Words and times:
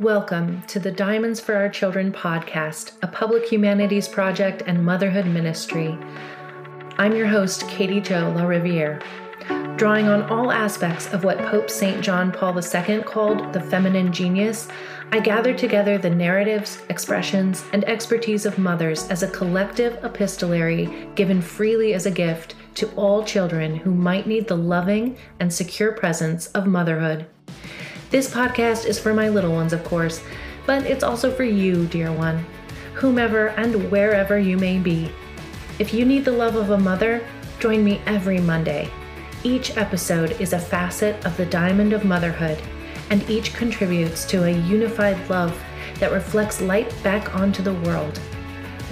Welcome 0.00 0.62
to 0.62 0.80
the 0.80 0.90
Diamonds 0.90 1.38
for 1.38 1.54
Our 1.54 1.68
Children 1.68 2.10
podcast, 2.10 2.94
a 3.02 3.06
public 3.06 3.46
humanities 3.46 4.08
project 4.08 4.64
and 4.66 4.84
motherhood 4.84 5.24
ministry. 5.24 5.96
I'm 6.98 7.14
your 7.14 7.28
host, 7.28 7.68
Katie 7.68 8.00
Jo 8.00 8.32
La 8.34 8.44
Riviere. 8.44 9.00
Drawing 9.76 10.08
on 10.08 10.24
all 10.24 10.50
aspects 10.50 11.12
of 11.12 11.22
what 11.22 11.38
Pope 11.46 11.70
St. 11.70 12.02
John 12.02 12.32
Paul 12.32 12.58
II 12.58 13.02
called 13.02 13.52
the 13.52 13.60
feminine 13.60 14.12
genius, 14.12 14.66
I 15.12 15.20
gather 15.20 15.54
together 15.54 15.96
the 15.96 16.10
narratives, 16.10 16.82
expressions, 16.88 17.64
and 17.72 17.84
expertise 17.84 18.46
of 18.46 18.58
mothers 18.58 19.06
as 19.10 19.22
a 19.22 19.30
collective 19.30 20.04
epistolary 20.04 21.08
given 21.14 21.40
freely 21.40 21.94
as 21.94 22.06
a 22.06 22.10
gift 22.10 22.56
to 22.74 22.90
all 22.96 23.22
children 23.22 23.76
who 23.76 23.94
might 23.94 24.26
need 24.26 24.48
the 24.48 24.56
loving 24.56 25.16
and 25.38 25.54
secure 25.54 25.92
presence 25.92 26.48
of 26.48 26.66
motherhood. 26.66 27.28
This 28.14 28.30
podcast 28.30 28.86
is 28.86 28.96
for 28.96 29.12
my 29.12 29.28
little 29.28 29.50
ones, 29.50 29.72
of 29.72 29.82
course, 29.82 30.22
but 30.66 30.86
it's 30.86 31.02
also 31.02 31.32
for 31.32 31.42
you, 31.42 31.86
dear 31.86 32.12
one, 32.12 32.46
whomever 32.94 33.48
and 33.48 33.90
wherever 33.90 34.38
you 34.38 34.56
may 34.56 34.78
be. 34.78 35.10
If 35.80 35.92
you 35.92 36.04
need 36.04 36.24
the 36.24 36.30
love 36.30 36.54
of 36.54 36.70
a 36.70 36.78
mother, 36.78 37.26
join 37.58 37.82
me 37.82 38.00
every 38.06 38.38
Monday. 38.38 38.88
Each 39.42 39.76
episode 39.76 40.40
is 40.40 40.52
a 40.52 40.60
facet 40.60 41.26
of 41.26 41.36
the 41.36 41.46
diamond 41.46 41.92
of 41.92 42.04
motherhood, 42.04 42.62
and 43.10 43.28
each 43.28 43.52
contributes 43.52 44.24
to 44.26 44.44
a 44.44 44.60
unified 44.60 45.28
love 45.28 45.60
that 45.98 46.12
reflects 46.12 46.60
light 46.60 46.94
back 47.02 47.34
onto 47.34 47.64
the 47.64 47.74
world. 47.74 48.20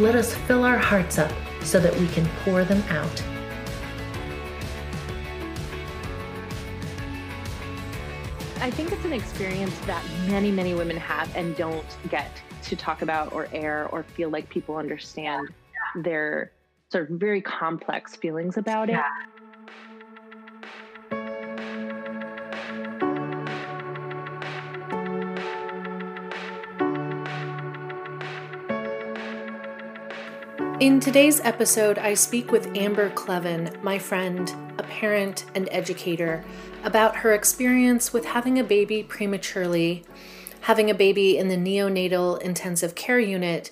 Let 0.00 0.16
us 0.16 0.34
fill 0.34 0.64
our 0.64 0.78
hearts 0.78 1.16
up 1.16 1.30
so 1.62 1.78
that 1.78 1.96
we 1.96 2.08
can 2.08 2.26
pour 2.44 2.64
them 2.64 2.82
out. 2.88 3.22
I 8.62 8.70
think 8.70 8.92
it's 8.92 9.04
an 9.04 9.12
experience 9.12 9.76
that 9.86 10.04
many, 10.28 10.52
many 10.52 10.72
women 10.72 10.96
have 10.96 11.34
and 11.34 11.56
don't 11.56 11.84
get 12.08 12.30
to 12.62 12.76
talk 12.76 13.02
about 13.02 13.32
or 13.32 13.48
air 13.52 13.88
or 13.90 14.04
feel 14.04 14.30
like 14.30 14.48
people 14.48 14.76
understand 14.76 15.48
their 15.96 16.52
sort 16.88 17.10
of 17.10 17.18
very 17.18 17.40
complex 17.42 18.14
feelings 18.14 18.58
about 18.58 18.88
it. 18.88 19.00
In 30.82 30.98
today's 30.98 31.38
episode, 31.38 31.96
I 31.96 32.14
speak 32.14 32.50
with 32.50 32.76
Amber 32.76 33.08
Kleven, 33.10 33.80
my 33.84 34.00
friend, 34.00 34.52
a 34.78 34.82
parent 34.82 35.44
and 35.54 35.68
educator, 35.70 36.44
about 36.82 37.18
her 37.18 37.32
experience 37.34 38.12
with 38.12 38.24
having 38.24 38.58
a 38.58 38.64
baby 38.64 39.04
prematurely, 39.04 40.04
having 40.62 40.90
a 40.90 40.94
baby 40.94 41.38
in 41.38 41.46
the 41.46 41.56
neonatal 41.56 42.42
intensive 42.42 42.96
care 42.96 43.20
unit, 43.20 43.70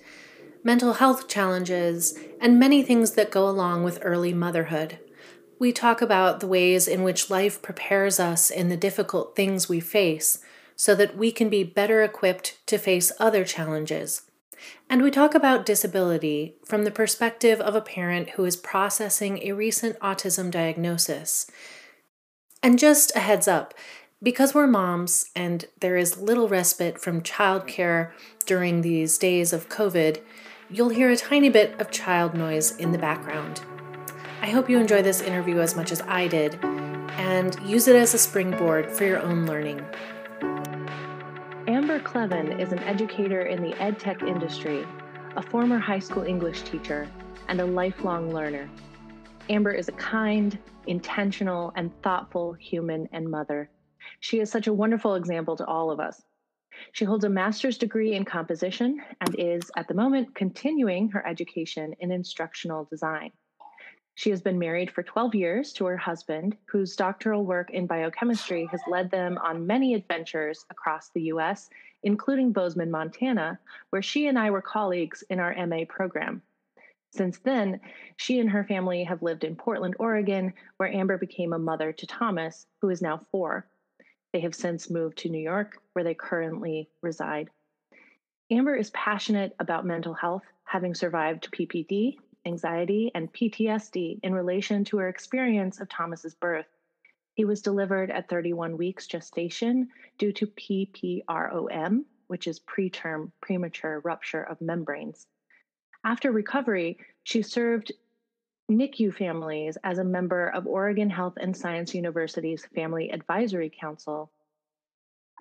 mental 0.62 0.92
health 0.92 1.26
challenges, 1.26 2.16
and 2.40 2.60
many 2.60 2.80
things 2.80 3.14
that 3.14 3.32
go 3.32 3.48
along 3.48 3.82
with 3.82 3.98
early 4.02 4.32
motherhood. 4.32 5.00
We 5.58 5.72
talk 5.72 6.00
about 6.00 6.38
the 6.38 6.46
ways 6.46 6.86
in 6.86 7.02
which 7.02 7.28
life 7.28 7.60
prepares 7.60 8.20
us 8.20 8.50
in 8.50 8.68
the 8.68 8.76
difficult 8.76 9.34
things 9.34 9.68
we 9.68 9.80
face 9.80 10.38
so 10.76 10.94
that 10.94 11.16
we 11.16 11.32
can 11.32 11.48
be 11.48 11.64
better 11.64 12.04
equipped 12.04 12.64
to 12.68 12.78
face 12.78 13.10
other 13.18 13.44
challenges 13.44 14.29
and 14.88 15.02
we 15.02 15.10
talk 15.10 15.34
about 15.34 15.66
disability 15.66 16.56
from 16.64 16.84
the 16.84 16.90
perspective 16.90 17.60
of 17.60 17.74
a 17.74 17.80
parent 17.80 18.30
who 18.30 18.44
is 18.44 18.56
processing 18.56 19.40
a 19.42 19.52
recent 19.52 19.98
autism 20.00 20.50
diagnosis. 20.50 21.50
And 22.62 22.78
just 22.78 23.14
a 23.16 23.20
heads 23.20 23.48
up, 23.48 23.74
because 24.22 24.54
we're 24.54 24.66
moms 24.66 25.30
and 25.34 25.64
there 25.80 25.96
is 25.96 26.18
little 26.18 26.48
respite 26.48 27.00
from 27.00 27.22
childcare 27.22 28.12
during 28.44 28.82
these 28.82 29.16
days 29.16 29.52
of 29.52 29.68
COVID, 29.68 30.20
you'll 30.68 30.90
hear 30.90 31.10
a 31.10 31.16
tiny 31.16 31.48
bit 31.48 31.80
of 31.80 31.90
child 31.90 32.34
noise 32.34 32.76
in 32.76 32.92
the 32.92 32.98
background. 32.98 33.62
I 34.42 34.50
hope 34.50 34.70
you 34.70 34.78
enjoy 34.78 35.02
this 35.02 35.20
interview 35.20 35.60
as 35.60 35.74
much 35.74 35.90
as 35.90 36.02
I 36.02 36.28
did 36.28 36.58
and 36.62 37.58
use 37.66 37.88
it 37.88 37.96
as 37.96 38.14
a 38.14 38.18
springboard 38.18 38.90
for 38.90 39.04
your 39.04 39.20
own 39.20 39.46
learning. 39.46 39.84
Amber 41.90 42.08
Kleven 42.08 42.60
is 42.60 42.70
an 42.70 42.78
educator 42.84 43.46
in 43.46 43.64
the 43.64 43.72
edtech 43.78 44.22
industry, 44.22 44.86
a 45.34 45.42
former 45.42 45.76
high 45.76 45.98
school 45.98 46.22
English 46.22 46.62
teacher, 46.62 47.08
and 47.48 47.60
a 47.60 47.64
lifelong 47.64 48.32
learner. 48.32 48.70
Amber 49.48 49.72
is 49.72 49.88
a 49.88 49.92
kind, 49.92 50.56
intentional, 50.86 51.72
and 51.74 51.90
thoughtful 52.00 52.52
human 52.52 53.08
and 53.10 53.28
mother. 53.28 53.70
She 54.20 54.38
is 54.38 54.48
such 54.48 54.68
a 54.68 54.72
wonderful 54.72 55.16
example 55.16 55.56
to 55.56 55.66
all 55.66 55.90
of 55.90 55.98
us. 55.98 56.22
She 56.92 57.04
holds 57.04 57.24
a 57.24 57.28
master's 57.28 57.76
degree 57.76 58.14
in 58.14 58.24
composition 58.24 59.00
and 59.20 59.34
is, 59.36 59.68
at 59.76 59.88
the 59.88 59.94
moment, 59.94 60.32
continuing 60.36 61.08
her 61.08 61.26
education 61.26 61.96
in 61.98 62.12
instructional 62.12 62.84
design. 62.84 63.32
She 64.20 64.28
has 64.28 64.42
been 64.42 64.58
married 64.58 64.90
for 64.90 65.02
12 65.02 65.34
years 65.34 65.72
to 65.72 65.86
her 65.86 65.96
husband, 65.96 66.54
whose 66.66 66.94
doctoral 66.94 67.46
work 67.46 67.70
in 67.70 67.86
biochemistry 67.86 68.66
has 68.66 68.82
led 68.86 69.10
them 69.10 69.38
on 69.38 69.66
many 69.66 69.94
adventures 69.94 70.66
across 70.68 71.08
the 71.08 71.22
US, 71.32 71.70
including 72.02 72.52
Bozeman, 72.52 72.90
Montana, 72.90 73.58
where 73.88 74.02
she 74.02 74.26
and 74.26 74.38
I 74.38 74.50
were 74.50 74.60
colleagues 74.60 75.24
in 75.30 75.40
our 75.40 75.54
MA 75.66 75.86
program. 75.88 76.42
Since 77.12 77.38
then, 77.38 77.80
she 78.18 78.40
and 78.40 78.50
her 78.50 78.62
family 78.62 79.04
have 79.04 79.22
lived 79.22 79.42
in 79.42 79.56
Portland, 79.56 79.96
Oregon, 79.98 80.52
where 80.76 80.92
Amber 80.92 81.16
became 81.16 81.54
a 81.54 81.58
mother 81.58 81.90
to 81.90 82.06
Thomas, 82.06 82.66
who 82.82 82.90
is 82.90 83.00
now 83.00 83.24
four. 83.32 83.66
They 84.34 84.40
have 84.40 84.54
since 84.54 84.90
moved 84.90 85.16
to 85.20 85.30
New 85.30 85.40
York, 85.40 85.78
where 85.94 86.04
they 86.04 86.12
currently 86.12 86.90
reside. 87.00 87.48
Amber 88.50 88.76
is 88.76 88.90
passionate 88.90 89.56
about 89.58 89.86
mental 89.86 90.12
health, 90.12 90.44
having 90.64 90.94
survived 90.94 91.50
PPD 91.52 92.18
anxiety, 92.46 93.10
and 93.14 93.32
PTSD 93.32 94.20
in 94.22 94.34
relation 94.34 94.84
to 94.84 94.98
her 94.98 95.08
experience 95.08 95.80
of 95.80 95.88
Thomas's 95.88 96.34
birth. 96.34 96.66
He 97.34 97.44
was 97.44 97.62
delivered 97.62 98.10
at 98.10 98.28
31 98.28 98.76
weeks 98.76 99.06
gestation 99.06 99.88
due 100.18 100.32
to 100.32 100.46
PPROM, 100.46 102.04
which 102.26 102.46
is 102.46 102.60
preterm 102.60 103.30
premature 103.40 104.00
rupture 104.00 104.42
of 104.42 104.60
membranes. 104.60 105.26
After 106.04 106.32
recovery, 106.32 106.98
she 107.24 107.42
served 107.42 107.92
NICU 108.70 109.12
families 109.12 109.76
as 109.82 109.98
a 109.98 110.04
member 110.04 110.48
of 110.48 110.66
Oregon 110.66 111.10
Health 111.10 111.34
and 111.40 111.56
Science 111.56 111.94
University's 111.94 112.64
Family 112.66 113.10
Advisory 113.10 113.70
Council 113.70 114.30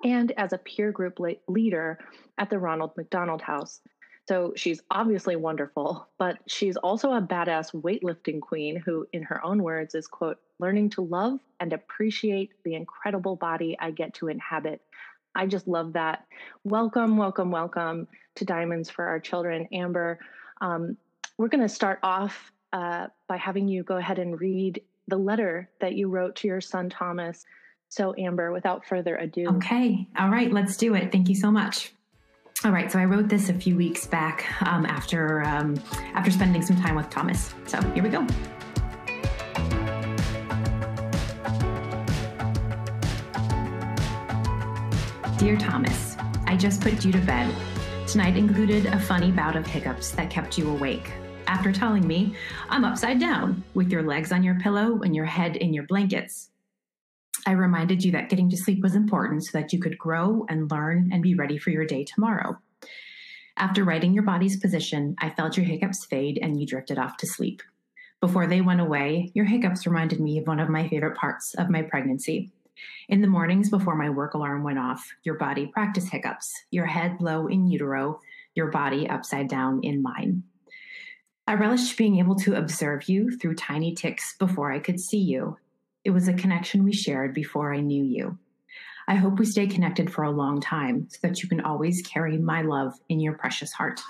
and 0.04 0.32
as 0.38 0.54
a 0.54 0.58
peer 0.58 0.92
group 0.92 1.20
leader 1.48 2.00
at 2.38 2.50
the 2.50 2.60
Ronald 2.60 2.92
McDonald 2.96 3.42
House, 3.42 3.82
so 4.30 4.54
she's 4.56 4.80
obviously 4.92 5.36
wonderful, 5.36 6.08
but 6.20 6.38
she's 6.46 6.78
also 6.78 7.14
a 7.14 7.20
badass 7.20 7.74
weightlifting 7.74 8.40
queen 8.40 8.76
who, 8.76 9.08
in 9.12 9.24
her 9.24 9.44
own 9.44 9.64
words, 9.64 9.96
is, 9.96 10.06
quote, 10.06 10.38
learning 10.60 10.92
to 10.92 11.02
love 11.02 11.40
and 11.60 11.74
appreciate 11.74 12.52
the 12.64 12.76
incredible 12.76 13.36
body 13.36 13.76
I 13.80 13.90
get 13.90 14.14
to 14.16 14.28
inhabit. 14.28 14.84
I 15.34 15.48
just 15.48 15.68
love 15.68 15.94
that. 15.94 16.28
Welcome, 16.64 17.18
welcome, 17.18 17.50
welcome 17.50 18.08
to 18.36 18.46
Diamonds 18.46 18.88
for 18.88 19.04
Our 19.08 19.20
Children, 19.20 19.68
Amber. 19.74 20.20
Um, 20.62 20.96
we're 21.40 21.48
going 21.48 21.64
to 21.64 21.68
start 21.68 21.98
off 22.04 22.52
uh, 22.72 23.08
by 23.28 23.38
having 23.38 23.68
you 23.68 23.82
go 23.82 23.98
ahead 23.98 24.20
and 24.20 24.40
read 24.40 24.84
the 25.08 25.18
letter 25.18 25.72
that 25.82 25.96
you 25.96 26.08
wrote 26.08 26.36
to 26.36 26.48
your 26.48 26.62
son, 26.62 26.92
Thomas. 26.92 27.48
So, 27.88 28.14
Amber, 28.16 28.52
without 28.52 28.86
further 28.86 29.16
ado. 29.16 29.48
Okay. 29.56 30.08
All 30.20 30.30
right. 30.30 30.54
Let's 30.54 30.78
do 30.78 30.94
it. 30.94 31.12
Thank 31.12 31.30
you 31.30 31.36
so 31.36 31.50
much. 31.50 31.94
All 32.66 32.72
right, 32.72 32.92
so 32.92 33.00
I 33.00 33.06
wrote 33.06 33.30
this 33.30 33.48
a 33.48 33.54
few 33.54 33.78
weeks 33.78 34.06
back 34.06 34.46
um, 34.68 34.86
after 34.86 35.44
um, 35.44 35.82
after 36.14 36.30
spending 36.30 36.62
some 36.62 36.76
time 36.76 36.96
with 36.96 37.10
Thomas. 37.10 37.54
So 37.66 37.82
here 37.92 38.04
we 38.04 38.10
go. 38.10 38.28
Dear 45.38 45.56
Thomas, 45.56 46.18
I 46.48 46.58
just 46.58 46.82
put 46.82 47.06
you 47.06 47.14
to 47.14 47.20
bed. 47.20 47.56
Tonight 48.06 48.36
included 48.36 48.88
a 48.88 49.00
funny 49.00 49.32
bout 49.32 49.56
of 49.56 49.66
hiccups 49.66 50.12
that 50.12 50.30
kept 50.30 50.58
you 50.58 50.70
awake. 50.70 51.14
After 51.48 51.72
telling 51.72 52.06
me, 52.06 52.36
I'm 52.70 52.84
upside 52.84 53.22
down, 53.22 53.64
with 53.74 53.90
your 53.90 54.04
legs 54.04 54.34
on 54.34 54.44
your 54.44 54.56
pillow 54.56 55.02
and 55.02 55.16
your 55.16 55.26
head 55.26 55.56
in 55.56 55.74
your 55.74 55.86
blankets. 55.86 56.49
I 57.46 57.52
reminded 57.52 58.04
you 58.04 58.12
that 58.14 58.30
getting 58.30 58.50
to 58.50 58.58
sleep 58.58 58.82
was 58.82 58.96
important 58.96 59.46
so 59.46 59.58
that 59.58 59.74
you 59.74 59.80
could 59.80 59.98
grow 59.98 60.46
and 60.50 60.70
learn 60.70 61.10
and 61.12 61.24
be 61.24 61.36
ready 61.36 61.58
for 61.58 61.70
your 61.70 61.86
day 61.86 62.04
tomorrow. 62.04 62.58
After 63.58 63.84
righting 63.84 64.14
your 64.14 64.24
body's 64.24 64.60
position, 64.60 65.16
I 65.20 65.32
felt 65.32 65.58
your 65.58 65.66
hiccups 65.66 66.06
fade 66.10 66.40
and 66.42 66.60
you 66.60 66.66
drifted 66.66 66.98
off 66.98 67.18
to 67.18 67.28
sleep. 67.28 67.62
Before 68.22 68.48
they 68.48 68.62
went 68.62 68.82
away, 68.82 69.32
your 69.34 69.46
hiccups 69.46 69.88
reminded 69.88 70.20
me 70.20 70.40
of 70.40 70.48
one 70.48 70.60
of 70.60 70.70
my 70.70 70.88
favorite 70.88 71.18
parts 71.18 71.54
of 71.56 71.70
my 71.70 71.82
pregnancy. 71.82 72.52
In 73.08 73.22
the 73.22 73.28
mornings 73.28 73.70
before 73.70 73.96
my 73.96 74.10
work 74.10 74.34
alarm 74.34 74.64
went 74.64 74.80
off, 74.80 75.04
your 75.24 75.36
body 75.36 75.68
practiced 75.68 76.10
hiccups, 76.10 76.52
your 76.72 76.86
head 76.86 77.18
low 77.20 77.48
in 77.48 77.68
utero, 77.68 78.20
your 78.56 78.72
body 78.72 79.10
upside 79.10 79.48
down 79.48 79.82
in 79.84 80.02
mine. 80.02 80.44
I 81.48 81.56
relished 81.56 81.98
being 81.98 82.20
able 82.20 82.36
to 82.36 82.56
observe 82.56 83.10
you 83.10 83.38
through 83.38 83.56
tiny 83.56 83.96
ticks 83.96 84.36
before 84.38 84.72
I 84.72 84.80
could 84.80 85.00
see 85.00 85.18
you, 85.18 85.58
it 86.10 86.14
was 86.14 86.28
a 86.28 86.34
connection 86.34 86.84
we 86.84 86.92
shared 86.92 87.36
before 87.36 87.72
I 87.72 87.82
knew 87.82 88.04
you. 88.04 88.40
I 89.08 89.14
hope 89.14 89.38
we 89.38 89.46
stay 89.46 89.68
connected 89.68 90.12
for 90.12 90.24
a 90.24 90.32
long 90.32 90.60
time 90.60 91.08
so 91.08 91.20
that 91.22 91.44
you 91.44 91.48
can 91.48 91.62
always 91.62 92.02
carry 92.02 92.36
my 92.40 92.64
love 92.64 92.94
in 93.10 93.20
your 93.20 93.34
precious 93.34 93.72
heart. 93.72 94.02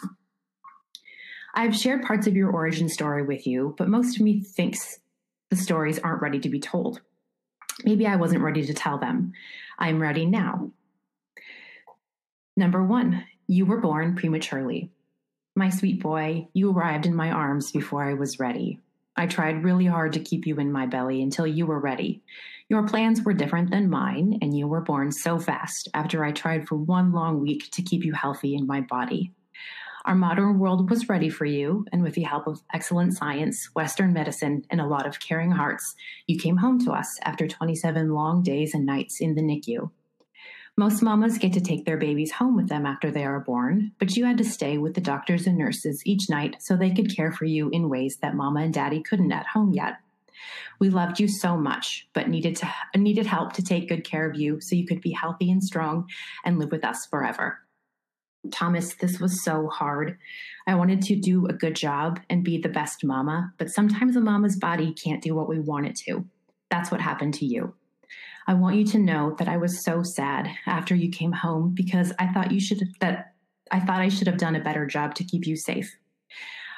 I've 1.53 1.75
shared 1.75 2.03
parts 2.03 2.25
of 2.25 2.37
your 2.37 2.51
origin 2.51 2.87
story 2.87 3.23
with 3.23 3.45
you, 3.45 3.75
but 3.77 3.89
most 3.89 4.15
of 4.15 4.21
me 4.21 4.39
thinks 4.39 4.99
the 5.49 5.57
stories 5.57 5.99
aren't 5.99 6.21
ready 6.21 6.39
to 6.39 6.47
be 6.47 6.61
told. 6.61 7.01
Maybe 7.83 8.07
I 8.07 8.15
wasn't 8.15 8.43
ready 8.43 8.65
to 8.65 8.73
tell 8.73 8.97
them. 8.97 9.33
I'm 9.77 10.01
ready 10.01 10.25
now. 10.25 10.71
Number 12.55 12.81
one, 12.81 13.25
you 13.45 13.65
were 13.65 13.81
born 13.81 14.15
prematurely. 14.15 14.89
My 15.53 15.69
sweet 15.69 16.01
boy, 16.01 16.47
you 16.53 16.71
arrived 16.71 17.05
in 17.05 17.13
my 17.13 17.29
arms 17.29 17.73
before 17.73 18.05
I 18.05 18.13
was 18.13 18.39
ready. 18.39 18.79
I 19.19 19.27
tried 19.27 19.65
really 19.65 19.85
hard 19.85 20.13
to 20.13 20.21
keep 20.21 20.47
you 20.47 20.55
in 20.59 20.71
my 20.71 20.85
belly 20.85 21.21
until 21.21 21.45
you 21.45 21.65
were 21.65 21.81
ready. 21.81 22.23
Your 22.69 22.87
plans 22.87 23.21
were 23.21 23.33
different 23.33 23.69
than 23.69 23.89
mine, 23.89 24.39
and 24.41 24.57
you 24.57 24.65
were 24.65 24.79
born 24.79 25.11
so 25.11 25.37
fast 25.37 25.89
after 25.93 26.23
I 26.23 26.31
tried 26.31 26.69
for 26.69 26.75
one 26.75 27.11
long 27.11 27.41
week 27.41 27.69
to 27.71 27.81
keep 27.81 28.05
you 28.05 28.13
healthy 28.13 28.55
in 28.55 28.65
my 28.65 28.79
body. 28.79 29.33
Our 30.05 30.15
modern 30.15 30.57
world 30.57 30.89
was 30.89 31.09
ready 31.09 31.27
for 31.27 31.43
you, 31.43 31.85
and 31.91 32.01
with 32.01 32.13
the 32.13 32.21
help 32.21 32.47
of 32.47 32.61
excellent 32.73 33.17
science, 33.17 33.69
Western 33.75 34.13
medicine, 34.13 34.63
and 34.69 34.79
a 34.79 34.87
lot 34.87 35.05
of 35.05 35.19
caring 35.19 35.51
hearts, 35.51 35.95
you 36.27 36.39
came 36.39 36.55
home 36.55 36.79
to 36.85 36.93
us 36.93 37.19
after 37.23 37.45
27 37.45 38.13
long 38.13 38.41
days 38.41 38.73
and 38.73 38.85
nights 38.85 39.19
in 39.19 39.35
the 39.35 39.41
NICU. 39.41 39.91
Most 40.79 41.01
mamas 41.01 41.37
get 41.37 41.51
to 41.51 41.59
take 41.59 41.83
their 41.83 41.97
babies 41.97 42.31
home 42.31 42.55
with 42.55 42.69
them 42.69 42.85
after 42.85 43.11
they 43.11 43.25
are 43.25 43.41
born, 43.41 43.91
but 43.99 44.15
you 44.15 44.23
had 44.23 44.37
to 44.37 44.45
stay 44.45 44.77
with 44.77 44.93
the 44.93 45.01
doctors 45.01 45.45
and 45.45 45.57
nurses 45.57 46.01
each 46.05 46.29
night 46.29 46.55
so 46.61 46.77
they 46.77 46.91
could 46.91 47.13
care 47.13 47.33
for 47.33 47.43
you 47.43 47.69
in 47.71 47.89
ways 47.89 48.15
that 48.21 48.33
mama 48.33 48.61
and 48.61 48.73
daddy 48.73 49.03
couldn't 49.03 49.33
at 49.33 49.45
home 49.45 49.73
yet. 49.73 49.97
We 50.79 50.89
loved 50.89 51.19
you 51.19 51.27
so 51.27 51.57
much, 51.57 52.07
but 52.13 52.29
needed 52.29 52.55
to 52.55 52.73
needed 52.95 53.25
help 53.25 53.51
to 53.55 53.61
take 53.61 53.89
good 53.89 54.05
care 54.05 54.25
of 54.25 54.37
you 54.39 54.61
so 54.61 54.77
you 54.77 54.87
could 54.87 55.01
be 55.01 55.11
healthy 55.11 55.51
and 55.51 55.61
strong 55.61 56.07
and 56.45 56.57
live 56.57 56.71
with 56.71 56.85
us 56.85 57.05
forever. 57.07 57.59
Thomas, 58.49 58.93
this 58.93 59.19
was 59.19 59.43
so 59.43 59.67
hard. 59.67 60.17
I 60.65 60.75
wanted 60.75 61.01
to 61.01 61.19
do 61.19 61.45
a 61.47 61.51
good 61.51 61.75
job 61.75 62.21
and 62.29 62.41
be 62.41 62.57
the 62.57 62.69
best 62.69 63.03
mama, 63.03 63.51
but 63.57 63.69
sometimes 63.69 64.15
a 64.15 64.21
mama's 64.21 64.55
body 64.55 64.93
can't 64.93 65.21
do 65.21 65.35
what 65.35 65.49
we 65.49 65.59
want 65.59 65.87
it 65.87 65.97
to. 66.05 66.25
That's 66.71 66.89
what 66.89 67.01
happened 67.01 67.33
to 67.33 67.45
you. 67.45 67.73
I 68.49 68.55
want 68.55 68.77
you 68.77 68.85
to 68.85 68.97
know 68.97 69.35
that 69.37 69.47
I 69.47 69.57
was 69.57 69.83
so 69.83 70.01
sad 70.01 70.49
after 70.65 70.95
you 70.95 71.11
came 71.11 71.31
home 71.31 71.69
because 71.75 72.11
I 72.17 72.33
thought 72.33 72.51
you 72.51 72.59
should 72.59 72.81
that 72.99 73.35
I 73.69 73.79
thought 73.79 74.01
I 74.01 74.09
should 74.09 74.25
have 74.25 74.39
done 74.39 74.55
a 74.55 74.63
better 74.63 74.87
job 74.87 75.13
to 75.15 75.23
keep 75.23 75.45
you 75.45 75.55
safe. 75.55 75.95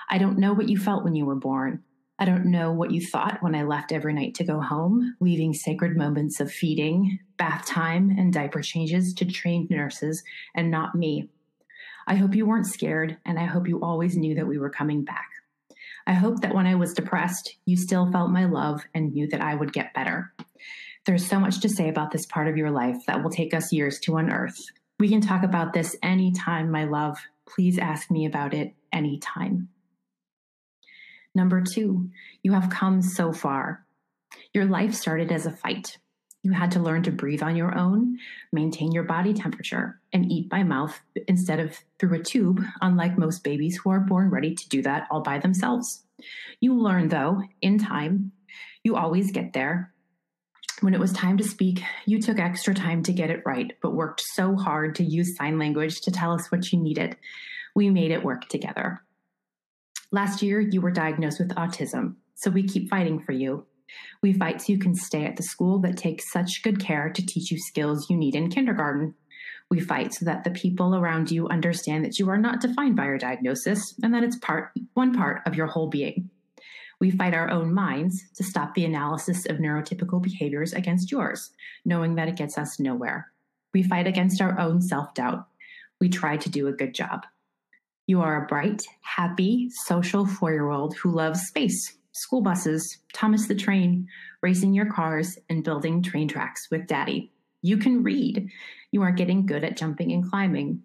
I 0.10 0.18
don't 0.18 0.38
know 0.38 0.52
what 0.52 0.68
you 0.68 0.78
felt 0.78 1.06
when 1.06 1.16
you 1.16 1.26
were 1.26 1.36
born. 1.36 1.82
I 2.20 2.26
don't 2.26 2.48
know 2.48 2.74
what 2.74 2.92
you 2.92 3.00
thought 3.00 3.42
when 3.42 3.56
I 3.56 3.64
left 3.64 3.94
every 3.94 4.12
night 4.12 4.36
to 4.36 4.44
go 4.44 4.60
home, 4.60 5.16
leaving 5.22 5.54
sacred 5.54 5.96
moments 5.96 6.42
of 6.42 6.52
feeding, 6.52 7.18
bath 7.38 7.66
time, 7.66 8.14
and 8.18 8.34
diaper 8.34 8.62
changes 8.62 9.14
to 9.14 9.24
trained 9.24 9.70
nurses 9.70 10.26
and 10.54 10.72
not 10.72 10.94
me. 10.94 11.30
I 12.06 12.16
hope 12.16 12.36
you 12.36 12.46
weren't 12.46 12.68
scared, 12.68 13.18
and 13.26 13.40
I 13.40 13.46
hope 13.46 13.70
you 13.70 13.82
always 13.82 14.18
knew 14.18 14.36
that 14.36 14.48
we 14.48 14.58
were 14.58 14.70
coming 14.70 15.06
back. 15.06 15.30
I 16.06 16.16
hope 16.16 16.42
that 16.42 16.54
when 16.54 16.68
I 16.68 16.76
was 16.76 16.94
depressed, 16.94 17.56
you 17.64 17.78
still 17.78 18.12
felt 18.12 18.30
my 18.30 18.44
love 18.44 18.84
and 18.94 19.14
knew 19.14 19.30
that 19.30 19.40
I 19.40 19.56
would 19.56 19.72
get 19.72 19.94
better. 19.94 20.34
There's 21.06 21.28
so 21.28 21.40
much 21.40 21.62
to 21.62 21.70
say 21.70 21.90
about 21.90 22.12
this 22.12 22.26
part 22.28 22.48
of 22.48 22.58
your 22.58 22.70
life 22.70 22.98
that 23.08 23.24
will 23.24 23.32
take 23.32 23.54
us 23.54 23.74
years 23.74 24.00
to 24.02 24.18
unearth. 24.18 24.58
We 25.00 25.10
can 25.10 25.22
talk 25.22 25.44
about 25.44 25.74
this 25.74 25.96
anytime, 26.04 26.70
my 26.70 26.84
love. 26.84 27.18
Please 27.48 27.80
ask 27.80 28.12
me 28.12 28.26
about 28.26 28.54
it 28.54 28.76
anytime. 28.94 29.70
Number 31.34 31.62
two, 31.62 32.10
you 32.44 32.52
have 32.54 32.70
come 32.70 33.02
so 33.02 33.34
far. 33.34 33.86
Your 34.54 34.66
life 34.66 34.94
started 34.94 35.32
as 35.32 35.46
a 35.46 35.52
fight. 35.52 35.98
You 36.44 36.52
had 36.52 36.72
to 36.72 36.80
learn 36.80 37.04
to 37.04 37.12
breathe 37.12 37.44
on 37.44 37.56
your 37.56 37.78
own, 37.78 38.18
maintain 38.52 38.92
your 38.92 39.04
body 39.04 39.34
temperature, 39.34 40.00
and 40.12 40.32
eat 40.32 40.50
by 40.50 40.64
mouth 40.64 41.00
instead 41.28 41.60
of 41.60 41.78
through 42.00 42.20
a 42.20 42.24
tube, 42.24 42.64
unlike 42.82 43.18
most 43.18 43.44
babies 43.44 43.78
who 43.78 43.92
are 43.92 44.00
born 44.00 44.30
ready 44.30 44.54
to 44.54 44.70
do 44.70 44.82
that 44.82 45.08
all 45.10 45.22
by 45.22 45.40
themselves. 45.40 46.04
You 46.60 46.80
learn, 46.80 47.10
though, 47.10 47.42
in 47.62 47.78
time. 47.78 48.32
You 48.84 48.96
always 48.96 49.32
get 49.32 49.54
there, 49.54 49.94
when 50.82 50.96
it 50.96 51.00
was 51.00 51.14
time 51.14 51.38
to 51.38 51.44
speak, 51.44 51.82
you 52.06 52.20
took 52.20 52.40
extra 52.40 52.74
time 52.74 53.04
to 53.04 53.14
get 53.14 53.30
it 53.30 53.44
right, 53.46 53.72
but 53.82 53.94
worked 53.94 54.22
so 54.22 54.56
hard 54.56 54.96
to 54.96 55.04
use 55.04 55.38
sign 55.38 55.60
language 55.60 56.02
to 56.02 56.12
tell 56.12 56.34
us 56.34 56.52
what 56.52 56.72
you 56.72 56.80
needed. 56.80 57.16
We 57.76 57.90
made 57.90 58.12
it 58.12 58.24
work 58.24 58.50
together. 58.50 59.04
Last 60.12 60.42
year, 60.42 60.60
you 60.60 60.82
were 60.82 60.92
diagnosed 60.92 61.40
with 61.40 61.56
autism, 61.56 62.16
so 62.36 62.50
we 62.50 62.64
keep 62.64 62.90
fighting 62.90 63.22
for 63.22 63.32
you. 63.32 63.66
We 64.24 64.34
fight 64.34 64.62
so 64.62 64.74
you 64.74 64.80
can 64.80 64.96
stay 64.96 65.26
at 65.26 65.38
the 65.38 65.44
school 65.44 65.80
that 65.80 65.98
takes 65.98 66.32
such 66.32 66.64
good 66.64 66.80
care 66.80 67.10
to 67.10 67.26
teach 67.26 67.52
you 67.52 67.60
skills 67.60 68.10
you 68.10 68.18
need 68.18 68.36
in 68.36 68.50
kindergarten. 68.50 69.14
We 69.70 69.80
fight 69.80 70.14
so 70.14 70.26
that 70.26 70.44
the 70.44 70.52
people 70.52 70.96
around 70.96 71.32
you 71.32 71.48
understand 71.48 72.04
that 72.06 72.18
you 72.18 72.30
are 72.30 72.38
not 72.38 72.60
defined 72.60 72.96
by 72.96 73.06
your 73.06 73.18
diagnosis 73.18 73.96
and 74.02 74.14
that 74.14 74.24
it's 74.24 74.38
part 74.38 74.72
one 74.96 75.14
part 75.14 75.42
of 75.46 75.56
your 75.56 75.68
whole 75.68 75.88
being. 75.88 76.30
We 77.02 77.10
fight 77.10 77.34
our 77.34 77.50
own 77.50 77.74
minds 77.74 78.24
to 78.36 78.44
stop 78.44 78.76
the 78.76 78.86
analysis 78.86 79.48
of 79.48 79.58
neurotypical 79.58 80.22
behaviors 80.22 80.72
against 80.72 81.12
yours, 81.12 81.50
knowing 81.84 82.14
that 82.16 82.28
it 82.28 82.36
gets 82.36 82.60
us 82.60 82.80
nowhere. 82.80 83.32
We 83.74 83.82
fight 83.82 84.06
against 84.06 84.40
our 84.40 84.60
own 84.60 84.82
self 84.84 85.16
doubt. 85.16 85.48
We 86.00 86.10
try 86.10 86.38
to 86.38 86.50
do 86.50 86.68
a 86.68 86.74
good 86.74 86.94
job. 86.94 87.26
You 88.06 88.22
are 88.22 88.44
a 88.44 88.46
bright, 88.46 88.84
happy, 89.02 89.70
social 89.86 90.28
four 90.28 90.52
year 90.52 90.70
old 90.70 90.96
who 90.96 91.12
loves 91.12 91.42
space, 91.42 91.98
school 92.12 92.42
buses, 92.42 93.00
Thomas 93.14 93.48
the 93.48 93.56
Train, 93.56 94.08
racing 94.44 94.76
your 94.76 94.92
cars, 94.94 95.40
and 95.50 95.64
building 95.64 96.04
train 96.04 96.28
tracks 96.28 96.68
with 96.70 96.86
daddy. 96.86 97.32
You 97.64 97.78
can 97.78 98.04
read. 98.04 98.48
You 98.92 99.02
are 99.02 99.12
getting 99.12 99.48
good 99.48 99.64
at 99.64 99.76
jumping 99.76 100.12
and 100.12 100.30
climbing. 100.30 100.84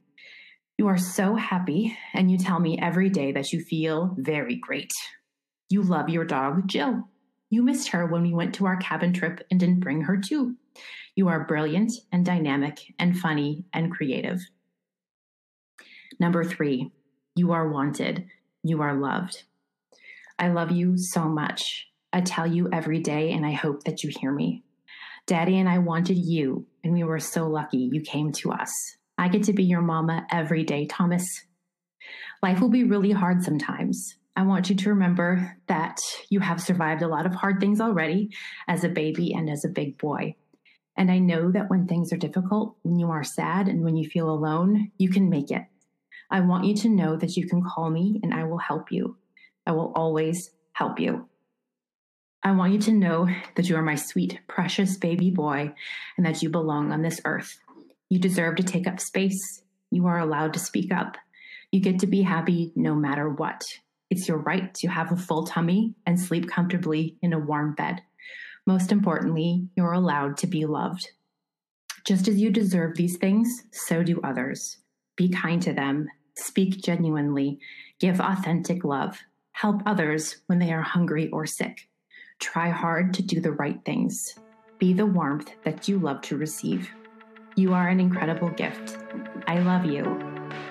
You 0.79 0.87
are 0.87 0.99
so 0.99 1.35
happy, 1.35 1.95
and 2.15 2.31
you 2.31 2.39
tell 2.39 2.59
me 2.59 2.79
every 2.81 3.11
day 3.11 3.33
that 3.33 3.53
you 3.53 3.61
feel 3.61 4.15
very 4.17 4.57
great. 4.57 4.93
You 5.69 5.83
love 5.83 6.09
your 6.09 6.25
dog, 6.25 6.69
Jill. 6.69 7.09
You 7.51 7.63
missed 7.63 7.89
her 7.89 8.07
when 8.07 8.23
we 8.23 8.35
went 8.35 8.55
to 8.57 8.67
our 8.67 8.77
cabin 8.77 9.13
trip 9.13 9.45
and 9.51 9.59
didn't 9.59 9.81
bring 9.81 10.03
her 10.03 10.17
too. 10.17 10.57
You 11.15 11.29
are 11.29 11.47
brilliant 11.47 11.93
and 12.13 12.25
dynamic 12.25 12.95
and 12.99 13.19
funny 13.19 13.65
and 13.73 13.93
creative. 13.93 14.41
Number 16.21 16.45
three, 16.45 16.93
you 17.35 17.53
are 17.53 17.69
wanted. 17.69 18.27
You 18.63 18.83
are 18.83 18.95
loved. 18.95 19.45
I 20.39 20.49
love 20.49 20.71
you 20.71 20.99
so 20.99 21.25
much. 21.29 21.89
I 22.13 22.21
tell 22.21 22.47
you 22.47 22.69
every 22.73 23.01
day, 23.01 23.33
and 23.33 23.45
I 23.45 23.53
hope 23.53 23.85
that 23.85 24.03
you 24.03 24.11
hear 24.11 24.33
me. 24.33 24.63
Daddy 25.27 25.59
and 25.59 25.69
I 25.69 25.79
wanted 25.79 26.17
you, 26.17 26.67
and 26.85 26.93
we 26.93 27.05
were 27.05 27.19
so 27.19 27.47
lucky 27.47 27.91
you 27.93 28.01
came 28.01 28.33
to 28.33 28.53
us. 28.53 28.97
I 29.19 29.29
get 29.29 29.45
to 29.45 29.53
be 29.53 29.65
your 29.65 29.83
mama 29.83 30.27
every 30.31 30.63
day, 30.65 30.87
Thomas. 30.87 31.45
Life 32.43 32.61
will 32.61 32.69
be 32.69 32.85
really 32.85 33.13
hard 33.13 33.43
sometimes. 33.43 34.17
I 34.37 34.43
want 34.43 34.69
you 34.69 34.77
to 34.77 34.91
remember 34.91 35.57
that 35.67 35.99
you 36.29 36.41
have 36.41 36.61
survived 36.61 37.01
a 37.01 37.09
lot 37.09 37.25
of 37.25 37.35
hard 37.35 37.59
things 37.59 37.81
already 37.81 38.37
as 38.69 38.85
a 38.85 38.89
baby 38.91 39.33
and 39.33 39.49
as 39.49 39.65
a 39.65 39.71
big 39.71 39.97
boy. 39.97 40.37
And 40.95 41.11
I 41.11 41.19
know 41.19 41.51
that 41.53 41.71
when 41.71 41.87
things 41.87 42.13
are 42.13 42.19
difficult, 42.19 42.77
when 42.83 42.99
you 42.99 43.11
are 43.11 43.25
sad 43.25 43.67
and 43.67 43.83
when 43.83 43.97
you 43.97 44.09
feel 44.09 44.29
alone, 44.29 44.93
you 44.99 45.09
can 45.09 45.31
make 45.31 45.51
it. 45.51 45.63
I 46.31 46.41
want 46.41 46.67
you 46.67 46.75
to 46.77 46.89
know 46.91 47.17
that 47.17 47.37
you 47.37 47.49
can 47.49 47.63
call 47.63 47.89
me 47.89 48.21
and 48.23 48.35
I 48.35 48.45
will 48.45 48.59
help 48.59 48.93
you. 48.93 49.17
I 49.67 49.73
will 49.73 49.93
always 49.97 50.51
help 50.73 51.01
you. 51.01 51.29
I 52.43 52.53
want 52.53 52.75
you 52.75 52.79
to 52.81 52.93
know 52.93 53.29
that 53.55 53.71
you 53.71 53.77
are 53.77 53.83
my 53.83 53.95
sweet, 53.95 54.39
precious 54.49 54.99
baby 54.99 55.31
boy 55.31 55.73
and 56.19 56.27
that 56.27 56.43
you 56.43 56.51
belong 56.51 56.93
on 56.93 57.01
this 57.01 57.23
earth. 57.25 57.59
You 58.11 58.19
deserve 58.19 58.57
to 58.57 58.63
take 58.63 58.87
up 58.87 59.01
space. 59.01 59.63
You 59.91 60.07
are 60.07 60.19
allowed 60.19 60.53
to 60.53 60.59
speak 60.59 60.93
up. 60.93 61.17
You 61.73 61.81
get 61.81 62.01
to 62.01 62.07
be 62.07 62.23
happy 62.23 62.73
no 62.77 62.95
matter 62.95 63.29
what. 63.31 63.65
It's 64.11 64.29
your 64.29 64.39
right 64.39 64.73
to 64.75 64.89
have 64.89 65.13
a 65.13 65.17
full 65.17 65.47
tummy 65.47 65.95
and 66.07 66.19
sleep 66.19 66.49
comfortably 66.49 67.17
in 67.23 67.33
a 67.33 67.39
warm 67.39 67.75
bed. 67.75 68.03
Most 68.67 68.93
importantly, 68.93 69.69
you're 69.77 69.93
allowed 69.93 70.37
to 70.39 70.47
be 70.47 70.67
loved. 70.67 71.09
Just 72.05 72.29
as 72.29 72.41
you 72.41 72.51
deserve 72.51 72.97
these 72.97 73.17
things, 73.17 73.65
so 73.73 74.03
do 74.03 74.21
others. 74.23 74.79
Be 75.17 75.29
kind 75.29 75.61
to 75.63 75.73
them, 75.73 76.09
speak 76.37 76.83
genuinely, 76.83 77.59
give 77.99 78.21
authentic 78.21 78.85
love, 78.85 79.19
help 79.53 79.83
others 79.87 80.43
when 80.47 80.59
they 80.59 80.73
are 80.73 80.83
hungry 80.83 81.29
or 81.31 81.47
sick. 81.47 81.89
Try 82.39 82.69
hard 82.69 83.15
to 83.15 83.23
do 83.23 83.41
the 83.41 83.53
right 83.53 83.81
things. 83.85 84.39
Be 84.79 84.93
the 84.93 85.07
warmth 85.07 85.51
that 85.65 85.89
you 85.89 85.99
love 85.99 86.21
to 86.23 86.37
receive. 86.37 86.91
You 87.57 87.73
are 87.73 87.89
an 87.89 87.99
incredible 87.99 88.51
gift. 88.51 88.99
I 89.47 89.61
love 89.61 89.87
you, 89.87 90.05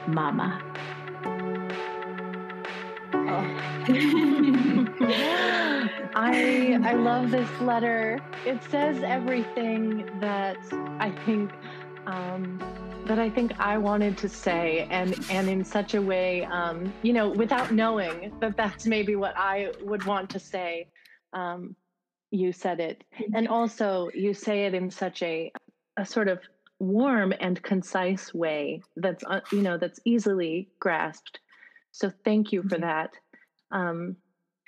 Mama. 0.08 0.62
I 6.16 6.80
I 6.84 6.94
love 6.94 7.32
this 7.32 7.50
letter. 7.62 8.20
It 8.46 8.64
says 8.70 9.02
everything 9.04 10.10
that 10.20 10.58
I 11.00 11.12
think 11.26 11.52
um, 12.08 12.60
that 13.06 13.20
I 13.20 13.30
think 13.30 13.60
I 13.60 13.78
wanted 13.78 14.18
to 14.20 14.30
say, 14.30 14.88
and 14.90 15.16
and 15.30 15.50
in 15.50 15.64
such 15.64 15.94
a 15.94 16.02
way, 16.02 16.46
um, 16.46 16.94
you 17.02 17.14
know, 17.14 17.30
without 17.30 17.72
knowing 17.72 18.34
that 18.40 18.58
that's 18.58 18.86
maybe 18.86 19.16
what 19.16 19.34
I 19.38 19.72
would 19.82 20.04
want 20.06 20.30
to 20.32 20.40
say. 20.40 20.88
Um, 21.34 21.76
you 22.32 22.52
said 22.52 22.80
it, 22.80 23.04
and 23.34 23.48
also 23.48 24.10
you 24.14 24.34
say 24.34 24.66
it 24.66 24.74
in 24.74 24.90
such 24.90 25.22
a 25.24 25.52
a 25.98 26.06
sort 26.06 26.28
of 26.28 26.40
warm 26.80 27.34
and 27.40 27.62
concise 27.64 28.34
way 28.34 28.82
that's 28.98 29.24
uh, 29.26 29.40
you 29.52 29.62
know 29.62 29.78
that's 29.78 30.00
easily 30.04 30.68
grasped 30.80 31.40
so 31.92 32.12
thank 32.26 32.52
you 32.52 32.62
for 32.64 32.78
that 32.78 33.12
um, 33.72 34.16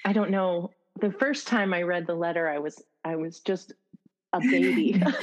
i 0.06 0.14
don't 0.14 0.32
know 0.32 0.72
the 1.00 1.12
first 1.12 1.48
time 1.48 1.74
i 1.74 1.82
read 1.82 2.08
the 2.08 2.16
letter 2.16 2.50
i 2.50 2.60
was 2.60 2.82
i 3.04 3.16
was 3.16 3.40
just 3.40 3.74
a 4.34 4.40
baby. 4.40 5.02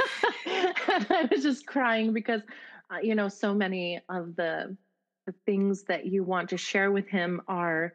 I 0.47 1.29
was 1.31 1.43
just 1.43 1.67
crying 1.67 2.13
because 2.13 2.43
uh, 2.91 2.99
you 3.03 3.15
know 3.15 3.29
so 3.29 3.55
many 3.55 4.01
of 4.09 4.37
the 4.37 4.77
the 5.27 5.35
things 5.47 5.85
that 5.85 6.07
you 6.07 6.23
want 6.23 6.51
to 6.51 6.57
share 6.57 6.93
with 6.93 7.09
him 7.09 7.41
are 7.49 7.95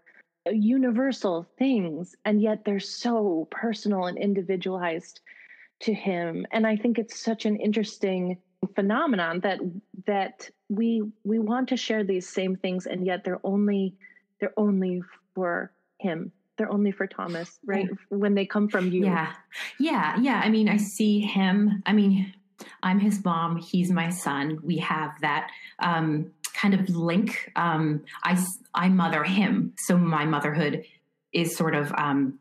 universal 0.51 1.48
things 1.59 2.15
and 2.25 2.41
yet 2.41 2.65
they're 2.65 2.79
so 2.79 3.48
personal 3.51 4.05
and 4.05 4.17
individualized 4.17 5.19
to 5.79 5.93
him 5.93 6.45
and 6.51 6.65
i 6.65 6.75
think 6.75 6.98
it's 6.98 7.19
such 7.19 7.45
an 7.45 7.55
interesting 7.57 8.36
phenomenon 8.74 9.39
that 9.41 9.59
that 10.07 10.50
we 10.69 11.03
we 11.24 11.38
want 11.38 11.69
to 11.69 11.77
share 11.77 12.03
these 12.03 12.27
same 12.27 12.55
things 12.55 12.88
and 12.88 13.05
yet 13.05 13.24
they're 13.24 13.41
only 13.43 13.95
they're 14.39 14.57
only 14.57 15.03
for 15.39 15.72
him. 16.00 16.34
They're 16.58 16.72
only 16.72 16.91
for 16.91 17.08
thomas 17.08 17.58
right. 17.65 17.88
when 18.10 18.36
they 18.36 18.46
come 18.46 18.67
from 18.67 18.91
you. 18.91 19.05
Yeah. 19.05 19.31
Yeah 19.79 20.17
yeah. 20.19 20.41
I 20.43 20.50
mean 20.50 20.67
i 20.67 20.75
see 20.75 21.22
him. 21.22 21.81
I 21.86 21.93
mean 21.93 22.34
i'm 22.84 23.00
his 23.00 23.24
mom. 23.24 23.55
He's 23.58 23.89
my 23.89 24.10
son. 24.10 24.60
We 24.62 24.77
have 24.79 25.12
that 25.22 25.50
um 25.79 26.31
kind 26.53 26.74
of 26.74 26.89
link. 26.89 27.50
Um 27.55 28.03
i 28.24 28.38
i 28.74 28.89
mother 28.89 29.24
him. 29.24 29.74
So 29.77 29.98
my 29.98 30.25
motherhood 30.25 30.84
is 31.31 31.55
sort 31.55 31.75
of 31.75 31.93
um 31.93 32.39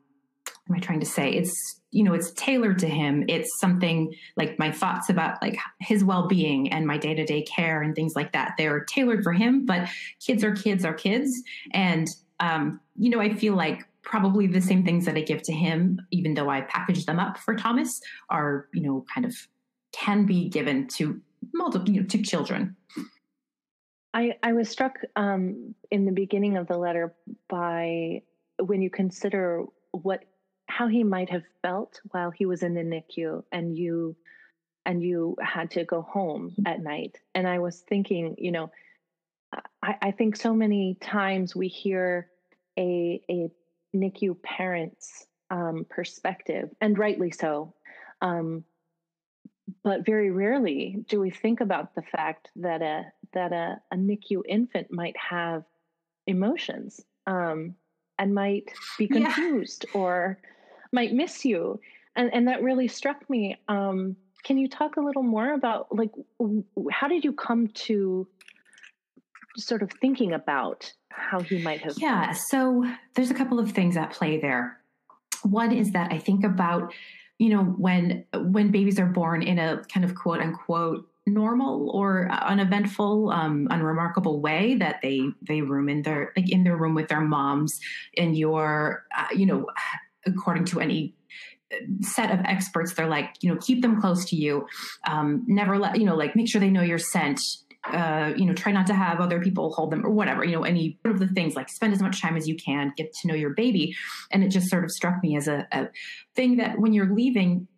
what 0.66 0.76
am 0.76 0.82
i 0.82 0.84
trying 0.84 1.00
to 1.00 1.06
say? 1.06 1.30
It's 1.30 1.54
you 1.92 2.02
know 2.02 2.12
it's 2.12 2.32
tailored 2.32 2.80
to 2.80 2.88
him. 2.88 3.24
It's 3.28 3.48
something 3.60 4.12
like 4.36 4.58
my 4.58 4.72
thoughts 4.72 5.08
about 5.08 5.40
like 5.40 5.56
his 5.78 6.02
well-being 6.02 6.72
and 6.72 6.88
my 6.88 6.98
day-to-day 6.98 7.42
care 7.42 7.82
and 7.82 7.94
things 7.94 8.14
like 8.16 8.32
that. 8.32 8.54
They're 8.58 8.80
tailored 8.80 9.22
for 9.22 9.32
him 9.32 9.64
but 9.64 9.88
kids 10.18 10.42
are 10.42 10.56
kids 10.56 10.84
are 10.84 10.94
kids. 10.94 11.30
And 11.70 12.08
um, 12.40 12.80
you 12.96 13.10
know 13.10 13.20
i 13.20 13.32
feel 13.32 13.54
like 13.54 13.86
probably 14.02 14.46
the 14.46 14.60
same 14.60 14.84
things 14.84 15.04
that 15.04 15.16
i 15.16 15.20
give 15.20 15.42
to 15.42 15.52
him 15.52 16.00
even 16.10 16.34
though 16.34 16.48
i 16.48 16.60
package 16.62 17.06
them 17.06 17.18
up 17.18 17.38
for 17.38 17.54
thomas 17.54 18.00
are 18.30 18.68
you 18.72 18.82
know 18.82 19.04
kind 19.12 19.26
of 19.26 19.34
can 19.92 20.24
be 20.24 20.48
given 20.48 20.86
to 20.86 21.20
multiple 21.52 21.88
you 21.88 22.00
know 22.00 22.06
to 22.06 22.22
children 22.22 22.76
i 24.14 24.34
i 24.42 24.52
was 24.52 24.68
struck 24.68 24.98
um, 25.16 25.74
in 25.90 26.04
the 26.04 26.12
beginning 26.12 26.56
of 26.56 26.66
the 26.66 26.76
letter 26.76 27.14
by 27.48 28.22
when 28.58 28.82
you 28.82 28.90
consider 28.90 29.64
what 29.92 30.24
how 30.68 30.86
he 30.86 31.02
might 31.02 31.30
have 31.30 31.44
felt 31.62 32.00
while 32.10 32.30
he 32.30 32.46
was 32.46 32.62
in 32.62 32.74
the 32.74 32.82
NICU 32.82 33.42
and 33.52 33.76
you 33.76 34.14
and 34.86 35.02
you 35.02 35.36
had 35.42 35.70
to 35.72 35.84
go 35.84 36.02
home 36.02 36.54
at 36.64 36.80
night. 36.80 37.18
And 37.34 37.46
I 37.46 37.58
was 37.58 37.80
thinking, 37.80 38.36
you 38.38 38.52
know, 38.52 38.70
I, 39.82 39.96
I 40.02 40.10
think 40.10 40.36
so 40.36 40.54
many 40.54 40.96
times 41.00 41.54
we 41.54 41.68
hear 41.68 42.28
a 42.78 43.20
a 43.30 43.50
NICU 43.94 44.42
parent's 44.42 45.26
um, 45.50 45.86
perspective, 45.88 46.70
and 46.80 46.98
rightly 46.98 47.30
so. 47.30 47.74
Um, 48.20 48.64
but 49.82 50.04
very 50.04 50.30
rarely 50.30 51.04
do 51.08 51.20
we 51.20 51.30
think 51.30 51.60
about 51.60 51.94
the 51.94 52.02
fact 52.02 52.50
that 52.56 52.82
a 52.82 53.04
that 53.34 53.52
a, 53.52 53.80
a 53.92 53.96
NICU 53.96 54.42
infant 54.48 54.90
might 54.90 55.16
have 55.16 55.64
emotions 56.26 57.00
um, 57.26 57.74
and 58.18 58.34
might 58.34 58.70
be 58.98 59.06
confused 59.08 59.84
yeah. 59.92 60.00
or 60.00 60.38
might 60.92 61.12
miss 61.12 61.44
you 61.44 61.78
and 62.16 62.32
and 62.32 62.48
that 62.48 62.62
really 62.62 62.88
struck 62.88 63.28
me 63.28 63.56
um, 63.68 64.16
can 64.44 64.56
you 64.58 64.68
talk 64.68 64.96
a 64.96 65.00
little 65.00 65.22
more 65.22 65.52
about 65.52 65.94
like 65.94 66.10
how 66.90 67.08
did 67.08 67.24
you 67.24 67.32
come 67.32 67.68
to 67.68 68.26
sort 69.58 69.82
of 69.82 69.90
thinking 70.00 70.32
about 70.32 70.92
how 71.10 71.40
he 71.40 71.58
might 71.62 71.80
have 71.80 71.94
yeah 71.98 72.32
so 72.32 72.84
there's 73.14 73.30
a 73.30 73.34
couple 73.34 73.58
of 73.58 73.72
things 73.72 73.96
at 73.96 74.12
play 74.12 74.40
there. 74.40 74.78
One 75.42 75.72
is 75.72 75.92
that 75.92 76.12
i 76.12 76.18
think 76.18 76.44
about 76.44 76.92
you 77.38 77.50
know 77.50 77.62
when 77.62 78.24
when 78.34 78.70
babies 78.70 78.98
are 78.98 79.06
born 79.06 79.42
in 79.42 79.58
a 79.58 79.82
kind 79.92 80.04
of 80.04 80.14
quote 80.14 80.40
unquote 80.40 81.08
normal 81.28 81.90
or 81.90 82.28
uneventful 82.30 83.30
um, 83.30 83.68
unremarkable 83.70 84.40
way 84.40 84.76
that 84.76 85.00
they 85.02 85.20
they 85.42 85.62
room 85.62 85.88
in 85.88 86.02
their 86.02 86.32
like 86.36 86.50
in 86.50 86.64
their 86.64 86.76
room 86.76 86.94
with 86.94 87.08
their 87.08 87.20
moms 87.20 87.78
and 88.16 88.36
you're 88.36 89.04
uh, 89.16 89.26
you 89.34 89.46
know 89.46 89.66
according 90.26 90.64
to 90.64 90.80
any 90.80 91.14
uh, 91.72 91.76
set 92.00 92.30
of 92.30 92.40
experts 92.44 92.94
they're 92.94 93.08
like 93.08 93.34
you 93.40 93.52
know 93.52 93.60
keep 93.60 93.82
them 93.82 94.00
close 94.00 94.24
to 94.24 94.36
you. 94.36 94.66
Um, 95.06 95.44
never 95.46 95.78
let 95.78 95.98
you 95.98 96.04
know 96.04 96.16
like 96.16 96.34
make 96.34 96.50
sure 96.50 96.60
they 96.60 96.70
know 96.70 96.82
your 96.82 96.98
scent 96.98 97.40
uh, 97.94 98.32
you 98.36 98.44
know 98.44 98.52
try 98.52 98.72
not 98.72 98.86
to 98.86 98.94
have 98.94 99.20
other 99.20 99.40
people 99.40 99.72
hold 99.72 99.90
them 99.90 100.04
or 100.04 100.10
whatever 100.10 100.44
you 100.44 100.52
know 100.52 100.64
any 100.64 100.98
of 101.04 101.18
the 101.18 101.28
things 101.28 101.54
like 101.54 101.68
spend 101.68 101.92
as 101.92 102.02
much 102.02 102.20
time 102.20 102.36
as 102.36 102.48
you 102.48 102.56
can 102.56 102.92
get 102.96 103.12
to 103.12 103.28
know 103.28 103.34
your 103.34 103.50
baby. 103.50 103.94
And 104.30 104.44
it 104.44 104.48
just 104.48 104.68
sort 104.68 104.84
of 104.84 104.90
struck 104.90 105.22
me 105.22 105.36
as 105.36 105.48
a, 105.48 105.66
a 105.72 105.88
thing 106.34 106.56
that 106.56 106.78
when 106.78 106.92
you're 106.92 107.12
leaving 107.12 107.68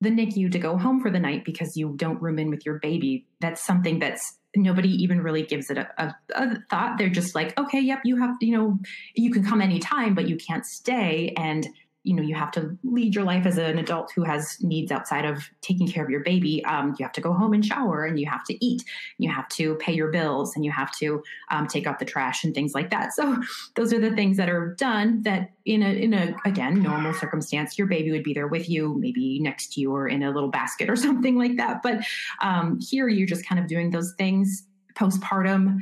the 0.00 0.10
NICU 0.10 0.50
to 0.52 0.58
go 0.58 0.78
home 0.78 1.00
for 1.00 1.10
the 1.10 1.20
night 1.20 1.44
because 1.44 1.76
you 1.76 1.92
don't 1.96 2.22
room 2.22 2.38
in 2.38 2.48
with 2.48 2.64
your 2.64 2.78
baby 2.78 3.26
that's 3.40 3.64
something 3.64 3.98
that's 3.98 4.38
nobody 4.56 4.88
even 4.88 5.20
really 5.20 5.42
gives 5.42 5.70
it 5.70 5.78
a, 5.78 5.88
a, 5.98 6.14
a, 6.34 6.56
thought. 6.70 6.98
They're 6.98 7.08
just 7.08 7.34
like 7.34 7.58
okay 7.58 7.80
yep 7.80 8.00
you 8.04 8.16
have 8.16 8.36
you 8.40 8.56
know 8.56 8.78
you 9.14 9.30
can 9.30 9.44
come 9.44 9.60
anytime 9.60 10.14
but 10.14 10.28
you 10.28 10.36
can't 10.36 10.64
stay. 10.64 11.34
And 11.36 11.68
you 12.02 12.14
know 12.14 12.22
you 12.22 12.34
have 12.34 12.50
to 12.50 12.76
lead 12.82 13.14
your 13.14 13.24
life 13.24 13.46
as 13.46 13.58
an 13.58 13.78
adult 13.78 14.12
who 14.14 14.24
has 14.24 14.56
needs 14.60 14.90
outside 14.90 15.24
of 15.24 15.50
taking 15.60 15.86
care 15.86 16.04
of 16.04 16.10
your 16.10 16.20
baby 16.20 16.64
um, 16.64 16.94
you 16.98 17.04
have 17.04 17.12
to 17.12 17.20
go 17.20 17.32
home 17.32 17.52
and 17.52 17.64
shower 17.64 18.04
and 18.04 18.18
you 18.18 18.26
have 18.26 18.44
to 18.44 18.64
eat 18.64 18.84
you 19.18 19.30
have 19.30 19.48
to 19.48 19.74
pay 19.76 19.92
your 19.92 20.10
bills 20.10 20.54
and 20.54 20.64
you 20.64 20.70
have 20.70 20.90
to 20.92 21.22
um, 21.50 21.66
take 21.66 21.86
out 21.86 21.98
the 21.98 22.04
trash 22.04 22.44
and 22.44 22.54
things 22.54 22.74
like 22.74 22.90
that. 22.90 23.12
So 23.12 23.36
those 23.74 23.92
are 23.92 24.00
the 24.00 24.14
things 24.14 24.36
that 24.36 24.48
are 24.48 24.74
done 24.74 25.22
that 25.22 25.50
in 25.64 25.82
a 25.82 25.90
in 25.90 26.14
a 26.14 26.34
again 26.44 26.82
normal 26.82 27.12
circumstance 27.14 27.78
your 27.78 27.86
baby 27.86 28.10
would 28.10 28.24
be 28.24 28.32
there 28.32 28.48
with 28.48 28.68
you 28.68 28.96
maybe 28.98 29.38
next 29.40 29.74
to 29.74 29.80
you 29.80 29.94
or 29.94 30.08
in 30.08 30.22
a 30.22 30.30
little 30.30 30.48
basket 30.48 30.88
or 30.88 30.96
something 31.08 31.36
like 31.36 31.56
that. 31.56 31.82
But 31.82 32.04
um, 32.40 32.78
here 32.80 33.08
you're 33.08 33.26
just 33.26 33.46
kind 33.46 33.60
of 33.60 33.66
doing 33.66 33.90
those 33.90 34.14
things 34.16 34.66
postpartum 34.94 35.78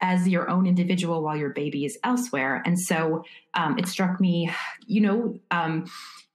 as 0.00 0.28
your 0.28 0.48
own 0.48 0.66
individual 0.66 1.22
while 1.22 1.36
your 1.36 1.50
baby 1.50 1.84
is 1.84 1.98
elsewhere. 2.04 2.62
And 2.64 2.78
so 2.78 3.24
um, 3.54 3.78
it 3.78 3.88
struck 3.88 4.20
me, 4.20 4.50
you 4.86 5.00
know, 5.00 5.40
um, 5.50 5.86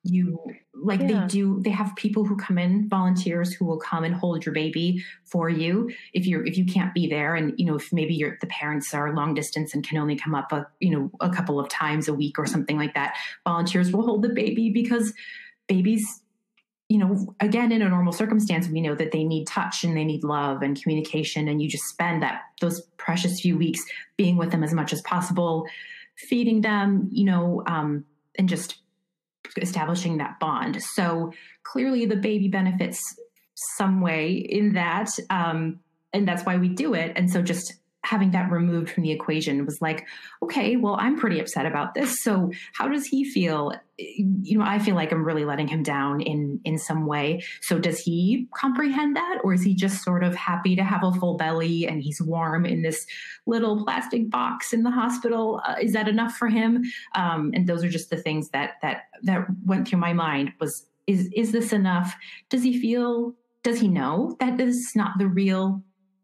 you 0.04 0.38
like 0.74 1.00
yeah. 1.00 1.22
they 1.22 1.28
do 1.28 1.62
they 1.64 1.70
have 1.70 1.96
people 1.96 2.26
who 2.26 2.36
come 2.36 2.58
in 2.58 2.90
volunteers 2.90 3.54
who 3.54 3.64
will 3.64 3.80
come 3.80 4.04
and 4.04 4.14
hold 4.14 4.46
your 4.46 4.54
baby 4.54 5.02
for 5.24 5.50
you 5.50 5.90
if 6.14 6.28
you're 6.28 6.46
if 6.46 6.58
you 6.58 6.66
can't 6.66 6.94
be 6.94 7.08
there 7.08 7.36
and 7.36 7.54
you 7.58 7.66
know 7.66 7.76
if 7.76 7.94
maybe 7.94 8.14
your 8.14 8.38
the 8.42 8.48
parents 8.48 8.94
are 8.94 9.16
long 9.16 9.34
distance 9.34 9.74
and 9.74 9.88
can 9.88 9.98
only 9.98 10.18
come 10.18 10.36
up 10.36 10.52
a 10.52 10.68
you 10.82 10.90
know 10.90 11.10
a 11.22 11.30
couple 11.30 11.58
of 11.58 11.70
times 11.70 12.10
a 12.10 12.14
week 12.14 12.38
or 12.38 12.46
something 12.46 12.78
like 12.78 12.94
that 12.96 13.16
volunteers 13.46 13.94
will 13.94 14.06
hold 14.06 14.24
the 14.24 14.30
baby 14.30 14.70
because 14.70 15.14
babies 15.70 16.23
you 16.90 16.98
know, 16.98 17.34
again, 17.40 17.72
in 17.72 17.82
a 17.82 17.90
normal 17.90 18.14
circumstance, 18.14 18.68
we 18.68 18.82
know 18.82 18.94
that 18.96 19.12
they 19.12 19.24
need 19.24 19.48
touch 19.48 19.84
and 19.84 19.96
they 19.96 20.04
need 20.04 20.24
love 20.24 20.62
and 20.62 20.80
communication. 20.82 21.48
And 21.48 21.62
you 21.62 21.70
just 21.70 21.86
spend 21.86 22.22
that, 22.22 22.42
those 22.62 22.82
precious 22.98 23.40
few 23.40 23.58
weeks 23.58 23.82
being 24.18 24.38
with 24.38 24.52
them 24.52 24.64
as 24.64 24.74
much 24.74 24.94
as 24.94 25.02
possible, 25.02 25.66
feeding 26.18 26.62
them, 26.62 27.10
you 27.12 27.26
know, 27.26 27.64
um, 27.66 28.06
and 28.38 28.50
just 28.50 28.78
establishing 29.62 30.18
that 30.18 30.40
bond. 30.40 30.82
So 30.82 31.32
clearly 31.64 32.06
the 32.06 32.16
baby 32.16 32.48
benefits 32.48 33.02
some 33.78 34.02
way 34.02 34.34
in 34.34 34.74
that. 34.74 35.10
Um, 35.30 35.80
and 36.12 36.28
that's 36.28 36.44
why 36.44 36.58
we 36.58 36.70
do 36.70 36.94
it. 36.94 37.14
And 37.16 37.32
so 37.32 37.42
just 37.42 37.74
having 38.04 38.32
that 38.32 38.52
removed 38.52 38.90
from 38.90 39.04
the 39.04 39.12
equation 39.12 39.66
was 39.66 39.82
like, 39.82 40.06
okay, 40.42 40.76
well, 40.76 40.96
I'm 41.00 41.18
pretty 41.18 41.40
upset 41.40 41.66
about 41.66 41.94
this. 41.94 42.22
So 42.22 42.52
how 42.74 42.88
does 42.90 43.06
he 43.06 43.24
feel? 43.24 43.74
You 43.98 44.58
know, 44.58 44.66
I 44.66 44.80
feel 44.80 44.96
like 44.96 45.12
I'm 45.12 45.24
really 45.24 45.46
letting 45.46 45.68
him 45.68 45.84
down 45.84 46.20
in 46.22 46.60
in 46.66 46.78
some 46.78 47.06
way. 47.06 47.44
So 47.62 47.80
does 47.80 48.00
he 48.00 48.48
comprehend 48.56 49.16
that, 49.16 49.40
or 49.44 49.54
is 49.54 49.64
he 49.64 49.74
just 49.74 50.04
sort 50.04 50.24
of 50.24 50.36
happy 50.36 50.76
to 50.76 50.84
have 50.84 51.04
a 51.04 51.12
full 51.14 51.38
belly 51.38 51.88
and 51.88 52.02
he's 52.02 52.22
warm 52.22 52.66
in 52.66 52.82
this 52.82 53.06
little 53.46 53.84
plastic 53.84 54.30
box 54.30 54.74
in 54.74 54.84
the 54.84 54.92
hospital? 54.92 55.62
Uh, 55.66 55.76
is 55.82 55.94
that 55.94 56.08
enough 56.08 56.34
for 56.34 56.50
him? 56.50 56.84
Um, 57.16 57.52
and 57.54 57.68
those 57.68 57.84
are 57.84 57.90
just 57.90 58.10
the 58.10 58.18
things 58.18 58.50
that 58.50 58.74
that 58.82 59.04
that 59.24 59.46
went 59.66 59.88
through 59.88 60.00
my 60.00 60.14
mind. 60.14 60.52
Was 60.60 60.86
is 61.08 61.30
is 61.34 61.52
this 61.52 61.72
enough? 61.72 62.16
Does 62.50 62.64
he 62.64 62.80
feel? 62.80 63.34
Does 63.62 63.80
he 63.80 63.88
know 63.88 64.36
that 64.42 64.58
this 64.58 64.76
is 64.76 64.92
not 64.94 65.18
the 65.18 65.28
real 65.28 65.82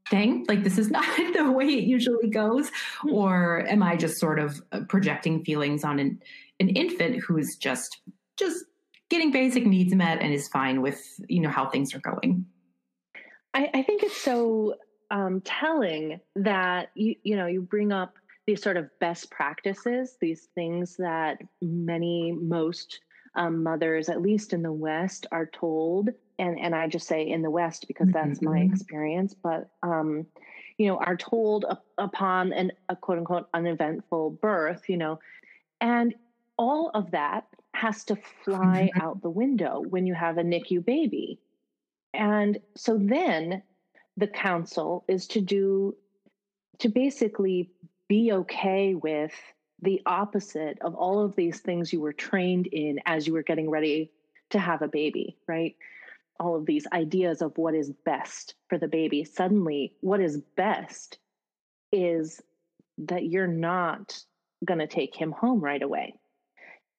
thing. 0.09 0.45
Like 0.47 0.63
this 0.63 0.77
is 0.77 0.89
not 0.89 1.05
the 1.33 1.51
way 1.51 1.65
it 1.65 1.83
usually 1.83 2.29
goes. 2.29 2.69
Hmm. 3.01 3.13
or 3.13 3.67
am 3.67 3.83
i 3.83 3.95
just 3.95 4.19
sort 4.19 4.39
of 4.39 4.61
uh, 4.71 4.81
projecting 4.87 5.43
feelings 5.43 5.83
on 5.83 5.99
an, 5.99 6.19
an 6.59 6.69
infant 6.69 7.21
who's 7.23 7.55
just 7.55 8.01
just 8.37 8.65
getting 9.09 9.31
basic 9.31 9.65
needs 9.65 9.93
met 9.93 10.21
and 10.21 10.33
is 10.33 10.47
fine 10.47 10.81
with 10.81 11.01
you 11.27 11.41
know 11.41 11.49
how 11.49 11.67
things 11.67 11.93
are 11.93 11.99
going? 11.99 12.45
I, 13.53 13.69
I 13.73 13.83
think 13.83 14.03
it's 14.03 14.21
so 14.21 14.75
um, 15.11 15.41
telling 15.41 16.19
that 16.35 16.89
you 16.95 17.15
you 17.23 17.35
know 17.35 17.47
you 17.47 17.61
bring 17.61 17.91
up 17.91 18.15
these 18.45 18.61
sort 18.61 18.77
of 18.77 18.89
best 18.99 19.29
practices 19.29 20.17
these 20.21 20.47
things 20.55 20.95
that 20.97 21.37
many 21.61 22.31
most 22.31 22.99
um, 23.35 23.63
mothers 23.63 24.09
at 24.09 24.21
least 24.21 24.53
in 24.53 24.63
the 24.63 24.71
west 24.71 25.27
are 25.31 25.45
told 25.45 26.09
and 26.39 26.59
and 26.59 26.73
I 26.73 26.87
just 26.87 27.07
say 27.07 27.27
in 27.27 27.41
the 27.41 27.49
West 27.51 27.87
because 27.87 28.09
that's 28.09 28.39
mm-hmm. 28.39 28.53
my 28.53 28.59
experience, 28.61 29.33
but 29.33 29.69
um, 29.83 30.25
you 30.77 30.87
know, 30.87 30.97
are 30.97 31.17
told 31.17 31.65
up, 31.65 31.85
upon 31.97 32.53
an, 32.53 32.71
a 32.87 32.95
quote 32.95 33.19
unquote 33.19 33.47
uneventful 33.53 34.31
birth, 34.31 34.87
you 34.87 34.97
know, 34.97 35.19
and 35.81 36.15
all 36.57 36.89
of 36.93 37.11
that 37.11 37.45
has 37.73 38.03
to 38.05 38.15
fly 38.43 38.89
mm-hmm. 38.89 39.01
out 39.01 39.21
the 39.21 39.29
window 39.29 39.83
when 39.89 40.07
you 40.07 40.13
have 40.13 40.37
a 40.37 40.43
NICU 40.43 40.83
baby. 40.83 41.39
And 42.13 42.59
so 42.75 42.97
then 42.97 43.61
the 44.17 44.27
counsel 44.27 45.05
is 45.07 45.27
to 45.27 45.41
do, 45.41 45.95
to 46.79 46.89
basically 46.89 47.69
be 48.07 48.31
okay 48.31 48.95
with 48.95 49.33
the 49.81 50.01
opposite 50.05 50.79
of 50.81 50.95
all 50.95 51.23
of 51.23 51.35
these 51.35 51.59
things 51.59 51.93
you 51.93 52.01
were 52.01 52.13
trained 52.13 52.67
in 52.67 52.99
as 53.05 53.27
you 53.27 53.33
were 53.33 53.43
getting 53.43 53.69
ready 53.69 54.11
to 54.49 54.59
have 54.59 54.81
a 54.81 54.87
baby, 54.87 55.37
right? 55.47 55.75
All 56.39 56.55
of 56.55 56.65
these 56.65 56.87
ideas 56.93 57.41
of 57.41 57.57
what 57.57 57.75
is 57.75 57.91
best 58.05 58.55
for 58.67 58.77
the 58.77 58.87
baby. 58.87 59.23
Suddenly, 59.23 59.93
what 60.01 60.21
is 60.21 60.41
best 60.55 61.19
is 61.91 62.41
that 62.99 63.25
you're 63.25 63.47
not 63.47 64.17
going 64.65 64.79
to 64.79 64.87
take 64.87 65.15
him 65.15 65.31
home 65.31 65.61
right 65.61 65.81
away, 65.81 66.15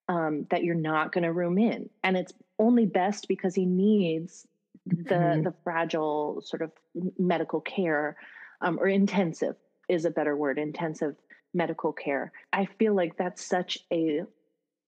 um, 0.09 0.47
that 0.51 0.65
you're 0.65 0.75
not 0.75 1.13
going 1.13 1.25
to 1.25 1.33
room 1.33 1.59
in. 1.59 1.89
And 2.03 2.17
it's 2.17 2.33
only 2.59 2.87
best 2.87 3.29
because 3.29 3.55
he 3.55 3.67
needs 3.67 4.47
the, 4.87 5.15
mm-hmm. 5.15 5.43
the 5.43 5.55
fragile 5.65 6.43
sort 6.45 6.63
of 6.63 6.73
medical 7.19 7.61
care 7.61 8.17
um, 8.61 8.79
or 8.79 8.89
intensive 8.89 9.57
is 9.89 10.05
a 10.05 10.11
better 10.11 10.37
word, 10.37 10.59
intensive 10.59 11.17
medical 11.55 11.93
care. 11.93 12.33
I 12.53 12.67
feel 12.79 12.95
like 12.95 13.17
that's 13.17 13.45
such 13.45 13.79
a 13.93 14.23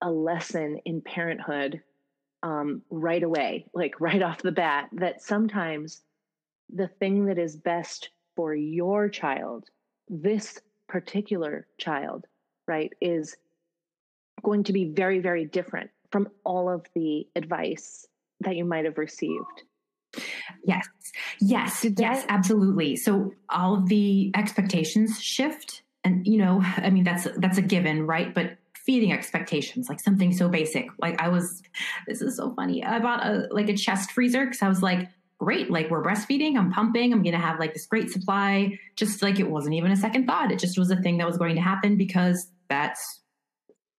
a 0.02 0.10
lesson 0.10 0.80
in 0.84 1.00
parenthood 1.00 1.80
um, 2.42 2.82
right 2.90 3.22
away, 3.22 3.66
like 3.74 4.00
right 4.00 4.22
off 4.22 4.42
the 4.42 4.52
bat, 4.52 4.88
that 4.92 5.22
sometimes 5.22 6.02
the 6.74 6.88
thing 6.88 7.26
that 7.26 7.38
is 7.38 7.56
best 7.56 8.10
for 8.36 8.54
your 8.54 9.08
child, 9.08 9.64
this 10.08 10.58
particular 10.88 11.66
child, 11.78 12.26
right, 12.66 12.92
is 13.00 13.36
going 14.42 14.64
to 14.64 14.72
be 14.72 14.86
very, 14.86 15.18
very 15.18 15.44
different 15.44 15.90
from 16.10 16.28
all 16.44 16.68
of 16.68 16.86
the 16.94 17.26
advice 17.36 18.06
that 18.40 18.56
you 18.56 18.64
might 18.64 18.84
have 18.84 18.98
received. 18.98 19.62
Yes, 20.64 20.86
yes, 21.40 21.86
yes, 21.98 22.24
absolutely. 22.28 22.96
So 22.96 23.32
all 23.48 23.74
of 23.74 23.88
the 23.88 24.30
expectations 24.36 25.20
shift, 25.20 25.82
and 26.04 26.26
you 26.26 26.38
know, 26.38 26.60
I 26.76 26.90
mean, 26.90 27.04
that's 27.04 27.26
that's 27.36 27.58
a 27.58 27.62
given, 27.62 28.06
right? 28.06 28.32
But 28.34 28.58
feeding 28.84 29.12
expectations, 29.12 29.88
like 29.88 30.00
something 30.00 30.32
so 30.32 30.48
basic. 30.48 30.88
Like 30.98 31.20
I 31.20 31.28
was, 31.28 31.62
this 32.06 32.20
is 32.20 32.36
so 32.36 32.52
funny. 32.54 32.84
I 32.84 32.98
bought 32.98 33.24
a 33.24 33.48
like 33.50 33.68
a 33.68 33.76
chest 33.76 34.12
freezer 34.12 34.44
because 34.44 34.62
I 34.62 34.68
was 34.68 34.82
like, 34.82 35.08
great, 35.38 35.70
like 35.70 35.90
we're 35.90 36.02
breastfeeding, 36.02 36.56
I'm 36.56 36.70
pumping, 36.70 37.12
I'm 37.12 37.22
gonna 37.22 37.38
have 37.38 37.58
like 37.58 37.74
this 37.74 37.86
great 37.86 38.10
supply. 38.10 38.78
Just 38.96 39.22
like 39.22 39.40
it 39.40 39.50
wasn't 39.50 39.74
even 39.74 39.90
a 39.90 39.96
second 39.96 40.26
thought. 40.26 40.52
It 40.52 40.58
just 40.58 40.78
was 40.78 40.90
a 40.90 40.96
thing 40.96 41.18
that 41.18 41.26
was 41.26 41.36
going 41.36 41.56
to 41.56 41.60
happen 41.60 41.96
because 41.96 42.50
that's 42.68 43.20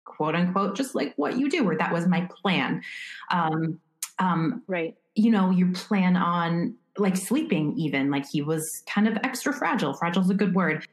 quote 0.05 0.35
unquote 0.35 0.75
just 0.75 0.95
like 0.95 1.13
what 1.17 1.37
you 1.37 1.49
do, 1.49 1.67
or 1.67 1.75
that 1.77 1.91
was 1.91 2.07
my 2.07 2.29
plan. 2.41 2.81
Um, 3.31 3.79
um, 4.19 4.63
right. 4.67 4.95
You 5.15 5.31
know, 5.31 5.49
you 5.49 5.71
plan 5.73 6.15
on 6.15 6.75
like 6.97 7.17
sleeping 7.17 7.73
even 7.77 8.11
like 8.11 8.29
he 8.29 8.41
was 8.41 8.83
kind 8.87 9.07
of 9.07 9.17
extra 9.23 9.51
fragile 9.51 9.93
fragile 9.93 10.21
is 10.21 10.29
a 10.29 10.35
good 10.35 10.53
word 10.53 10.87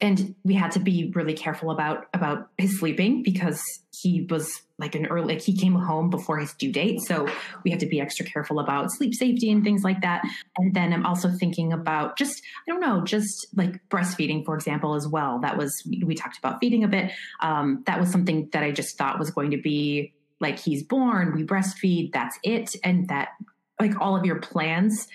and 0.00 0.34
we 0.44 0.54
had 0.54 0.72
to 0.72 0.78
be 0.78 1.12
really 1.14 1.34
careful 1.34 1.70
about 1.70 2.06
about 2.14 2.48
his 2.56 2.78
sleeping 2.78 3.22
because 3.22 3.62
he 3.92 4.26
was 4.30 4.62
like 4.78 4.94
an 4.94 5.06
early 5.06 5.34
like 5.34 5.42
he 5.42 5.54
came 5.54 5.74
home 5.74 6.08
before 6.08 6.38
his 6.38 6.54
due 6.54 6.72
date. 6.72 7.00
So 7.00 7.28
we 7.64 7.70
had 7.70 7.80
to 7.80 7.86
be 7.86 8.00
extra 8.00 8.24
careful 8.24 8.60
about 8.60 8.90
sleep 8.92 9.14
safety 9.14 9.50
and 9.50 9.62
things 9.62 9.84
like 9.84 10.00
that. 10.00 10.22
And 10.56 10.74
then 10.74 10.92
i'm 10.92 11.04
also 11.04 11.28
thinking 11.28 11.72
about 11.72 12.16
just 12.16 12.42
i 12.66 12.70
don't 12.70 12.80
know 12.80 13.04
just 13.04 13.46
like 13.56 13.88
breastfeeding 13.88 14.44
for 14.44 14.54
example 14.54 14.94
as 14.94 15.06
well. 15.06 15.38
That 15.40 15.58
was 15.58 15.72
we 15.86 16.14
talked 16.14 16.38
about 16.38 16.60
feeding 16.60 16.84
a 16.84 16.88
bit. 16.88 17.12
Um, 17.40 17.82
that 17.86 18.00
was 18.00 18.10
something 18.10 18.48
that 18.52 18.62
i 18.62 18.70
just 18.70 18.96
thought 18.96 19.18
was 19.18 19.30
going 19.30 19.50
to 19.50 19.60
be 19.60 20.14
like 20.40 20.58
he's 20.58 20.82
born 20.82 21.34
we 21.34 21.44
breastfeed 21.44 22.12
that's 22.12 22.38
it. 22.42 22.70
And 22.82 23.08
that 23.08 23.30
like 23.78 24.00
all 24.00 24.16
of 24.16 24.24
your 24.24 24.40
plans 24.40 25.06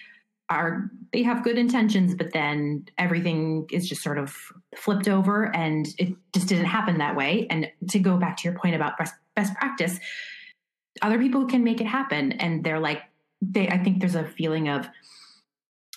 are 0.49 0.91
they 1.11 1.23
have 1.23 1.43
good 1.43 1.57
intentions 1.57 2.13
but 2.13 2.31
then 2.33 2.85
everything 2.97 3.65
is 3.71 3.87
just 3.89 4.03
sort 4.03 4.17
of 4.17 4.35
flipped 4.75 5.07
over 5.07 5.55
and 5.55 5.87
it 5.97 6.15
just 6.33 6.47
didn't 6.47 6.65
happen 6.65 6.97
that 6.99 7.15
way. 7.15 7.47
And 7.49 7.71
to 7.89 7.99
go 7.99 8.17
back 8.17 8.37
to 8.37 8.47
your 8.47 8.57
point 8.57 8.75
about 8.75 8.97
best, 8.97 9.13
best 9.35 9.53
practice 9.55 9.99
other 11.01 11.19
people 11.19 11.45
can 11.45 11.63
make 11.63 11.81
it 11.81 11.87
happen. 11.87 12.31
And 12.33 12.63
they're 12.63 12.79
like 12.79 13.01
they 13.41 13.67
i 13.69 13.77
think 13.77 13.99
there's 13.99 14.15
a 14.15 14.25
feeling 14.25 14.69
of 14.69 14.87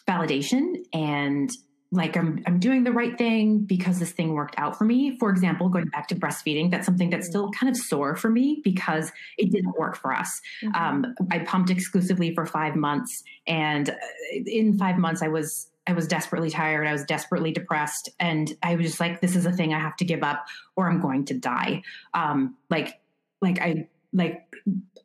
validation 0.09 0.85
and 0.93 1.51
like 1.91 2.17
I'm 2.17 2.43
I'm 2.47 2.59
doing 2.59 2.85
the 2.85 2.93
right 2.93 3.17
thing 3.17 3.61
because 3.61 3.99
this 3.99 4.13
thing 4.13 4.35
worked 4.35 4.55
out 4.59 4.77
for 4.77 4.85
me. 4.85 5.17
For 5.19 5.31
example, 5.31 5.69
going 5.71 5.87
back 5.87 6.07
to 6.09 6.15
breastfeeding, 6.15 6.71
that's 6.71 6.85
something 6.85 7.09
that's 7.09 7.27
still 7.27 7.51
kind 7.53 7.71
of 7.71 7.77
sore 7.77 8.15
for 8.15 8.29
me 8.29 8.61
because 8.63 9.11
it 9.39 9.51
didn't 9.51 9.79
work 9.79 9.97
for 9.97 10.13
us. 10.13 10.41
Mm-hmm. 10.63 10.75
Um, 10.75 11.15
I 11.31 11.39
pumped 11.41 11.71
exclusively 11.71 12.35
for 12.35 12.45
five 12.45 12.77
months, 12.77 13.23
and 13.47 13.89
uh, 13.89 13.95
in 14.47 14.77
five 14.77 14.99
months, 14.99 15.23
I 15.23 15.29
was 15.29 15.71
I 15.87 15.93
was 15.95 16.07
desperately 16.07 16.51
tired. 16.51 16.87
I 16.87 16.93
was 16.93 17.05
desperately 17.05 17.53
depressed, 17.53 18.11
and 18.21 18.53
I 18.63 18.77
was 18.77 18.87
just 18.87 19.01
like, 19.01 19.23
"This 19.23 19.35
is 19.35 19.47
a 19.47 19.53
thing 19.53 19.73
I 19.73 19.81
have 19.81 19.97
to 19.97 20.05
give 20.05 20.23
up, 20.23 20.45
or 20.77 20.91
I'm 20.91 21.01
going 21.01 21.25
to 21.27 21.35
die." 21.35 21.83
Um, 22.13 22.57
like, 22.69 23.01
like 23.41 23.61
I 23.63 23.89
like 24.13 24.45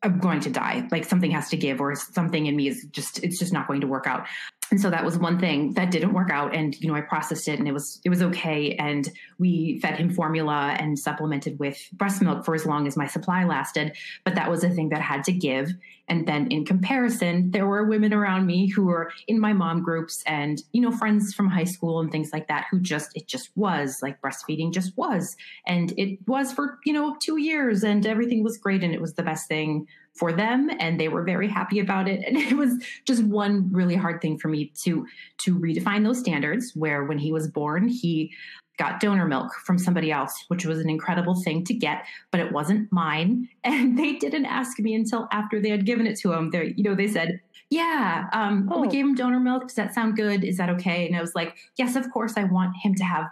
I'm 0.04 0.19
going 0.19 0.41
to 0.41 0.50
die. 0.50 0.88
Like 0.91 1.06
something 1.06 1.32
has 1.32 1.50
to 1.50 1.58
give, 1.58 1.80
or 1.80 1.96
something 1.96 2.46
in 2.46 2.58
me 2.58 2.67
is 2.67 2.86
just 2.91 3.24
it's 3.24 3.39
just 3.39 3.54
not 3.54 3.67
going 3.67 3.80
to 3.82 3.88
work 3.88 4.06
out 4.06 4.28
and 4.71 4.82
so 4.82 4.89
that 4.89 5.06
was 5.06 5.17
one 5.17 5.39
thing 5.39 5.73
that 5.73 5.91
didn't 5.91 6.13
work 6.13 6.30
out. 6.32 6.56
And 6.56 6.80
you 6.80 6.88
know 6.88 6.95
i 6.95 7.02
processed 7.02 7.47
it 7.47 7.60
and 7.60 7.67
it 7.67 7.73
was 7.73 7.99
it 8.04 8.10
was 8.10 8.21
okay. 8.21 8.76
And 8.76 9.10
we 9.38 9.80
fed 9.82 9.97
him 9.97 10.10
formula 10.10 10.76
and 10.80 10.97
supplemented 10.97 11.60
with 11.60 11.78
breast 11.93 12.21
milk 12.21 12.45
for 12.45 12.56
as 12.56 12.65
long 12.65 12.88
as 12.88 12.97
my 12.97 13.08
supply 13.08 13.43
lasted. 13.43 13.95
But 14.23 14.36
that 14.36 14.49
was 14.49 14.63
a 14.63 14.69
thing 14.69 14.89
that 14.89 15.02
had 15.02 15.23
to 15.26 15.32
give. 15.32 15.71
And 16.08 16.28
then 16.28 16.47
in 16.47 16.65
comparison 16.65 17.52
there 17.52 17.67
were 17.67 17.86
women 17.86 18.13
around 18.13 18.45
me 18.45 18.67
who 18.67 18.86
were 18.86 19.12
in 19.28 19.39
my 19.39 19.54
mom 19.54 19.84
groups 19.84 20.23
and 20.26 20.62
you 20.71 20.82
know 20.82 20.91
friends 20.91 21.34
from 21.34 21.49
high 21.49 21.63
school 21.63 21.99
and 21.99 22.12
things 22.12 22.32
like 22.34 22.47
that 22.47 22.65
who 22.69 22.80
just 22.80 23.15
it 23.15 23.28
just 23.28 23.49
was 23.56 23.99
like 24.02 24.21
breastfeeding 24.21 24.73
just 24.73 24.97
was. 24.97 25.36
And 25.67 25.93
it 25.97 26.19
was 26.28 26.52
for 26.52 26.80
you 26.86 26.93
know 26.93 27.15
2 27.19 27.38
years 27.38 27.84
and 27.84 28.06
everything 28.06 28.43
was 28.43 28.58
great 28.58 28.84
and 28.84 28.93
it 28.93 29.02
was 29.02 29.13
the 29.13 29.23
best 29.23 29.47
thing 29.47 29.88
for 30.15 30.32
them 30.32 30.69
and 30.80 30.99
they 30.99 31.08
were 31.08 31.23
very 31.23 31.47
happy 31.47 31.80
about 31.80 32.08
it. 32.08 32.23
And 32.34 32.38
it 32.38 32.58
was 32.58 32.84
just 33.06 33.23
one 33.23 33.69
really 33.71 33.95
hard 33.95 34.21
thing 34.21 34.38
for 34.38 34.47
me 34.47 34.71
to 34.84 35.06
to 35.39 35.60
redefine 35.60 36.04
those 36.04 36.19
standards 36.19 36.71
where 36.76 37.04
when 37.04 37.19
he 37.19 37.32
was 37.32 37.47
born 37.47 37.88
he 37.88 38.32
got 38.80 38.99
donor 38.99 39.28
milk 39.28 39.54
from 39.65 39.78
somebody 39.78 40.12
else 40.12 40.45
which 40.47 40.65
was 40.65 40.80
an 40.80 40.89
incredible 40.89 41.36
thing 41.36 41.63
to 41.63 41.76
get 41.76 42.06
but 42.32 42.39
it 42.39 42.52
wasn't 42.52 42.91
mine. 42.91 43.47
And 43.63 43.97
they 43.97 44.13
didn't 44.13 44.45
ask 44.45 44.80
me 44.80 44.93
until 44.95 45.28
after 45.32 45.60
they 45.60 45.69
had 45.69 45.86
given 45.86 46.08
it 46.08 46.17
to 46.19 46.34
him. 46.34 46.49
They 46.52 46.73
you 46.76 46.84
know 46.84 46.95
they 46.95 47.08
said 47.08 47.39
yeah 47.69 48.28
um, 48.34 48.69
oh. 48.71 48.82
we 48.82 48.88
gave 48.88 49.06
him 49.06 49.15
donor 49.15 49.39
milk. 49.39 49.63
Does 49.63 49.76
that 49.76 49.93
sound 49.93 50.15
good? 50.15 50.43
Is 50.43 50.58
that 50.58 50.69
okay? 50.69 51.06
And 51.06 51.15
i 51.15 51.21
was 51.21 51.36
like 51.36 51.56
yes 51.78 51.95
of 51.95 52.10
course 52.12 52.34
i 52.38 52.43
want 52.43 52.76
him 52.84 52.95
to 52.95 53.04
have 53.04 53.26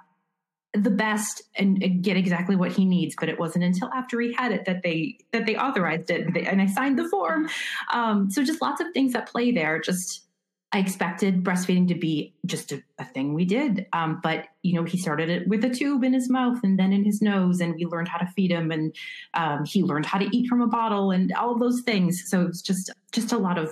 the 0.74 0.90
best 0.90 1.42
and 1.56 2.02
get 2.02 2.16
exactly 2.16 2.56
what 2.56 2.72
he 2.72 2.86
needs 2.86 3.14
but 3.20 3.28
it 3.28 3.38
wasn't 3.38 3.62
until 3.62 3.90
after 3.90 4.22
he 4.22 4.34
had 4.34 4.54
it 4.54 4.64
that 4.64 4.82
they 4.84 5.18
that 5.34 5.46
they 5.46 5.58
authorized 5.58 6.10
it 6.10 6.26
and 6.48 6.62
i 6.62 6.66
signed 6.66 6.98
the 6.98 7.08
form. 7.10 7.50
Um, 7.94 8.30
so 8.30 8.44
just 8.44 8.62
lots 8.62 8.82
of 8.82 8.88
things 8.94 9.14
that 9.14 9.28
play 9.28 9.52
there. 9.52 9.80
Just 9.80 10.26
i 10.74 10.80
expected 10.80 11.44
breastfeeding 11.44 11.90
to 11.90 11.96
be 11.96 12.34
just 12.46 12.72
a, 12.72 12.82
a 12.98 13.04
thing 13.04 13.34
we 13.34 13.46
did. 13.46 13.88
Um, 13.94 14.20
but 14.24 14.48
you 14.62 14.74
know 14.74 14.84
he 14.84 14.98
started 14.98 15.30
it 15.30 15.48
with 15.48 15.64
a 15.66 15.70
tube 15.70 16.04
in 16.04 16.14
his 16.14 16.30
mouth 16.30 16.60
and 16.64 16.80
then 16.80 16.94
in 16.94 17.04
his 17.04 17.22
nose 17.22 17.60
and 17.60 17.76
we 17.76 17.86
learned 17.86 18.08
how 18.08 18.20
to 18.20 18.28
feed 18.28 18.52
him 18.52 18.72
and 18.72 18.96
um, 19.34 19.66
he 19.66 19.84
learned 19.84 20.06
how 20.06 20.18
to 20.18 20.36
eat 20.36 20.48
from 20.48 20.62
a 20.62 20.68
bottle 20.68 21.12
and 21.12 21.34
all 21.34 21.58
those 21.58 21.82
things. 21.82 22.24
So 22.28 22.46
it's 22.46 22.62
just 22.62 22.92
just 23.12 23.34
a 23.34 23.38
lot 23.38 23.58
of 23.58 23.70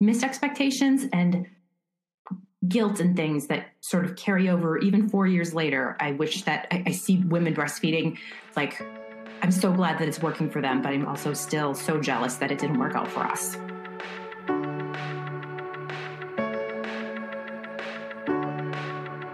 missed 0.00 0.24
expectations 0.24 1.06
and 1.12 1.46
guilt 2.68 3.00
and 3.00 3.16
things 3.16 3.46
that 3.46 3.68
sort 3.80 4.04
of 4.04 4.16
carry 4.16 4.48
over 4.48 4.78
even 4.78 5.08
four 5.08 5.26
years 5.26 5.54
later. 5.54 5.96
I 6.00 6.12
wish 6.12 6.42
that 6.42 6.66
I, 6.70 6.84
I, 6.86 6.90
see 6.92 7.18
women 7.18 7.54
breastfeeding 7.54 8.18
like 8.56 8.84
I'm 9.42 9.52
so 9.52 9.72
glad 9.72 9.98
that 9.98 10.08
it's 10.08 10.20
working 10.20 10.50
for 10.50 10.60
them, 10.60 10.82
but 10.82 10.92
I'm 10.92 11.06
also 11.06 11.32
still 11.32 11.74
so 11.74 12.00
jealous 12.00 12.36
that 12.36 12.50
it 12.50 12.58
didn't 12.58 12.78
work 12.78 12.94
out 12.94 13.08
for 13.08 13.20
us. 13.20 13.56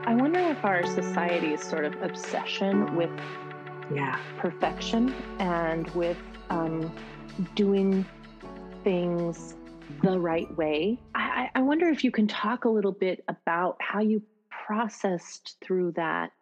I 0.06 0.14
wonder 0.14 0.40
if 0.40 0.64
our 0.64 0.86
society's 0.86 1.66
sort 1.66 1.84
of 1.84 2.00
obsession 2.02 2.94
with 2.94 3.10
yeah 3.94 4.18
perfection 4.38 5.14
and 5.38 5.88
with 5.90 6.18
um, 6.50 6.92
doing 7.54 8.04
things 8.82 9.54
the 10.02 10.18
right 10.18 10.54
way. 10.56 10.98
I, 11.14 11.50
I 11.54 11.62
wonder 11.62 11.88
if 11.88 12.04
you 12.04 12.10
can 12.10 12.26
talk 12.26 12.64
a 12.64 12.68
little 12.68 12.92
bit 12.92 13.24
about 13.28 13.76
how 13.80 14.00
you 14.00 14.22
processed 14.66 15.56
through 15.62 15.92
that. 15.92 16.32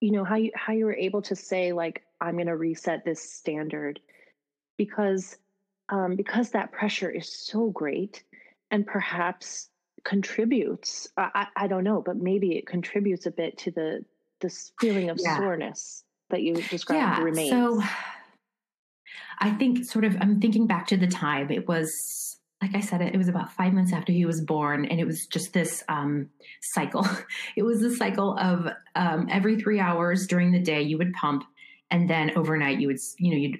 You 0.00 0.12
know 0.12 0.24
how 0.24 0.36
you 0.36 0.52
how 0.54 0.72
you 0.72 0.84
were 0.84 0.94
able 0.94 1.22
to 1.22 1.34
say 1.34 1.72
like 1.72 2.02
I'm 2.20 2.34
going 2.34 2.46
to 2.46 2.56
reset 2.56 3.04
this 3.04 3.32
standard 3.32 3.98
because 4.76 5.36
um, 5.88 6.16
because 6.16 6.50
that 6.50 6.72
pressure 6.72 7.10
is 7.10 7.28
so 7.28 7.70
great 7.70 8.22
and 8.70 8.86
perhaps 8.86 9.68
contributes 10.04 11.08
I, 11.16 11.48
I 11.56 11.66
don't 11.66 11.84
know 11.84 12.02
but 12.04 12.16
maybe 12.16 12.56
it 12.56 12.66
contributes 12.66 13.26
a 13.26 13.30
bit 13.30 13.58
to 13.58 13.70
the 13.70 14.04
this 14.40 14.72
feeling 14.80 15.10
of 15.10 15.18
yeah. 15.22 15.36
soreness 15.36 16.04
that 16.30 16.42
you 16.42 16.54
described 16.54 17.18
yeah, 17.18 17.22
remains 17.22 17.50
so 17.50 17.82
i 19.40 19.50
think 19.50 19.84
sort 19.84 20.04
of 20.04 20.16
i'm 20.20 20.40
thinking 20.40 20.66
back 20.66 20.86
to 20.86 20.96
the 20.96 21.08
time 21.08 21.50
it 21.50 21.66
was 21.66 22.37
like 22.60 22.74
I 22.74 22.80
said, 22.80 23.00
it 23.00 23.16
was 23.16 23.28
about 23.28 23.52
five 23.52 23.72
months 23.72 23.92
after 23.92 24.12
he 24.12 24.26
was 24.26 24.40
born, 24.40 24.84
and 24.84 24.98
it 24.98 25.06
was 25.06 25.26
just 25.26 25.52
this 25.52 25.84
um, 25.88 26.28
cycle. 26.60 27.06
It 27.56 27.62
was 27.62 27.80
the 27.80 27.94
cycle 27.94 28.36
of 28.38 28.68
um, 28.94 29.28
every 29.30 29.60
three 29.60 29.80
hours 29.80 30.26
during 30.26 30.52
the 30.52 30.60
day 30.60 30.82
you 30.82 30.98
would 30.98 31.12
pump, 31.12 31.44
and 31.90 32.08
then 32.08 32.32
overnight 32.36 32.80
you 32.80 32.88
would, 32.88 32.98
you 33.18 33.30
know, 33.30 33.36
you'd 33.36 33.58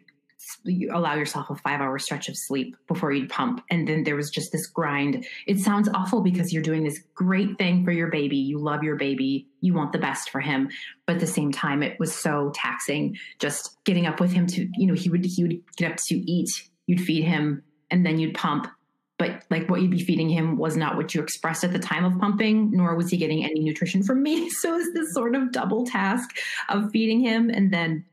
you 0.64 0.90
allow 0.94 1.14
yourself 1.14 1.50
a 1.50 1.56
five 1.56 1.80
hour 1.80 1.98
stretch 1.98 2.28
of 2.28 2.36
sleep 2.36 2.76
before 2.86 3.12
you'd 3.12 3.28
pump. 3.28 3.62
And 3.70 3.86
then 3.86 4.04
there 4.04 4.16
was 4.16 4.30
just 4.30 4.52
this 4.52 4.66
grind. 4.66 5.26
It 5.46 5.58
sounds 5.58 5.88
awful 5.94 6.22
because 6.22 6.52
you're 6.52 6.62
doing 6.62 6.84
this 6.84 7.00
great 7.14 7.58
thing 7.58 7.84
for 7.84 7.92
your 7.92 8.08
baby. 8.08 8.36
You 8.36 8.58
love 8.58 8.82
your 8.82 8.96
baby. 8.96 9.46
You 9.60 9.74
want 9.74 9.92
the 9.92 9.98
best 9.98 10.30
for 10.30 10.40
him. 10.40 10.68
But 11.06 11.16
at 11.16 11.20
the 11.20 11.26
same 11.26 11.52
time, 11.52 11.82
it 11.82 11.98
was 11.98 12.14
so 12.14 12.52
taxing 12.54 13.16
just 13.38 13.76
getting 13.84 14.06
up 14.06 14.20
with 14.20 14.32
him 14.32 14.46
to, 14.48 14.68
you 14.76 14.86
know, 14.86 14.94
he 14.94 15.10
would, 15.10 15.24
he 15.24 15.42
would 15.42 15.60
get 15.76 15.92
up 15.92 15.98
to 16.06 16.14
eat, 16.14 16.50
you'd 16.86 17.00
feed 17.00 17.24
him, 17.24 17.62
and 17.90 18.06
then 18.06 18.18
you'd 18.18 18.34
pump 18.34 18.68
but 19.18 19.42
like 19.50 19.68
what 19.68 19.82
you'd 19.82 19.90
be 19.90 20.02
feeding 20.02 20.28
him 20.28 20.56
was 20.56 20.76
not 20.76 20.96
what 20.96 21.14
you 21.14 21.20
expressed 21.20 21.64
at 21.64 21.72
the 21.72 21.78
time 21.78 22.04
of 22.04 22.18
pumping, 22.18 22.70
nor 22.70 22.94
was 22.94 23.10
he 23.10 23.16
getting 23.16 23.44
any 23.44 23.60
nutrition 23.60 24.02
from 24.02 24.22
me. 24.22 24.48
So 24.58 24.76
it's 24.76 24.92
this 24.92 25.12
sort 25.12 25.34
of 25.34 25.52
double 25.52 25.84
task 25.84 26.36
of 26.68 26.90
feeding 26.90 27.20
him 27.20 27.48
and 27.50 27.72
then 27.72 28.04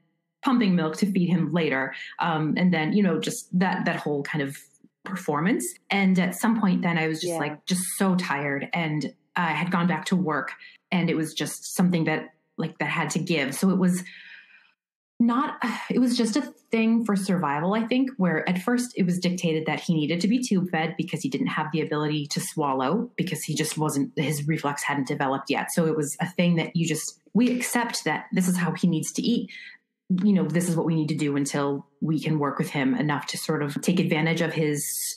pumping 0.43 0.75
milk 0.75 0.95
to 0.97 1.11
feed 1.11 1.27
him 1.27 1.51
later. 1.51 1.93
Um, 2.19 2.53
and 2.57 2.73
then, 2.73 2.93
you 2.93 3.01
know, 3.01 3.19
just 3.19 3.47
that 3.57 3.85
that 3.85 3.95
whole 3.95 4.23
kind 4.23 4.43
of 4.43 4.57
performance. 5.03 5.65
And 5.89 6.17
at 6.19 6.35
some 6.35 6.59
point 6.59 6.81
then 6.81 6.97
I 6.97 7.07
was 7.07 7.21
just 7.21 7.33
yeah. 7.33 7.39
like 7.39 7.65
just 7.65 7.83
so 7.97 8.15
tired 8.15 8.67
and 8.73 9.13
I 9.35 9.51
had 9.51 9.71
gone 9.71 9.87
back 9.87 10.05
to 10.05 10.15
work 10.15 10.53
and 10.91 11.09
it 11.09 11.15
was 11.15 11.33
just 11.33 11.75
something 11.75 12.05
that 12.05 12.33
like 12.57 12.77
that 12.79 12.89
had 12.89 13.09
to 13.11 13.19
give. 13.19 13.55
So 13.55 13.69
it 13.69 13.77
was 13.77 14.03
not 15.19 15.57
it 15.89 15.99
was 15.99 16.17
just 16.17 16.35
a 16.35 16.41
thing 16.71 17.05
for 17.05 17.15
survival 17.15 17.73
i 17.73 17.85
think 17.87 18.09
where 18.17 18.47
at 18.49 18.59
first 18.59 18.91
it 18.97 19.05
was 19.05 19.19
dictated 19.19 19.65
that 19.65 19.79
he 19.79 19.93
needed 19.93 20.19
to 20.19 20.27
be 20.27 20.39
tube 20.39 20.69
fed 20.69 20.95
because 20.97 21.21
he 21.21 21.29
didn't 21.29 21.47
have 21.47 21.67
the 21.71 21.81
ability 21.81 22.25
to 22.27 22.39
swallow 22.39 23.09
because 23.15 23.43
he 23.43 23.55
just 23.55 23.77
wasn't 23.77 24.11
his 24.17 24.47
reflex 24.47 24.83
hadn't 24.83 25.07
developed 25.07 25.49
yet. 25.49 25.71
So 25.71 25.85
it 25.87 25.95
was 25.95 26.15
a 26.19 26.27
thing 26.27 26.55
that 26.55 26.75
you 26.75 26.87
just 26.87 27.19
we 27.33 27.55
accept 27.55 28.05
that 28.05 28.25
this 28.31 28.47
is 28.47 28.57
how 28.57 28.71
he 28.71 28.87
needs 28.87 29.11
to 29.13 29.21
eat. 29.21 29.49
You 30.23 30.33
know 30.33 30.45
this 30.45 30.69
is 30.69 30.75
what 30.75 30.85
we 30.85 30.95
need 30.95 31.09
to 31.09 31.15
do 31.15 31.35
until 31.35 31.87
we 32.01 32.21
can 32.21 32.39
work 32.39 32.57
with 32.57 32.69
him 32.69 32.95
enough 32.95 33.25
to 33.27 33.37
sort 33.37 33.63
of 33.63 33.81
take 33.81 33.99
advantage 33.99 34.41
of 34.41 34.53
his 34.53 35.14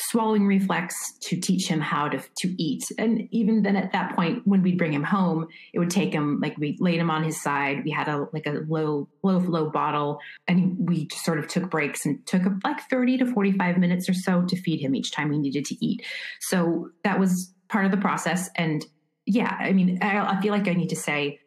swallowing 0.00 0.46
reflex 0.46 0.94
to 1.20 1.36
teach 1.36 1.68
him 1.68 1.80
how 1.80 2.08
to 2.08 2.20
to 2.36 2.62
eat. 2.62 2.84
And 2.98 3.28
even 3.30 3.62
then, 3.62 3.76
at 3.76 3.92
that 3.92 4.14
point, 4.14 4.42
when 4.44 4.62
we'd 4.62 4.78
bring 4.78 4.92
him 4.92 5.02
home, 5.02 5.46
it 5.72 5.78
would 5.78 5.90
take 5.90 6.12
him 6.12 6.40
like 6.40 6.56
we 6.58 6.76
laid 6.80 6.98
him 6.98 7.10
on 7.10 7.22
his 7.22 7.40
side. 7.40 7.84
We 7.84 7.90
had 7.90 8.08
a 8.08 8.26
like 8.32 8.46
a 8.46 8.64
low 8.68 9.08
low 9.22 9.40
flow 9.40 9.70
bottle, 9.70 10.18
and 10.48 10.76
we 10.78 11.06
just 11.06 11.24
sort 11.24 11.38
of 11.38 11.48
took 11.48 11.70
breaks 11.70 12.04
and 12.06 12.24
took 12.26 12.42
like 12.64 12.80
thirty 12.90 13.16
to 13.18 13.26
forty 13.26 13.52
five 13.52 13.78
minutes 13.78 14.08
or 14.08 14.14
so 14.14 14.42
to 14.42 14.56
feed 14.56 14.80
him 14.80 14.94
each 14.94 15.12
time 15.12 15.32
he 15.32 15.38
needed 15.38 15.64
to 15.66 15.84
eat. 15.84 16.04
So 16.40 16.90
that 17.04 17.18
was 17.18 17.52
part 17.68 17.84
of 17.84 17.90
the 17.90 17.96
process. 17.96 18.50
And 18.56 18.84
yeah, 19.26 19.56
I 19.58 19.72
mean, 19.72 19.98
I, 20.02 20.36
I 20.36 20.40
feel 20.40 20.52
like 20.52 20.68
I 20.68 20.74
need 20.74 20.90
to 20.90 20.96
say, 20.96 21.40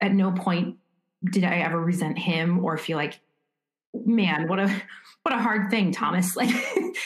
at 0.00 0.12
no 0.12 0.32
point 0.32 0.76
did 1.30 1.44
I 1.44 1.58
ever 1.58 1.78
resent 1.78 2.18
him 2.18 2.64
or 2.64 2.78
feel 2.78 2.96
like 2.96 3.20
man, 3.94 4.48
what 4.48 4.58
a 4.58 4.82
what 5.22 5.34
a 5.34 5.38
hard 5.38 5.70
thing, 5.70 5.92
Thomas. 5.92 6.36
Like 6.36 6.50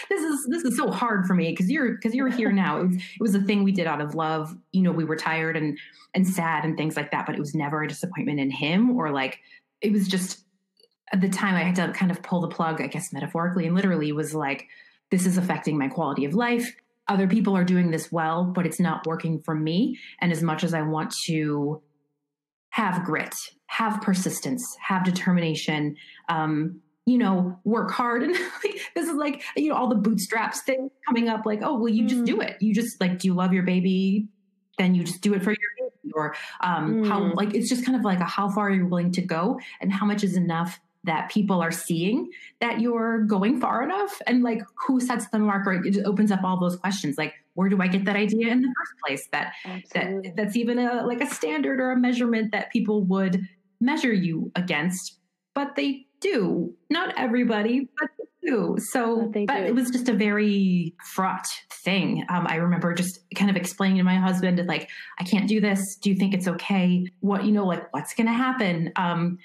this 0.08 0.22
is 0.22 0.46
this 0.48 0.62
is 0.64 0.76
so 0.76 0.90
hard 0.90 1.26
for 1.26 1.34
me 1.34 1.50
because 1.50 1.70
you're 1.70 1.94
because 1.94 2.14
you're 2.14 2.28
here 2.28 2.52
now. 2.52 2.80
It 2.80 2.86
was, 2.86 2.96
it 2.96 3.20
was 3.20 3.34
a 3.34 3.42
thing 3.42 3.64
we 3.64 3.72
did 3.72 3.86
out 3.86 4.00
of 4.00 4.14
love. 4.14 4.54
You 4.72 4.82
know, 4.82 4.92
we 4.92 5.04
were 5.04 5.16
tired 5.16 5.56
and 5.56 5.78
and 6.14 6.26
sad 6.26 6.64
and 6.64 6.76
things 6.76 6.96
like 6.96 7.10
that, 7.10 7.26
but 7.26 7.34
it 7.34 7.40
was 7.40 7.54
never 7.54 7.82
a 7.82 7.88
disappointment 7.88 8.40
in 8.40 8.50
him 8.50 8.96
or 8.96 9.10
like 9.10 9.40
it 9.80 9.92
was 9.92 10.08
just 10.08 10.44
at 11.12 11.20
the 11.20 11.28
time 11.28 11.54
I 11.54 11.62
had 11.62 11.76
to 11.76 11.92
kind 11.92 12.10
of 12.10 12.22
pull 12.22 12.40
the 12.40 12.48
plug, 12.48 12.80
I 12.80 12.86
guess 12.86 13.12
metaphorically 13.12 13.66
and 13.66 13.74
literally 13.74 14.12
was 14.12 14.34
like, 14.34 14.66
this 15.10 15.26
is 15.26 15.36
affecting 15.36 15.78
my 15.78 15.88
quality 15.88 16.24
of 16.24 16.34
life. 16.34 16.74
Other 17.06 17.28
people 17.28 17.56
are 17.56 17.64
doing 17.64 17.90
this 17.90 18.10
well, 18.10 18.44
but 18.44 18.66
it's 18.66 18.80
not 18.80 19.06
working 19.06 19.42
for 19.42 19.54
me. 19.54 19.98
And 20.20 20.32
as 20.32 20.42
much 20.42 20.64
as 20.64 20.72
I 20.72 20.82
want 20.82 21.12
to 21.26 21.82
have 22.70 23.04
grit, 23.04 23.34
have 23.66 24.00
persistence, 24.00 24.64
have 24.80 25.04
determination, 25.04 25.96
um, 26.28 26.80
you 27.06 27.18
know, 27.18 27.58
work 27.64 27.90
hard. 27.90 28.22
And 28.24 28.34
like, 28.64 28.80
this 28.94 29.08
is 29.08 29.14
like, 29.14 29.42
you 29.56 29.68
know, 29.68 29.76
all 29.76 29.88
the 29.88 29.94
bootstraps 29.94 30.62
thing 30.62 30.90
coming 31.06 31.28
up 31.28 31.44
like, 31.44 31.60
oh, 31.62 31.74
well, 31.78 31.88
you 31.88 32.04
mm. 32.04 32.08
just 32.08 32.24
do 32.24 32.38
mm. 32.38 32.48
it. 32.48 32.60
You 32.60 32.74
just 32.74 33.00
like, 33.00 33.18
do 33.18 33.28
you 33.28 33.34
love 33.34 33.52
your 33.52 33.62
baby? 33.62 34.28
Then 34.78 34.94
you 34.94 35.04
just 35.04 35.20
do 35.20 35.34
it 35.34 35.42
for 35.42 35.50
your 35.50 35.58
baby. 35.78 36.12
Or 36.14 36.34
um, 36.60 37.02
mm. 37.02 37.08
how, 37.08 37.32
like, 37.34 37.54
it's 37.54 37.68
just 37.68 37.84
kind 37.84 37.96
of 37.96 38.04
like 38.04 38.20
a 38.20 38.24
how 38.24 38.48
far 38.48 38.68
are 38.68 38.70
you're 38.70 38.86
willing 38.86 39.12
to 39.12 39.22
go 39.22 39.58
and 39.80 39.92
how 39.92 40.06
much 40.06 40.22
is 40.24 40.36
enough 40.36 40.80
that 41.04 41.30
people 41.30 41.60
are 41.60 41.70
seeing 41.70 42.30
that 42.60 42.80
you're 42.80 43.24
going 43.24 43.60
far 43.60 43.82
enough 43.82 44.20
and 44.26 44.42
like 44.42 44.62
who 44.86 45.00
sets 45.00 45.28
the 45.28 45.38
marker 45.38 45.74
it 45.84 45.98
opens 46.04 46.30
up 46.30 46.42
all 46.42 46.58
those 46.58 46.76
questions 46.76 47.18
like 47.18 47.34
where 47.54 47.68
do 47.68 47.80
i 47.80 47.86
get 47.86 48.04
that 48.04 48.16
idea 48.16 48.48
in 48.48 48.62
the 48.62 48.74
first 48.78 48.92
place 49.04 49.28
that 49.32 49.52
that 49.94 50.34
that's 50.36 50.56
even 50.56 50.78
a 50.78 51.06
like 51.06 51.20
a 51.20 51.26
standard 51.26 51.80
or 51.80 51.90
a 51.90 51.96
measurement 51.96 52.52
that 52.52 52.70
people 52.70 53.02
would 53.04 53.40
measure 53.80 54.12
you 54.12 54.50
against 54.54 55.18
but 55.54 55.76
they 55.76 56.06
do. 56.20 56.74
Not 56.90 57.14
everybody, 57.16 57.88
but 57.98 58.08
they 58.18 58.48
do. 58.50 58.76
So, 58.78 59.30
but, 59.32 59.46
but 59.46 59.62
it 59.62 59.74
was 59.74 59.90
just 59.90 60.08
a 60.08 60.12
very 60.12 60.94
fraught 61.12 61.46
thing. 61.70 62.24
Um, 62.28 62.46
I 62.48 62.56
remember 62.56 62.92
just 62.94 63.20
kind 63.34 63.50
of 63.50 63.56
explaining 63.56 63.98
to 63.98 64.04
my 64.04 64.16
husband, 64.16 64.60
like, 64.66 64.88
I 65.18 65.24
can't 65.24 65.48
do 65.48 65.60
this. 65.60 65.96
Do 65.96 66.10
you 66.10 66.16
think 66.16 66.34
it's 66.34 66.48
okay? 66.48 67.06
What, 67.20 67.44
you 67.44 67.52
know, 67.52 67.66
like, 67.66 67.92
what's 67.92 68.14
going 68.14 68.26
to 68.26 68.32
happen? 68.32 68.92
Um, 68.96 69.38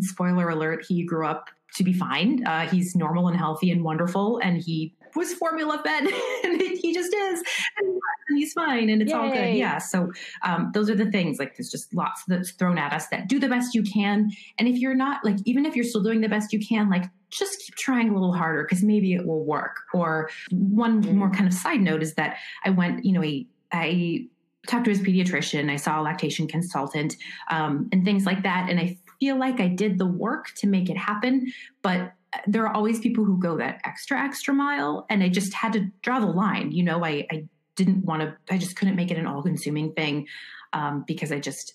spoiler 0.00 0.48
alert, 0.48 0.84
he 0.88 1.04
grew 1.04 1.26
up 1.26 1.48
to 1.74 1.84
be 1.84 1.92
fine. 1.92 2.44
Uh, 2.44 2.66
he's 2.68 2.96
normal 2.96 3.28
and 3.28 3.36
healthy 3.36 3.70
and 3.70 3.84
wonderful, 3.84 4.40
and 4.42 4.60
he 4.60 4.94
was 5.14 5.32
formula 5.34 5.80
fed, 5.84 6.04
and 6.44 6.60
he 6.60 6.92
just 6.94 7.12
is, 7.14 7.42
and 7.78 8.00
he's 8.38 8.52
fine, 8.52 8.90
and 8.90 9.02
it's 9.02 9.10
Yay. 9.10 9.16
all 9.16 9.30
good. 9.30 9.54
Yeah. 9.54 9.78
So 9.78 10.12
um, 10.42 10.70
those 10.74 10.90
are 10.90 10.94
the 10.94 11.10
things. 11.10 11.38
Like 11.38 11.56
there's 11.56 11.70
just 11.70 11.94
lots 11.94 12.24
that's 12.26 12.52
thrown 12.52 12.78
at 12.78 12.92
us 12.92 13.08
that 13.08 13.28
do 13.28 13.38
the 13.38 13.48
best 13.48 13.74
you 13.74 13.82
can, 13.82 14.30
and 14.58 14.68
if 14.68 14.76
you're 14.76 14.94
not 14.94 15.24
like, 15.24 15.36
even 15.44 15.66
if 15.66 15.76
you're 15.76 15.84
still 15.84 16.02
doing 16.02 16.20
the 16.20 16.28
best 16.28 16.52
you 16.52 16.60
can, 16.60 16.88
like 16.90 17.04
just 17.30 17.60
keep 17.60 17.74
trying 17.76 18.10
a 18.10 18.12
little 18.12 18.32
harder 18.32 18.64
because 18.64 18.82
maybe 18.82 19.14
it 19.14 19.24
will 19.24 19.44
work. 19.44 19.76
Or 19.94 20.30
one 20.50 21.02
mm-hmm. 21.02 21.16
more 21.16 21.30
kind 21.30 21.46
of 21.46 21.54
side 21.54 21.80
note 21.80 22.02
is 22.02 22.14
that 22.14 22.36
I 22.64 22.70
went, 22.70 23.04
you 23.04 23.12
know, 23.12 23.22
I, 23.22 23.46
I 23.72 24.26
talked 24.66 24.84
to 24.84 24.90
his 24.90 25.00
pediatrician, 25.00 25.70
I 25.70 25.76
saw 25.76 26.00
a 26.00 26.02
lactation 26.02 26.46
consultant, 26.46 27.16
um, 27.50 27.88
and 27.92 28.04
things 28.04 28.26
like 28.26 28.42
that, 28.42 28.68
and 28.68 28.78
I 28.78 28.98
feel 29.20 29.38
like 29.38 29.60
I 29.60 29.68
did 29.68 29.98
the 29.98 30.06
work 30.06 30.52
to 30.56 30.66
make 30.66 30.90
it 30.90 30.96
happen, 30.96 31.52
but 31.82 32.12
there 32.46 32.66
are 32.66 32.74
always 32.74 33.00
people 33.00 33.24
who 33.24 33.38
go 33.38 33.56
that 33.56 33.80
extra 33.84 34.18
extra 34.18 34.54
mile 34.54 35.06
and 35.10 35.22
i 35.22 35.28
just 35.28 35.52
had 35.54 35.72
to 35.72 35.86
draw 36.02 36.20
the 36.20 36.26
line 36.26 36.70
you 36.72 36.82
know 36.82 37.04
i, 37.04 37.26
I 37.30 37.44
didn't 37.76 38.04
want 38.04 38.22
to 38.22 38.36
i 38.50 38.58
just 38.58 38.76
couldn't 38.76 38.96
make 38.96 39.10
it 39.10 39.18
an 39.18 39.26
all 39.26 39.42
consuming 39.42 39.92
thing 39.92 40.26
um, 40.72 41.04
because 41.06 41.32
i 41.32 41.38
just 41.38 41.74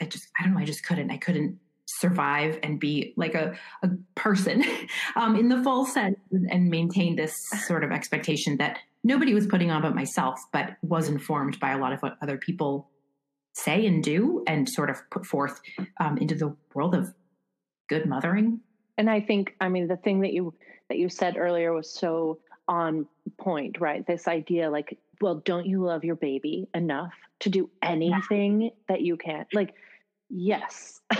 i 0.00 0.04
just 0.04 0.28
i 0.38 0.44
don't 0.44 0.54
know 0.54 0.60
i 0.60 0.64
just 0.64 0.84
couldn't 0.84 1.10
i 1.10 1.16
couldn't 1.16 1.58
survive 1.86 2.58
and 2.62 2.80
be 2.80 3.12
like 3.16 3.34
a, 3.34 3.54
a 3.82 3.88
person 4.14 4.64
um, 5.16 5.36
in 5.36 5.48
the 5.48 5.62
full 5.62 5.84
sense 5.84 6.18
and 6.50 6.70
maintain 6.70 7.16
this 7.16 7.34
sort 7.66 7.84
of 7.84 7.90
expectation 7.90 8.56
that 8.56 8.78
nobody 9.04 9.34
was 9.34 9.46
putting 9.46 9.70
on 9.70 9.82
but 9.82 9.94
myself 9.94 10.40
but 10.52 10.76
was 10.82 11.08
informed 11.08 11.58
by 11.60 11.72
a 11.72 11.78
lot 11.78 11.92
of 11.92 12.00
what 12.00 12.16
other 12.22 12.38
people 12.38 12.88
say 13.54 13.84
and 13.86 14.02
do 14.02 14.42
and 14.46 14.68
sort 14.68 14.88
of 14.88 14.98
put 15.10 15.26
forth 15.26 15.60
um, 16.00 16.16
into 16.18 16.34
the 16.34 16.56
world 16.74 16.94
of 16.94 17.12
good 17.88 18.06
mothering 18.06 18.60
and 19.02 19.10
i 19.10 19.20
think 19.20 19.54
i 19.60 19.68
mean 19.68 19.88
the 19.88 19.96
thing 19.96 20.20
that 20.20 20.32
you 20.32 20.54
that 20.88 20.98
you 20.98 21.08
said 21.08 21.36
earlier 21.36 21.72
was 21.72 21.90
so 21.90 22.38
on 22.68 23.06
point 23.38 23.80
right? 23.80 24.06
This 24.06 24.28
idea 24.28 24.70
like 24.70 24.98
well 25.20 25.36
don't 25.36 25.66
you 25.66 25.84
love 25.84 26.04
your 26.04 26.16
baby 26.16 26.68
enough 26.74 27.12
to 27.40 27.50
do 27.50 27.70
anything 27.82 28.70
that 28.88 29.00
you 29.00 29.16
can 29.16 29.46
like 29.52 29.74
yes. 30.30 31.00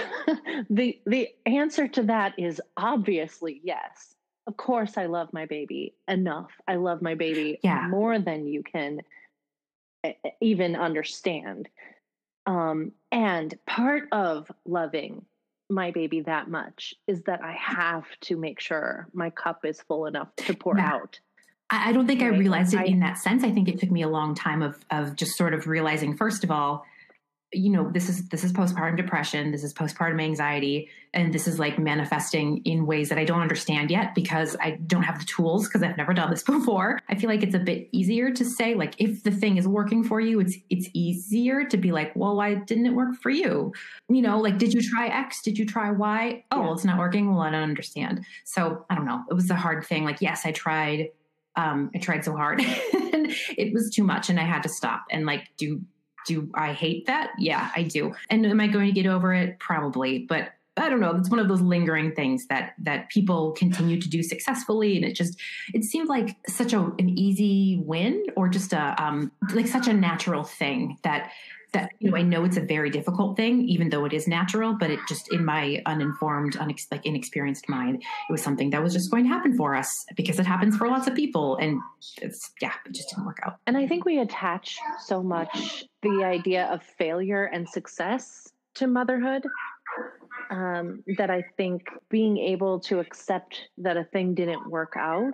The 0.71 1.01
the 1.05 1.29
answer 1.47 1.89
to 1.89 2.05
that 2.05 2.39
is 2.39 2.61
obviously 2.77 3.61
yes. 3.65 4.15
Of 4.47 4.57
course 4.57 4.97
i 4.97 5.07
love 5.07 5.33
my 5.33 5.47
baby 5.47 5.95
enough. 6.07 6.51
I 6.69 6.77
love 6.77 7.03
my 7.03 7.15
baby 7.15 7.59
yeah. 7.63 7.89
more 7.89 8.19
than 8.19 8.47
you 8.47 8.63
can 8.63 9.01
even 10.41 10.77
understand. 10.77 11.69
Um, 12.47 12.93
and 13.11 13.57
part 13.67 14.09
of 14.13 14.51
loving 14.65 15.25
my 15.73 15.91
baby 15.91 16.21
that 16.21 16.49
much 16.49 16.95
is 17.07 17.23
that 17.23 17.43
I 17.43 17.53
have 17.53 18.05
to 18.23 18.37
make 18.37 18.61
sure 18.61 19.09
my 19.13 19.31
cup 19.31 19.65
is 19.65 19.81
full 19.81 20.07
enough 20.07 20.29
to 20.37 20.55
pour 20.55 20.77
yeah. 20.77 20.93
out. 20.93 21.21
I 21.71 21.93
don't 21.93 22.07
think 22.07 22.21
right? 22.21 22.35
I 22.35 22.37
realized 22.37 22.75
it 22.75 22.81
I, 22.81 22.85
in 22.85 23.01
that 23.01 23.17
sense. 23.17 23.43
I 23.43 23.51
think 23.51 23.69
it 23.69 23.81
took 23.81 23.91
me 23.91 24.03
a 24.03 24.09
long 24.09 24.35
time 24.35 24.61
of 24.61 24.85
of 24.91 25.17
just 25.17 25.37
sort 25.39 25.55
of 25.55 25.67
realizing, 25.67 26.17
first 26.17 26.45
of 26.45 26.51
all, 26.51 26.85
you 27.53 27.71
know 27.71 27.91
this 27.91 28.09
is 28.09 28.29
this 28.29 28.45
is 28.45 28.53
postpartum 28.53 28.97
depression 28.97 29.51
this 29.53 29.63
is 29.63 29.75
postpartum 29.75 30.23
anxiety 30.23 30.89
and 31.15 31.35
this 31.35 31.47
is 31.47 31.59
like 31.59 31.79
manifesting 31.79 32.63
in 32.65 32.87
ways 32.87 33.09
that 33.09 33.19
i 33.19 33.25
don't 33.25 33.41
understand 33.41 33.91
yet 33.91 34.15
because 34.15 34.57
i 34.61 34.73
don't 34.87 35.03
have 35.03 35.19
the 35.19 35.25
tools 35.25 35.69
because 35.69 35.83
i've 35.83 35.97
never 35.97 36.15
done 36.15 36.31
this 36.31 36.43
before. 36.53 37.01
I 37.09 37.15
feel 37.15 37.29
like 37.29 37.43
it's 37.43 37.55
a 37.55 37.59
bit 37.59 37.89
easier 37.93 38.31
to 38.33 38.45
say 38.45 38.75
like 38.75 38.95
if 38.99 39.23
the 39.23 39.31
thing 39.31 39.57
is 39.57 39.67
working 39.67 40.05
for 40.05 40.21
you 40.21 40.41
it's 40.41 40.57
it's 40.71 40.89
easier 40.93 41.65
to 41.65 41.77
be 41.77 41.93
like 41.93 42.13
well 42.15 42.37
why 42.37 42.55
didn't 42.55 42.87
it 42.87 42.95
work 42.95 43.17
for 43.21 43.31
you? 43.31 43.73
You 44.09 44.23
know 44.23 44.41
like 44.41 44.59
did 44.59 44.73
you 44.73 44.83
try 44.83 45.09
x? 45.09 45.43
Did 45.43 45.59
you 45.59 45.67
try 45.67 45.91
y? 45.91 46.45
Oh 46.51 46.57
yeah. 46.57 46.63
well, 46.65 46.75
it's 46.75 46.85
not 46.85 46.99
working. 46.99 47.31
Well 47.31 47.43
i 47.43 47.51
don't 47.51 47.63
understand. 47.63 48.25
So 48.45 48.85
i 48.91 48.95
don't 48.95 49.07
know. 49.07 49.23
It 49.31 49.35
was 49.35 49.51
a 49.51 49.55
hard 49.55 49.85
thing. 49.85 50.05
Like 50.05 50.21
yes 50.21 50.43
i 50.45 50.53
tried 50.53 51.09
um 51.57 51.91
i 51.95 51.99
tried 51.99 52.25
so 52.25 52.35
hard 52.35 52.61
and 52.93 53.35
it 53.59 53.75
was 53.75 53.91
too 53.91 54.03
much 54.03 54.31
and 54.31 54.41
i 54.41 54.43
had 54.43 54.63
to 54.63 54.71
stop 54.71 55.05
and 55.11 55.27
like 55.27 55.49
do 55.59 55.83
do 56.27 56.49
I 56.55 56.73
hate 56.73 57.07
that? 57.07 57.33
Yeah, 57.39 57.71
I 57.75 57.83
do. 57.83 58.15
And 58.31 58.45
am 58.47 58.61
I 58.61 58.67
going 58.67 58.87
to 58.87 58.93
get 58.93 59.07
over 59.07 59.33
it? 59.35 59.59
Probably, 59.59 60.21
but 60.21 60.53
I 60.77 60.89
don't 60.89 61.01
know. 61.01 61.15
It's 61.17 61.29
one 61.29 61.39
of 61.39 61.49
those 61.49 61.61
lingering 61.61 62.15
things 62.15 62.47
that 62.47 62.75
that 62.79 63.11
people 63.11 63.53
continue 63.53 64.01
to 64.01 64.09
do 64.09 64.23
successfully, 64.23 64.97
and 64.97 65.05
it 65.05 65.15
just 65.15 65.39
it 65.75 65.85
seemed 65.85 66.09
like 66.09 66.37
such 66.49 66.73
a, 66.73 66.81
an 66.81 67.11
easy 67.11 67.83
win, 67.85 68.25
or 68.37 68.49
just 68.49 68.73
a 68.73 68.95
um, 69.03 69.31
like 69.53 69.67
such 69.67 69.87
a 69.87 69.93
natural 69.93 70.45
thing 70.45 70.97
that 71.03 71.31
that 71.73 71.93
you 71.99 72.11
know 72.11 72.17
I 72.17 72.23
know 72.23 72.45
it's 72.45 72.57
a 72.57 72.61
very 72.61 72.91
difficult 72.91 73.37
thing, 73.37 73.69
even 73.69 73.89
though 73.91 74.05
it 74.05 74.13
is 74.13 74.29
natural. 74.29 74.75
But 74.75 74.91
it 74.91 75.01
just 75.09 75.33
in 75.33 75.45
my 75.45 75.83
uninformed, 75.87 76.57
unex- 76.57 76.87
like 76.91 77.05
inexperienced 77.07 77.69
mind, 77.69 77.97
it 77.97 78.33
was 78.33 78.43
something 78.43 78.71
that 78.71 78.83
was 78.83 78.93
just 78.93 79.11
going 79.11 79.25
to 79.25 79.29
happen 79.29 79.57
for 79.57 79.75
us 79.75 80.05
because 80.17 80.39
it 80.39 80.47
happens 80.47 80.77
for 80.77 80.89
lots 80.89 81.07
of 81.07 81.15
people, 81.15 81.57
and 81.57 81.81
it's 82.21 82.51
yeah, 82.61 82.73
it 82.87 82.93
just 82.93 83.11
didn't 83.11 83.27
work 83.27 83.39
out. 83.45 83.59
And 83.67 83.77
I 83.77 83.87
think 83.87 84.05
we 84.05 84.21
attach 84.21 84.79
so 85.07 85.23
much 85.23 85.85
the 86.03 86.25
idea 86.25 86.67
of 86.67 86.83
failure 86.83 87.47
and 87.47 87.69
success 87.69 88.53
to 88.75 88.87
motherhood 88.87 89.45
um, 90.51 91.03
that 91.17 91.31
I 91.31 91.43
think 91.57 91.89
being 92.09 92.39
able 92.39 92.81
to 92.81 93.01
accept 93.01 93.69
that 93.79 93.97
a 93.97 94.05
thing 94.05 94.35
didn't 94.35 94.71
work 94.71 94.95
out 94.99 95.33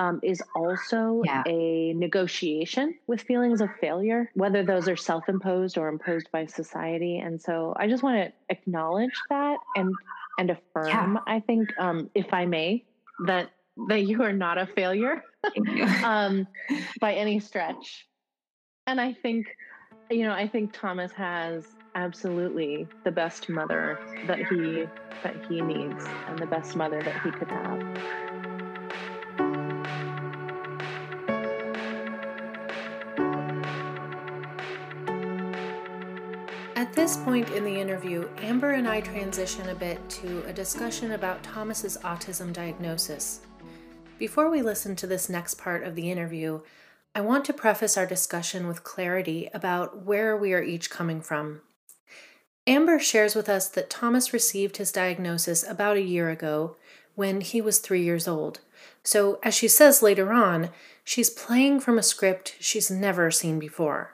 um, 0.00 0.18
is 0.22 0.42
also 0.54 1.20
yeah. 1.26 1.42
a 1.46 1.92
negotiation 1.92 2.94
with 3.06 3.20
feelings 3.20 3.60
of 3.60 3.68
failure, 3.82 4.30
whether 4.34 4.62
those 4.64 4.88
are 4.88 4.96
self 4.96 5.28
imposed 5.28 5.76
or 5.76 5.88
imposed 5.88 6.32
by 6.32 6.46
society. 6.46 7.18
And 7.18 7.40
so 7.40 7.74
I 7.76 7.86
just 7.86 8.02
want 8.02 8.16
to 8.16 8.32
acknowledge 8.48 9.12
that 9.28 9.58
and 9.76 9.94
and 10.38 10.50
affirm, 10.50 10.88
yeah. 10.88 11.16
I 11.26 11.40
think, 11.40 11.68
um, 11.78 12.08
if 12.14 12.32
I 12.32 12.46
may, 12.46 12.82
that 13.26 13.50
that 13.88 14.04
you 14.04 14.22
are 14.22 14.32
not 14.32 14.56
a 14.56 14.66
failure 14.66 15.22
um, 16.02 16.46
by 17.00 17.12
any 17.12 17.38
stretch. 17.38 18.06
And 18.86 18.98
I 18.98 19.12
think, 19.12 19.48
you 20.10 20.24
know, 20.24 20.32
I 20.32 20.48
think 20.48 20.72
Thomas 20.72 21.12
has 21.12 21.66
absolutely 21.94 22.86
the 23.04 23.10
best 23.10 23.50
mother 23.50 23.98
that 24.26 24.38
he 24.38 24.86
that 25.22 25.36
he 25.46 25.60
needs 25.60 26.06
and 26.28 26.38
the 26.38 26.46
best 26.46 26.74
mother 26.74 27.02
that 27.02 27.22
he 27.22 27.30
could 27.32 27.48
have. 27.48 28.29
This 37.00 37.16
point 37.16 37.48
in 37.52 37.64
the 37.64 37.80
interview, 37.80 38.28
Amber 38.42 38.72
and 38.72 38.86
I 38.86 39.00
transition 39.00 39.70
a 39.70 39.74
bit 39.74 40.06
to 40.10 40.44
a 40.46 40.52
discussion 40.52 41.12
about 41.12 41.42
Thomas's 41.42 41.96
autism 42.04 42.52
diagnosis. 42.52 43.40
Before 44.18 44.50
we 44.50 44.60
listen 44.60 44.94
to 44.96 45.06
this 45.06 45.30
next 45.30 45.54
part 45.54 45.82
of 45.82 45.94
the 45.94 46.10
interview, 46.10 46.60
I 47.14 47.22
want 47.22 47.46
to 47.46 47.54
preface 47.54 47.96
our 47.96 48.04
discussion 48.04 48.68
with 48.68 48.84
clarity 48.84 49.48
about 49.54 50.04
where 50.04 50.36
we 50.36 50.52
are 50.52 50.62
each 50.62 50.90
coming 50.90 51.22
from. 51.22 51.62
Amber 52.66 52.98
shares 52.98 53.34
with 53.34 53.48
us 53.48 53.70
that 53.70 53.88
Thomas 53.88 54.34
received 54.34 54.76
his 54.76 54.92
diagnosis 54.92 55.66
about 55.66 55.96
a 55.96 56.02
year 56.02 56.28
ago 56.28 56.76
when 57.14 57.40
he 57.40 57.62
was 57.62 57.78
three 57.78 58.02
years 58.02 58.28
old. 58.28 58.60
So, 59.02 59.38
as 59.42 59.54
she 59.54 59.68
says 59.68 60.02
later 60.02 60.34
on, 60.34 60.68
she's 61.02 61.30
playing 61.30 61.80
from 61.80 61.98
a 61.98 62.02
script 62.02 62.56
she's 62.60 62.90
never 62.90 63.30
seen 63.30 63.58
before. 63.58 64.12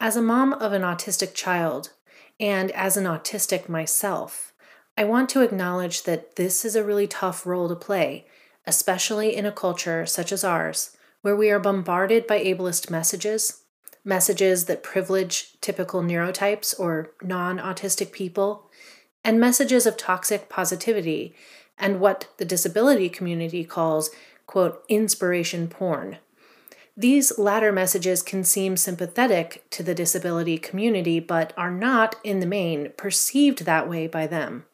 As 0.00 0.16
a 0.16 0.22
mom 0.22 0.52
of 0.54 0.72
an 0.72 0.82
autistic 0.82 1.34
child, 1.34 1.90
and 2.38 2.70
as 2.72 2.96
an 2.96 3.04
autistic 3.04 3.68
myself, 3.68 4.52
I 4.96 5.04
want 5.04 5.28
to 5.30 5.42
acknowledge 5.42 6.02
that 6.02 6.36
this 6.36 6.64
is 6.64 6.76
a 6.76 6.84
really 6.84 7.06
tough 7.06 7.46
role 7.46 7.68
to 7.68 7.76
play, 7.76 8.26
especially 8.66 9.34
in 9.34 9.46
a 9.46 9.52
culture 9.52 10.06
such 10.06 10.32
as 10.32 10.44
ours, 10.44 10.96
where 11.22 11.36
we 11.36 11.50
are 11.50 11.60
bombarded 11.60 12.26
by 12.26 12.42
ableist 12.42 12.90
messages 12.90 13.64
messages 14.04 14.66
that 14.66 14.82
privilege 14.82 15.58
typical 15.60 16.02
neurotypes 16.02 16.78
or 16.78 17.12
non 17.22 17.58
autistic 17.58 18.12
people, 18.12 18.70
and 19.24 19.40
messages 19.40 19.86
of 19.86 19.96
toxic 19.96 20.48
positivity 20.48 21.34
and 21.78 21.98
what 21.98 22.28
the 22.36 22.44
disability 22.44 23.08
community 23.08 23.64
calls, 23.64 24.10
quote, 24.46 24.84
inspiration 24.88 25.66
porn. 25.66 26.18
These 26.96 27.38
latter 27.38 27.72
messages 27.72 28.22
can 28.22 28.44
seem 28.44 28.76
sympathetic 28.76 29.68
to 29.70 29.82
the 29.82 29.94
disability 29.94 30.58
community, 30.58 31.18
but 31.18 31.52
are 31.56 31.70
not, 31.70 32.16
in 32.22 32.38
the 32.38 32.46
main, 32.46 32.92
perceived 32.96 33.64
that 33.64 33.88
way 33.88 34.06
by 34.06 34.28
them. 34.28 34.64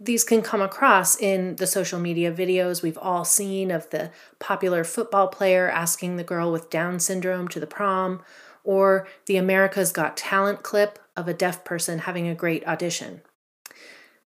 These 0.00 0.24
can 0.24 0.42
come 0.42 0.60
across 0.60 1.16
in 1.16 1.54
the 1.56 1.66
social 1.68 2.00
media 2.00 2.32
videos 2.32 2.82
we've 2.82 2.98
all 2.98 3.24
seen 3.24 3.70
of 3.70 3.88
the 3.90 4.10
popular 4.40 4.82
football 4.82 5.28
player 5.28 5.70
asking 5.70 6.16
the 6.16 6.24
girl 6.24 6.50
with 6.50 6.70
Down 6.70 6.98
syndrome 6.98 7.46
to 7.48 7.60
the 7.60 7.68
prom, 7.68 8.20
or 8.64 9.06
the 9.26 9.36
America's 9.36 9.92
Got 9.92 10.16
Talent 10.16 10.64
clip 10.64 10.98
of 11.16 11.28
a 11.28 11.34
deaf 11.34 11.64
person 11.64 12.00
having 12.00 12.26
a 12.26 12.34
great 12.34 12.66
audition. 12.66 13.22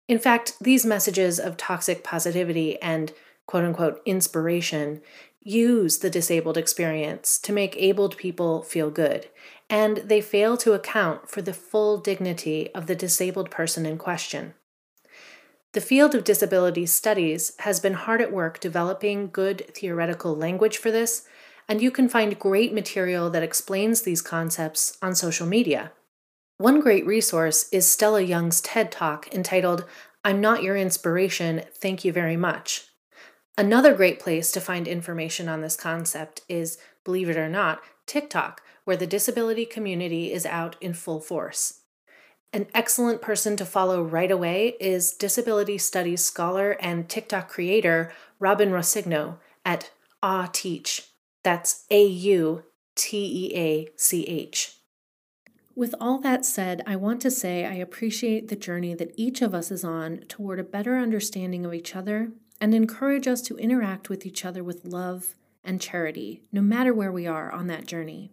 In 0.09 0.19
fact, 0.19 0.55
these 0.59 0.85
messages 0.85 1.39
of 1.39 1.55
toxic 1.55 2.03
positivity 2.03 2.81
and 2.81 3.13
quote 3.45 3.63
unquote 3.63 4.01
inspiration 4.05 5.01
use 5.41 5.99
the 5.99 6.09
disabled 6.09 6.57
experience 6.57 7.39
to 7.39 7.51
make 7.51 7.75
abled 7.77 8.15
people 8.17 8.61
feel 8.61 8.91
good, 8.91 9.27
and 9.69 9.97
they 9.97 10.21
fail 10.21 10.55
to 10.57 10.73
account 10.73 11.29
for 11.29 11.41
the 11.41 11.53
full 11.53 11.97
dignity 11.97 12.69
of 12.75 12.87
the 12.87 12.95
disabled 12.95 13.49
person 13.49 13.85
in 13.85 13.97
question. 13.97 14.53
The 15.73 15.81
field 15.81 16.13
of 16.13 16.25
disability 16.25 16.85
studies 16.85 17.53
has 17.59 17.79
been 17.79 17.93
hard 17.93 18.21
at 18.21 18.31
work 18.31 18.59
developing 18.59 19.29
good 19.31 19.73
theoretical 19.73 20.35
language 20.35 20.77
for 20.77 20.91
this, 20.91 21.25
and 21.67 21.81
you 21.81 21.91
can 21.91 22.09
find 22.09 22.37
great 22.37 22.73
material 22.73 23.29
that 23.29 23.43
explains 23.43 24.01
these 24.01 24.21
concepts 24.21 24.97
on 25.01 25.15
social 25.15 25.47
media. 25.47 25.93
One 26.57 26.81
great 26.81 27.05
resource 27.05 27.69
is 27.71 27.89
Stella 27.89 28.21
Young's 28.21 28.61
TED 28.61 28.91
Talk 28.91 29.33
entitled, 29.33 29.85
I'm 30.23 30.41
Not 30.41 30.61
Your 30.61 30.75
Inspiration, 30.75 31.63
Thank 31.73 32.03
You 32.05 32.11
Very 32.11 32.37
Much. 32.37 32.90
Another 33.61 33.93
great 33.93 34.19
place 34.19 34.51
to 34.53 34.59
find 34.59 34.87
information 34.87 35.47
on 35.47 35.61
this 35.61 35.75
concept 35.75 36.41
is, 36.49 36.79
believe 37.03 37.29
it 37.29 37.37
or 37.37 37.47
not, 37.47 37.79
TikTok, 38.07 38.63
where 38.85 38.97
the 38.97 39.05
disability 39.05 39.67
community 39.67 40.33
is 40.33 40.47
out 40.47 40.75
in 40.81 40.95
full 40.95 41.19
force. 41.19 41.81
An 42.51 42.65
excellent 42.73 43.21
person 43.21 43.55
to 43.57 43.63
follow 43.63 44.01
right 44.01 44.31
away 44.31 44.75
is 44.79 45.13
disability 45.13 45.77
studies 45.77 46.25
scholar 46.25 46.71
and 46.81 47.07
TikTok 47.07 47.49
creator 47.49 48.11
Robin 48.39 48.71
Roscigno 48.71 49.37
at 49.63 49.91
Aw 50.23 50.49
Teach. 50.51 51.03
That's 51.43 51.85
A 51.91 52.03
U 52.03 52.63
T 52.95 53.19
E 53.45 53.55
A 53.55 53.89
C 53.95 54.23
H. 54.23 54.77
With 55.75 55.93
all 56.01 56.17
that 56.21 56.45
said, 56.45 56.81
I 56.87 56.95
want 56.95 57.21
to 57.21 57.29
say 57.29 57.67
I 57.67 57.75
appreciate 57.75 58.47
the 58.47 58.55
journey 58.55 58.95
that 58.95 59.13
each 59.15 59.43
of 59.43 59.53
us 59.53 59.69
is 59.69 59.83
on 59.83 60.21
toward 60.27 60.59
a 60.59 60.63
better 60.63 60.97
understanding 60.97 61.63
of 61.63 61.75
each 61.75 61.95
other 61.95 62.31
and 62.61 62.75
encourage 62.75 63.27
us 63.27 63.41
to 63.41 63.57
interact 63.57 64.07
with 64.07 64.25
each 64.25 64.45
other 64.45 64.63
with 64.63 64.85
love 64.85 65.35
and 65.63 65.81
charity, 65.81 66.43
no 66.51 66.61
matter 66.61 66.93
where 66.93 67.11
we 67.11 67.25
are 67.25 67.51
on 67.51 67.65
that 67.67 67.87
journey. 67.87 68.31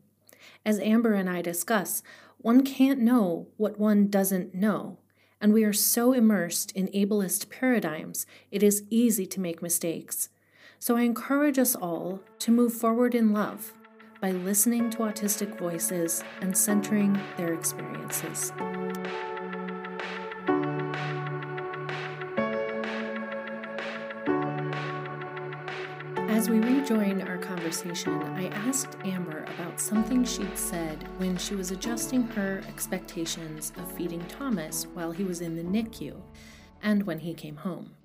As 0.65 0.79
Amber 0.81 1.15
and 1.15 1.31
I 1.31 1.41
discuss, 1.41 2.03
one 2.37 2.63
can't 2.63 3.01
know 3.01 3.49
what 3.57 3.81
one 3.81 4.09
doesn't 4.09 4.55
know. 4.55 4.99
And 5.41 5.53
we 5.53 5.65
are 5.65 5.73
so 5.73 6.13
immersed 6.13 6.73
in 6.73 6.89
ableist 6.89 7.49
paradigms, 7.49 8.27
it 8.51 8.63
is 8.63 8.85
easy 8.91 9.25
to 9.27 9.41
make 9.41 9.63
mistakes. 9.63 10.29
So 10.79 10.97
I 10.97 11.03
encourage 11.03 11.59
us 11.59 11.75
all 11.75 12.21
to 12.41 12.51
move 12.51 12.73
forward 12.73 13.15
in 13.15 13.33
love 13.33 13.73
by 14.21 14.33
listening 14.33 14.91
to 14.91 14.99
autistic 14.99 15.57
voices 15.59 16.23
and 16.41 16.57
centering 16.57 17.19
their 17.37 17.55
experiences. 17.55 18.53
As 26.49 26.53
we 26.53 26.61
rejoin 26.61 27.21
our 27.29 27.37
conversation, 27.37 28.23
I 28.23 28.47
asked 28.47 28.97
Amber 29.05 29.45
about 29.55 29.79
something 29.79 30.25
she'd 30.25 30.57
said 30.57 31.07
when 31.19 31.37
she 31.37 31.55
was 31.55 31.73
adjusting 31.73 32.23
her 32.29 32.63
expectations 32.67 33.71
of 33.77 33.93
feeding 33.93 34.25
Thomas 34.29 34.87
while 34.95 35.13
he 35.13 35.25
was 35.25 35.43
in 35.43 35.57
the 35.57 35.63
NICU 35.63 36.23
and 36.83 37.03
when 37.03 37.19
he 37.19 37.35
came 37.35 37.57
home. 37.57 37.97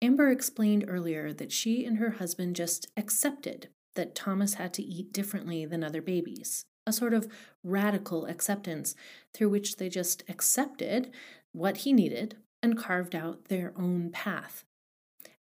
Amber 0.00 0.30
explained 0.30 0.84
earlier 0.86 1.32
that 1.32 1.50
she 1.50 1.84
and 1.84 1.98
her 1.98 2.10
husband 2.10 2.54
just 2.54 2.86
accepted 2.96 3.68
that 3.96 4.14
Thomas 4.14 4.54
had 4.54 4.72
to 4.74 4.84
eat 4.84 5.12
differently 5.12 5.66
than 5.66 5.82
other 5.82 6.00
babies. 6.00 6.66
a 6.86 6.92
sort 6.92 7.14
of 7.14 7.26
radical 7.64 8.26
acceptance 8.26 8.94
through 9.34 9.48
which 9.48 9.78
they 9.78 9.88
just 9.88 10.22
accepted 10.28 11.10
what 11.50 11.78
he 11.78 11.92
needed 11.92 12.36
and 12.62 12.78
carved 12.78 13.16
out 13.16 13.46
their 13.46 13.72
own 13.76 14.10
path. 14.12 14.64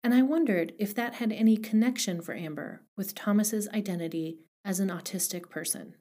And 0.06 0.14
I 0.14 0.22
wondered 0.22 0.74
if 0.78 0.94
that 0.94 1.16
had 1.16 1.32
any 1.32 1.58
connection 1.58 2.22
for 2.22 2.36
Amber 2.36 2.84
with 2.96 3.16
Thomas's 3.16 3.68
identity 3.70 4.38
as 4.64 4.80
an 4.80 4.90
autistic 4.90 5.50
person. 5.50 5.96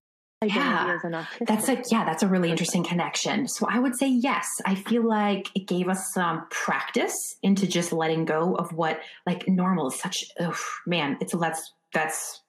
Yeah, 0.44 0.98
that's 1.40 1.70
a 1.70 1.82
yeah, 1.90 2.04
that's 2.04 2.22
a 2.22 2.28
really 2.28 2.50
interesting 2.50 2.84
connection. 2.84 3.48
So 3.48 3.66
I 3.66 3.78
would 3.78 3.96
say 3.96 4.08
yes. 4.08 4.46
I 4.66 4.74
feel 4.74 5.08
like 5.08 5.48
it 5.54 5.66
gave 5.66 5.88
us 5.88 6.12
some 6.12 6.44
practice 6.50 7.16
into 7.42 7.66
just 7.66 7.94
letting 7.94 8.26
go 8.26 8.54
of 8.56 8.74
what 8.74 9.00
like 9.26 9.48
normal 9.48 9.88
is 9.88 9.98
such. 9.98 10.26
Oh 10.38 10.54
man, 10.84 11.16
it's 11.22 11.34
that's 11.34 11.72
that's 11.94 12.42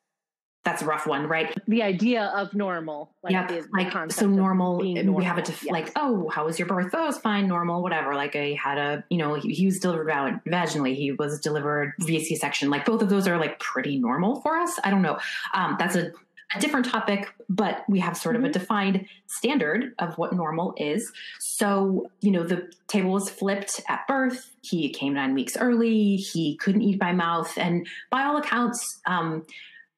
that's 0.66 0.82
a 0.82 0.86
rough 0.86 1.06
one, 1.06 1.28
right? 1.28 1.56
The 1.68 1.84
idea 1.84 2.34
of 2.36 2.54
normal, 2.56 3.12
like 3.24 3.34
yeah, 3.34 3.46
the, 3.46 3.66
like 3.72 3.94
the 3.94 4.14
so 4.14 4.26
normal, 4.26 4.82
normal. 4.84 5.14
We 5.14 5.24
have 5.24 5.38
a 5.38 5.44
to 5.44 5.52
yes. 5.52 5.72
like, 5.72 5.92
oh, 5.96 6.28
how 6.30 6.46
was 6.46 6.58
your 6.58 6.68
birth? 6.68 6.90
Oh, 6.94 7.08
it's 7.08 7.20
fine, 7.20 7.48
normal, 7.48 7.84
whatever. 7.84 8.16
Like 8.16 8.36
I 8.36 8.58
had 8.62 8.80
a, 8.80 9.04
you 9.10 9.20
know, 9.20 9.36
he, 9.36 9.54
he 9.54 9.68
was 9.68 9.80
delivered 9.80 10.08
vaginally. 10.08 10.96
He 10.96 11.12
was 11.12 11.40
delivered 11.40 11.94
via 12.00 12.20
C-section. 12.20 12.72
Like 12.72 12.84
both 12.84 13.04
of 13.04 13.10
those 13.10 13.28
are 13.28 13.38
like 13.38 13.60
pretty 13.60 13.98
normal 13.98 14.42
for 14.42 14.58
us. 14.58 14.80
I 14.84 14.90
don't 14.90 15.04
know. 15.04 15.20
Um, 15.54 15.76
that's 15.78 15.96
a 15.96 16.12
a 16.56 16.60
different 16.60 16.86
topic, 16.86 17.34
but 17.50 17.84
we 17.90 18.00
have 18.00 18.16
sort 18.16 18.36
mm-hmm. 18.36 18.46
of 18.46 18.52
a 18.52 18.54
mm-hmm. 18.54 18.62
defined 18.62 19.06
standard 19.28 19.94
of 20.00 20.18
what 20.18 20.34
normal 20.34 20.74
is. 20.78 21.12
So, 21.40 22.10
you 22.22 22.32
know, 22.32 22.44
the 22.44 22.72
table 22.88 23.12
was 23.12 23.30
flipped 23.30 23.82
at 23.90 24.08
birth. 24.08 24.52
He 24.62 24.90
came 24.90 25.14
nine 25.14 25.34
weeks 25.34 25.58
early. 25.58 26.16
He 26.18 26.56
couldn't 26.58 26.84
eat 26.84 27.00
by 27.00 27.14
mouth. 27.14 27.52
And 27.58 27.88
by 28.12 28.24
all 28.24 28.38
accounts, 28.38 29.02
um, 29.08 29.46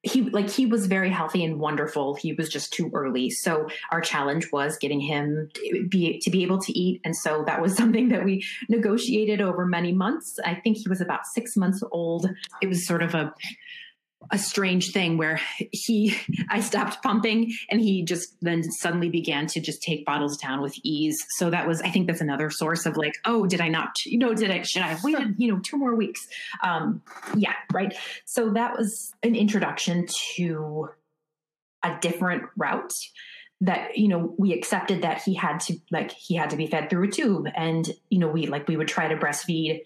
he 0.08 0.22
like 0.22 0.50
he 0.50 0.65
was 0.65 0.88
very 0.88 1.10
healthy 1.10 1.43
and 1.43 1.60
wonderful. 1.60 2.15
He 2.15 2.34
was 2.34 2.50
just 2.50 2.74
too 2.74 2.89
early. 2.93 3.30
So 3.30 3.67
our 3.91 4.02
challenge 4.02 4.52
was 4.52 4.78
getting 4.78 5.00
him 5.00 5.50
to 5.54 5.88
be 5.88 6.20
to 6.20 6.30
be 6.30 6.43
able 6.43 6.60
to 6.60 6.78
eat, 6.78 7.02
and 7.04 7.15
so 7.15 7.43
that 7.46 7.62
was 7.62 7.76
something 7.82 8.10
that 8.10 8.24
we 8.24 8.43
negotiated 8.70 9.41
over 9.41 9.65
many 9.65 9.91
months. 9.91 10.39
I 10.46 10.56
think 10.56 10.78
he 10.78 10.89
was 10.89 11.02
about 11.02 11.26
six 11.28 11.56
months 11.56 11.84
old. 11.91 12.30
It 12.62 12.67
was 12.67 12.86
sort 12.86 13.04
of 13.04 13.13
a 13.13 13.34
a 14.32 14.38
strange 14.38 14.91
thing 14.91 15.17
where 15.17 15.39
he 15.71 16.17
I 16.49 16.62
stopped 16.62 17.01
pumping 17.03 17.53
and 17.69 17.80
he 17.80 18.03
just 18.03 18.36
then 18.41 18.63
suddenly 18.63 19.10
began 19.10 19.47
to 19.47 19.62
just 19.62 19.82
take 19.82 20.06
bottles 20.06 20.38
down 20.38 20.62
with 20.62 20.75
ease. 20.84 21.17
So 21.38 21.49
that 21.49 21.67
was 21.67 21.82
I 21.82 21.89
think 21.89 22.08
that's 22.08 22.21
another 22.21 22.49
source 22.49 22.86
of 22.86 22.97
like, 22.97 23.13
oh, 23.25 23.45
did 23.45 23.62
I 23.62 23.69
not 23.69 23.93
you 24.06 24.17
know, 24.17 24.34
did 24.34 24.51
I 24.51 24.63
should 24.63 24.82
I 24.82 24.88
have 24.88 25.03
waited, 25.03 25.36
you 25.38 25.51
know, 25.51 25.60
two 25.60 25.77
more 25.77 25.95
weeks? 25.95 26.27
Um 26.63 27.01
yeah, 27.36 27.53
right. 27.73 27.95
So 28.25 28.51
that 28.51 28.77
was 28.77 29.13
an 29.23 29.36
introduction 29.36 30.08
to 30.36 30.89
a 31.84 31.97
different 32.01 32.43
route 32.58 32.93
that 33.62 33.97
you 33.97 34.08
know 34.08 34.36
we 34.38 34.53
accepted 34.53 35.01
that 35.01 35.21
he 35.23 35.34
had 35.34 35.60
to 35.60 35.75
like 35.91 36.12
he 36.12 36.36
had 36.36 36.51
to 36.51 36.56
be 36.56 36.67
fed 36.67 36.89
through 36.89 37.08
a 37.08 37.12
tube 37.12 37.47
and 37.56 37.89
you 38.10 38.19
know 38.19 38.27
we 38.27 38.45
like 38.45 38.67
we 38.67 38.77
would 38.77 38.88
try 38.88 39.08
to 39.08 39.15
breastfeed 39.15 39.82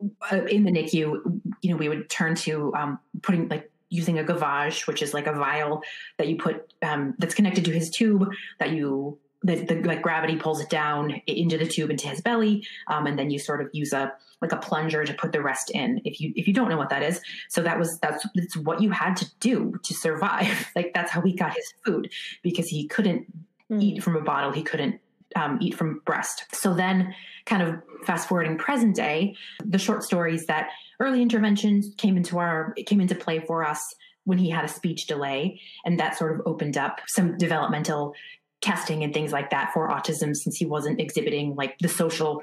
in 0.00 0.64
the 0.64 0.70
NICU, 0.70 1.40
you 1.62 1.70
know, 1.70 1.76
we 1.76 1.88
would 1.88 2.08
turn 2.08 2.34
to 2.36 2.72
um, 2.74 2.98
putting 3.22 3.48
like 3.48 3.70
using 3.90 4.18
a 4.18 4.24
gavage, 4.24 4.86
which 4.86 5.02
is 5.02 5.14
like 5.14 5.26
a 5.26 5.32
vial 5.32 5.82
that 6.18 6.28
you 6.28 6.36
put 6.36 6.72
um, 6.82 7.14
that's 7.18 7.34
connected 7.34 7.64
to 7.64 7.72
his 7.72 7.90
tube 7.90 8.28
that 8.58 8.70
you 8.70 9.18
the, 9.42 9.54
the, 9.54 9.82
like 9.82 10.02
gravity 10.02 10.36
pulls 10.36 10.60
it 10.60 10.68
down 10.68 11.22
into 11.26 11.56
the 11.56 11.66
tube 11.66 11.90
into 11.90 12.08
his 12.08 12.20
belly, 12.20 12.66
um, 12.88 13.06
and 13.06 13.18
then 13.18 13.30
you 13.30 13.38
sort 13.38 13.60
of 13.60 13.68
use 13.72 13.92
a 13.92 14.12
like 14.40 14.52
a 14.52 14.56
plunger 14.56 15.04
to 15.04 15.14
put 15.14 15.32
the 15.32 15.40
rest 15.40 15.70
in. 15.70 16.00
If 16.04 16.20
you 16.20 16.32
if 16.34 16.46
you 16.48 16.54
don't 16.54 16.68
know 16.68 16.76
what 16.76 16.90
that 16.90 17.02
is, 17.02 17.20
so 17.48 17.62
that 17.62 17.78
was 17.78 17.98
that's 18.00 18.26
that's 18.34 18.56
what 18.56 18.82
you 18.82 18.90
had 18.90 19.16
to 19.16 19.26
do 19.40 19.74
to 19.84 19.94
survive. 19.94 20.68
like 20.76 20.92
that's 20.94 21.10
how 21.10 21.20
he 21.20 21.32
got 21.34 21.54
his 21.54 21.72
food 21.84 22.10
because 22.42 22.68
he 22.68 22.88
couldn't 22.88 23.26
mm. 23.70 23.82
eat 23.82 24.02
from 24.02 24.16
a 24.16 24.20
bottle. 24.20 24.50
He 24.50 24.62
couldn't 24.62 25.00
um, 25.38 25.58
eat 25.60 25.74
from 25.74 26.00
breast. 26.04 26.44
So 26.52 26.74
then, 26.74 27.14
kind 27.46 27.62
of 27.62 27.76
fast 28.04 28.28
forwarding 28.28 28.58
present 28.58 28.94
day, 28.96 29.34
the 29.64 29.78
short 29.78 30.02
stories 30.02 30.46
that 30.46 30.70
early 31.00 31.22
interventions 31.22 31.94
came 31.96 32.16
into 32.16 32.38
our 32.38 32.74
came 32.86 33.00
into 33.00 33.14
play 33.14 33.40
for 33.40 33.64
us 33.64 33.94
when 34.24 34.38
he 34.38 34.50
had 34.50 34.64
a 34.64 34.68
speech 34.68 35.06
delay, 35.06 35.60
and 35.84 35.98
that 35.98 36.16
sort 36.16 36.34
of 36.34 36.46
opened 36.46 36.76
up 36.76 37.00
some 37.06 37.36
developmental 37.38 38.14
testing 38.60 39.04
and 39.04 39.14
things 39.14 39.32
like 39.32 39.50
that 39.50 39.72
for 39.72 39.88
autism 39.88 40.34
since 40.34 40.56
he 40.56 40.66
wasn't 40.66 41.00
exhibiting 41.00 41.54
like 41.54 41.78
the 41.78 41.88
social 41.88 42.42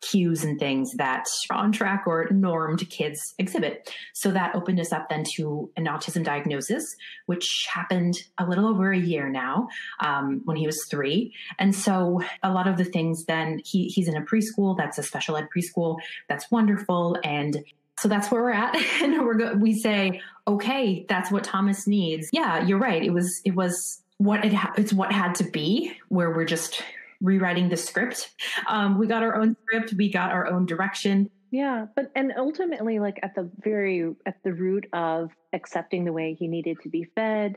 cues 0.00 0.44
and 0.44 0.58
things 0.58 0.92
that 0.96 1.24
on 1.50 1.72
track 1.72 2.04
or 2.06 2.28
normed 2.30 2.88
kids 2.90 3.34
exhibit. 3.38 3.92
So 4.14 4.30
that 4.32 4.54
opened 4.54 4.80
us 4.80 4.92
up 4.92 5.08
then 5.08 5.24
to 5.36 5.70
an 5.76 5.86
autism 5.86 6.24
diagnosis, 6.24 6.84
which 7.26 7.66
happened 7.72 8.14
a 8.38 8.46
little 8.46 8.66
over 8.66 8.92
a 8.92 8.98
year 8.98 9.28
now 9.28 9.68
um, 10.00 10.42
when 10.44 10.56
he 10.56 10.66
was 10.66 10.84
three. 10.90 11.34
And 11.58 11.74
so 11.74 12.20
a 12.42 12.52
lot 12.52 12.66
of 12.66 12.76
the 12.76 12.84
things 12.84 13.24
then 13.24 13.60
he, 13.64 13.88
he's 13.88 14.08
in 14.08 14.16
a 14.16 14.22
preschool 14.22 14.76
that's 14.76 14.98
a 14.98 15.02
special 15.02 15.36
ed 15.36 15.48
preschool 15.54 15.98
that's 16.28 16.50
wonderful 16.50 17.16
and 17.24 17.64
so 17.98 18.06
that's 18.06 18.30
where 18.30 18.42
we're 18.42 18.52
at, 18.52 18.76
and 19.02 19.24
we're 19.24 19.34
go- 19.34 19.54
we 19.54 19.74
say, 19.74 20.20
okay, 20.46 21.04
that's 21.08 21.30
what 21.30 21.44
Thomas 21.44 21.86
needs. 21.86 22.28
Yeah, 22.32 22.64
you're 22.64 22.78
right. 22.78 23.02
It 23.02 23.12
was 23.12 23.40
it 23.44 23.54
was 23.54 24.02
what 24.18 24.44
it 24.44 24.52
ha- 24.52 24.72
it's 24.76 24.92
what 24.92 25.12
had 25.12 25.34
to 25.36 25.44
be. 25.44 25.92
Where 26.08 26.30
we're 26.30 26.44
just 26.44 26.82
rewriting 27.20 27.68
the 27.68 27.76
script. 27.76 28.30
Um, 28.68 28.98
we 28.98 29.06
got 29.06 29.22
our 29.22 29.36
own 29.36 29.56
script, 29.62 29.94
we 29.94 30.10
got 30.10 30.30
our 30.30 30.46
own 30.46 30.66
direction. 30.66 31.30
Yeah, 31.50 31.86
but 31.96 32.10
and 32.14 32.32
ultimately, 32.36 32.98
like 32.98 33.18
at 33.22 33.34
the 33.34 33.50
very 33.60 34.14
at 34.26 34.42
the 34.44 34.52
root 34.52 34.86
of 34.92 35.30
accepting 35.52 36.04
the 36.04 36.12
way 36.12 36.36
he 36.38 36.46
needed 36.46 36.78
to 36.82 36.90
be 36.90 37.04
fed, 37.14 37.56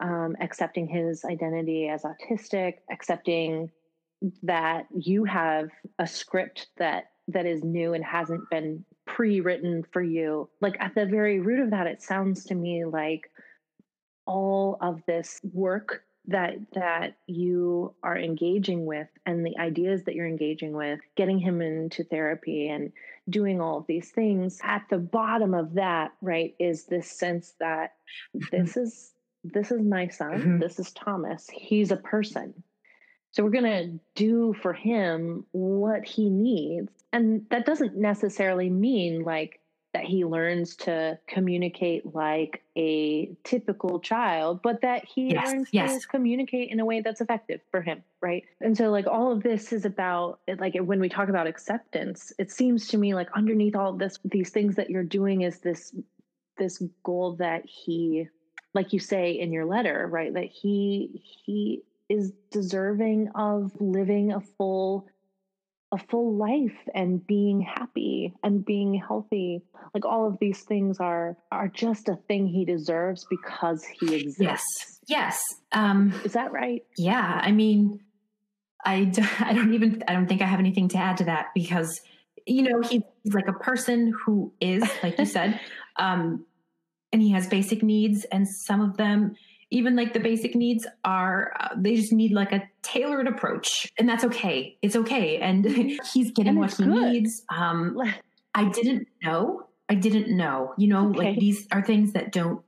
um, 0.00 0.36
accepting 0.40 0.86
his 0.86 1.24
identity 1.24 1.88
as 1.88 2.02
autistic, 2.02 2.74
accepting 2.90 3.70
that 4.42 4.86
you 4.94 5.24
have 5.24 5.70
a 5.98 6.06
script 6.06 6.68
that 6.76 7.04
that 7.28 7.46
is 7.46 7.64
new 7.64 7.94
and 7.94 8.04
hasn't 8.04 8.42
been 8.50 8.84
pre-written 9.06 9.84
for 9.92 10.02
you. 10.02 10.48
Like 10.60 10.76
at 10.80 10.94
the 10.94 11.06
very 11.06 11.40
root 11.40 11.60
of 11.60 11.70
that, 11.70 11.86
it 11.86 12.02
sounds 12.02 12.44
to 12.46 12.54
me 12.54 12.84
like 12.84 13.30
all 14.26 14.76
of 14.80 15.00
this 15.06 15.40
work 15.52 16.04
that 16.28 16.54
that 16.74 17.16
you 17.26 17.94
are 18.02 18.16
engaging 18.16 18.86
with 18.86 19.08
and 19.26 19.44
the 19.44 19.58
ideas 19.58 20.04
that 20.04 20.14
you're 20.14 20.26
engaging 20.26 20.72
with 20.72 21.00
getting 21.16 21.38
him 21.38 21.60
into 21.60 22.04
therapy 22.04 22.68
and 22.68 22.92
doing 23.28 23.60
all 23.60 23.78
of 23.78 23.86
these 23.88 24.10
things 24.10 24.60
at 24.62 24.84
the 24.88 24.98
bottom 24.98 25.52
of 25.52 25.74
that 25.74 26.12
right 26.20 26.54
is 26.60 26.84
this 26.84 27.10
sense 27.10 27.54
that 27.58 27.94
mm-hmm. 28.36 28.56
this 28.56 28.76
is 28.76 29.12
this 29.42 29.72
is 29.72 29.82
my 29.82 30.06
son 30.06 30.32
mm-hmm. 30.32 30.58
this 30.58 30.78
is 30.78 30.92
thomas 30.92 31.48
he's 31.52 31.90
a 31.90 31.96
person 31.96 32.54
so 33.32 33.42
we're 33.42 33.50
going 33.50 33.64
to 33.64 33.98
do 34.14 34.54
for 34.62 34.72
him 34.72 35.44
what 35.50 36.04
he 36.04 36.30
needs 36.30 36.92
and 37.12 37.44
that 37.50 37.66
doesn't 37.66 37.96
necessarily 37.96 38.70
mean 38.70 39.24
like 39.24 39.58
that 39.92 40.04
he 40.04 40.24
learns 40.24 40.74
to 40.76 41.18
communicate 41.26 42.14
like 42.14 42.62
a 42.76 43.34
typical 43.44 44.00
child, 44.00 44.60
but 44.62 44.80
that 44.80 45.04
he 45.04 45.32
yes, 45.32 45.46
learns 45.46 45.68
yes. 45.72 46.00
to 46.00 46.08
communicate 46.08 46.70
in 46.70 46.80
a 46.80 46.84
way 46.84 47.00
that's 47.00 47.20
effective 47.20 47.60
for 47.70 47.82
him, 47.82 48.02
right? 48.20 48.44
And 48.60 48.76
so, 48.76 48.90
like, 48.90 49.06
all 49.06 49.32
of 49.32 49.42
this 49.42 49.72
is 49.72 49.84
about, 49.84 50.40
like, 50.58 50.74
when 50.78 51.00
we 51.00 51.08
talk 51.08 51.28
about 51.28 51.46
acceptance, 51.46 52.32
it 52.38 52.50
seems 52.50 52.88
to 52.88 52.98
me 52.98 53.14
like 53.14 53.28
underneath 53.34 53.76
all 53.76 53.92
of 53.92 53.98
this, 53.98 54.18
these 54.24 54.50
things 54.50 54.76
that 54.76 54.90
you're 54.90 55.02
doing 55.04 55.42
is 55.42 55.58
this 55.58 55.94
this 56.58 56.82
goal 57.02 57.36
that 57.36 57.64
he, 57.66 58.28
like 58.74 58.92
you 58.92 58.98
say 58.98 59.32
in 59.32 59.52
your 59.52 59.64
letter, 59.64 60.06
right? 60.10 60.32
That 60.32 60.46
he 60.46 61.22
he 61.44 61.82
is 62.08 62.32
deserving 62.50 63.30
of 63.34 63.72
living 63.80 64.32
a 64.32 64.40
full 64.40 65.06
a 65.92 65.98
full 65.98 66.34
life 66.34 66.76
and 66.94 67.24
being 67.26 67.60
happy 67.60 68.34
and 68.42 68.64
being 68.64 68.94
healthy. 68.94 69.62
Like 69.94 70.04
all 70.06 70.26
of 70.26 70.38
these 70.40 70.62
things 70.62 70.98
are 70.98 71.36
are 71.52 71.68
just 71.68 72.08
a 72.08 72.16
thing 72.28 72.46
he 72.46 72.64
deserves 72.64 73.26
because 73.28 73.84
he 73.84 74.14
exists. 74.14 74.40
Yes. 74.40 74.64
Yes 75.06 75.42
um 75.72 76.18
is 76.24 76.32
that 76.32 76.52
right? 76.52 76.84
yeah. 76.96 77.40
I 77.42 77.52
mean 77.52 78.00
I, 78.84 79.12
I 79.40 79.52
don't 79.52 79.74
even 79.74 80.02
i 80.08 80.12
don't 80.12 80.26
think 80.26 80.42
i 80.42 80.46
have 80.46 80.58
anything 80.58 80.88
to 80.88 80.98
add 80.98 81.16
to 81.18 81.24
that 81.24 81.48
because 81.54 82.00
you 82.46 82.62
know 82.62 82.80
he's 82.82 83.02
like 83.26 83.48
a 83.48 83.52
person 83.52 84.12
who 84.24 84.52
is 84.60 84.82
like 85.02 85.18
you 85.18 85.24
said 85.24 85.60
um 85.96 86.44
and 87.12 87.22
he 87.22 87.30
has 87.30 87.46
basic 87.46 87.82
needs 87.82 88.24
and 88.26 88.48
some 88.48 88.80
of 88.80 88.96
them 88.96 89.36
even 89.72 89.96
like 89.96 90.12
the 90.12 90.20
basic 90.20 90.54
needs 90.54 90.86
are 91.04 91.52
uh, 91.58 91.68
they 91.76 91.96
just 91.96 92.12
need 92.12 92.32
like 92.32 92.52
a 92.52 92.62
tailored 92.82 93.26
approach 93.26 93.90
and 93.98 94.08
that's 94.08 94.24
okay 94.24 94.76
it's 94.82 94.94
okay 94.94 95.38
and 95.38 95.64
he's 96.12 96.30
getting 96.30 96.50
and 96.50 96.58
what 96.58 96.70
he 96.74 96.84
good. 96.84 97.12
needs 97.12 97.42
um 97.48 97.98
i 98.54 98.68
didn't 98.70 99.08
know 99.22 99.66
i 99.88 99.94
didn't 99.94 100.34
know 100.34 100.74
you 100.76 100.88
know 100.88 101.08
okay. 101.08 101.30
like 101.30 101.38
these 101.38 101.66
are 101.72 101.82
things 101.82 102.12
that 102.12 102.32
don't 102.32 102.62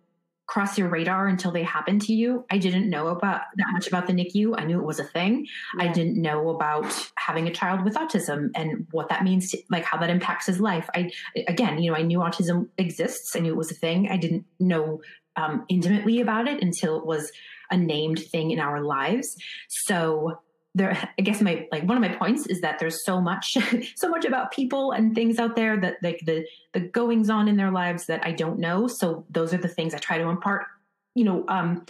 cross 0.47 0.77
your 0.77 0.89
radar 0.89 1.27
until 1.27 1.51
they 1.51 1.63
happen 1.63 1.99
to 1.99 2.13
you. 2.13 2.45
I 2.51 2.59
didn't 2.59 2.91
know 2.91 3.09
about 3.09 3.43
that 3.57 3.67
much 3.73 3.87
about 3.87 4.07
the 4.07 4.13
NICU. 4.13 4.55
I 4.59 4.65
knew 4.65 4.79
it 4.79 4.85
was 4.85 5.01
a 5.01 5.05
thing. 5.05 5.47
Yeah. 5.79 5.85
I 5.85 5.93
didn't 5.93 6.21
know 6.21 6.51
about 6.51 6.93
having 7.17 7.49
a 7.49 7.51
child 7.51 7.83
with 7.83 7.95
autism 7.95 8.51
and 8.55 8.87
what 8.91 9.09
that 9.09 9.25
means 9.25 9.51
to, 9.51 9.59
like 9.71 9.85
how 9.85 9.97
that 9.99 10.11
impacts 10.11 10.47
his 10.47 10.61
life. 10.61 10.89
I 10.95 11.11
again, 11.49 11.83
you 11.83 11.91
know, 11.91 11.97
I 11.97 12.03
knew 12.03 12.19
autism 12.19 12.69
exists. 12.77 13.35
I 13.35 13.41
knew 13.41 13.53
it 13.53 13.57
was 13.57 13.71
a 13.71 13.75
thing. 13.75 14.09
I 14.11 14.19
didn't 14.19 14.45
know 14.61 15.01
um, 15.37 15.65
intimately 15.69 16.21
about 16.21 16.49
it 16.49 16.63
until 16.63 16.99
it 16.99 17.07
was 17.07 17.31
a 17.71 17.77
named 17.77 18.19
thing 18.19 18.51
in 18.51 18.61
our 18.61 18.83
lives. 18.83 19.37
So 19.69 20.41
there, 20.75 20.97
I 21.19 21.23
guess 21.23 21.41
my 21.41 21.69
like 21.71 21.85
one 21.85 21.97
of 21.97 22.01
my 22.01 22.17
points 22.17 22.47
is 22.47 22.61
that 22.63 22.79
there's 22.79 23.05
so 23.05 23.21
much, 23.21 23.57
so 23.97 24.09
much 24.09 24.25
about 24.25 24.53
people 24.53 24.93
and 24.93 25.15
things 25.15 25.39
out 25.39 25.57
there 25.57 25.81
that 25.81 25.97
like 26.03 26.21
the 26.27 26.45
the 26.73 26.81
goings 26.81 27.31
on 27.31 27.49
in 27.49 27.57
their 27.57 27.71
lives 27.71 28.07
that 28.07 28.25
I 28.27 28.33
don't 28.33 28.59
know. 28.59 28.89
So 28.89 29.25
those 29.31 29.55
are 29.55 29.59
the 29.59 29.69
things 29.69 29.95
I 29.95 29.99
try 29.99 30.19
to 30.19 30.29
impart. 30.29 30.67
You 31.15 31.25
know, 31.25 31.45
um, 31.49 31.87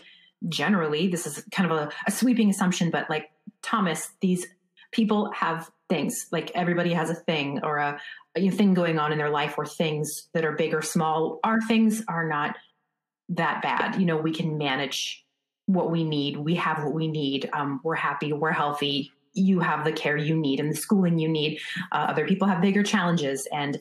generally, 0.48 1.08
this 1.08 1.26
is 1.26 1.42
kind 1.50 1.70
of 1.70 1.76
a, 1.76 1.90
a 2.06 2.10
sweeping 2.10 2.50
assumption, 2.50 2.90
but 2.90 3.08
like 3.08 3.30
Thomas, 3.62 4.10
these 4.20 4.46
people 4.92 5.30
have 5.32 5.70
things 5.88 6.26
like 6.30 6.50
everybody 6.54 6.92
has 6.92 7.10
a 7.10 7.14
thing 7.14 7.60
or 7.62 7.78
a, 7.78 8.00
a 8.36 8.50
thing 8.50 8.74
going 8.74 8.98
on 8.98 9.12
in 9.12 9.18
their 9.18 9.30
life 9.30 9.54
or 9.58 9.66
things 9.66 10.28
that 10.34 10.44
are 10.44 10.52
big 10.52 10.74
or 10.74 10.82
small. 10.82 11.40
Our 11.42 11.60
things 11.62 12.02
are 12.08 12.28
not 12.28 12.56
that 13.30 13.62
bad. 13.62 13.96
You 13.96 14.06
know, 14.06 14.16
we 14.16 14.32
can 14.32 14.58
manage 14.58 15.24
what 15.66 15.90
we 15.90 16.04
need. 16.04 16.36
We 16.36 16.54
have 16.56 16.84
what 16.84 16.94
we 16.94 17.08
need. 17.08 17.48
Um, 17.52 17.80
we're 17.82 17.94
happy. 17.94 18.32
We're 18.32 18.52
healthy. 18.52 19.12
You 19.32 19.60
have 19.60 19.84
the 19.84 19.92
care 19.92 20.16
you 20.16 20.36
need 20.36 20.60
and 20.60 20.70
the 20.70 20.76
schooling 20.76 21.18
you 21.18 21.28
need. 21.28 21.60
Uh, 21.90 22.06
other 22.08 22.26
people 22.26 22.46
have 22.46 22.60
bigger 22.60 22.82
challenges. 22.82 23.48
And 23.52 23.80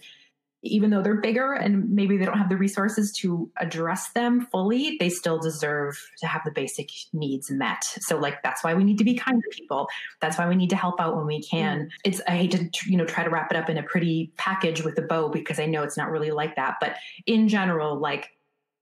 even 0.64 0.89
though 0.89 1.02
they're 1.02 1.20
bigger 1.20 1.54
and 1.54 1.89
maybe 1.89 2.18
they 2.18 2.26
don't 2.26 2.38
have 2.38 2.50
the 2.50 2.56
resources 2.56 3.12
to 3.12 3.52
address 3.58 4.10
them 4.12 4.48
fully, 4.50 4.96
they 4.98 5.10
still 5.10 5.38
deserve 5.38 6.00
to 6.20 6.26
have 6.26 6.41
the 6.46 6.52
basic 6.52 6.89
needs 7.12 7.52
met. 7.52 7.84
So 8.00 8.18
like 8.18 8.41
that's 8.44 8.64
why 8.64 8.74
we 8.74 8.86
need 8.86 8.98
to 8.98 9.04
be 9.04 9.14
kind 9.14 9.41
to 9.41 9.56
people. 9.56 9.89
That's 10.22 10.38
why 10.38 10.48
we 10.48 10.56
need 10.56 10.70
to 10.70 10.78
help 10.78 11.02
out 11.02 11.18
when 11.18 11.26
we 11.26 11.44
can. 11.44 11.82
Mm. 11.82 11.89
It's 12.06 12.22
I 12.28 12.32
hate 12.32 12.52
to 12.52 12.70
you 12.88 12.98
know 12.98 13.06
try 13.06 13.26
to 13.26 13.30
wrap 13.30 13.52
it 13.52 13.58
up 13.58 13.70
in 13.70 13.78
a 13.78 13.84
pretty 13.84 14.32
package 14.38 14.84
with 14.84 14.98
a 14.98 15.02
bow 15.02 15.28
because 15.28 15.60
I 15.60 15.66
know 15.66 15.84
it's 15.84 15.98
not 15.98 16.10
really 16.10 16.32
like 16.32 16.56
that, 16.56 16.76
but 16.80 16.96
in 17.26 17.50
general 17.50 18.00
like 18.00 18.30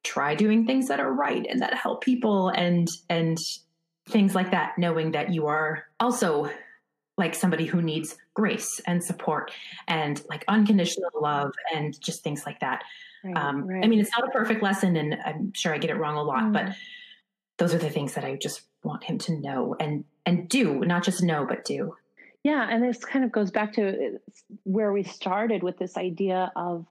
try 0.03 0.35
doing 0.35 0.65
things 0.65 0.87
that 0.87 0.99
are 0.99 1.11
right 1.11 1.45
and 1.49 1.61
that 1.61 1.73
help 1.73 2.03
people 2.03 2.49
and 2.49 2.87
and 3.09 3.37
things 4.09 4.33
like 4.33 4.51
that 4.51 4.77
knowing 4.77 5.11
that 5.11 5.31
you 5.31 5.47
are 5.47 5.85
also 5.99 6.49
like 7.17 7.35
somebody 7.35 7.65
who 7.65 7.81
needs 7.81 8.17
grace 8.33 8.81
and 8.87 9.03
support 9.03 9.51
and 9.87 10.23
like 10.29 10.43
unconditional 10.47 11.11
love 11.21 11.51
and 11.73 11.99
just 12.01 12.23
things 12.23 12.45
like 12.45 12.59
that. 12.61 12.83
Right, 13.23 13.37
um, 13.37 13.67
right. 13.67 13.83
I 13.83 13.87
mean, 13.87 13.99
it's 13.99 14.11
not 14.17 14.27
a 14.27 14.31
perfect 14.31 14.63
lesson, 14.63 14.95
and 14.95 15.15
I'm 15.23 15.53
sure 15.53 15.73
I 15.73 15.77
get 15.77 15.91
it 15.91 15.97
wrong 15.97 16.17
a 16.17 16.23
lot, 16.23 16.43
mm. 16.43 16.53
but 16.53 16.75
those 17.57 17.75
are 17.75 17.77
the 17.77 17.89
things 17.89 18.15
that 18.15 18.23
I 18.23 18.35
just 18.35 18.61
want 18.83 19.03
him 19.03 19.19
to 19.19 19.37
know 19.37 19.75
and 19.79 20.05
and 20.25 20.49
do, 20.49 20.79
not 20.79 21.03
just 21.03 21.21
know, 21.21 21.45
but 21.47 21.63
do. 21.63 21.95
Yeah, 22.43 22.67
and 22.67 22.83
this 22.83 23.05
kind 23.05 23.23
of 23.23 23.31
goes 23.31 23.51
back 23.51 23.73
to 23.73 24.19
where 24.63 24.91
we 24.91 25.03
started 25.03 25.61
with 25.61 25.77
this 25.77 25.97
idea 25.97 26.51
of 26.55 26.87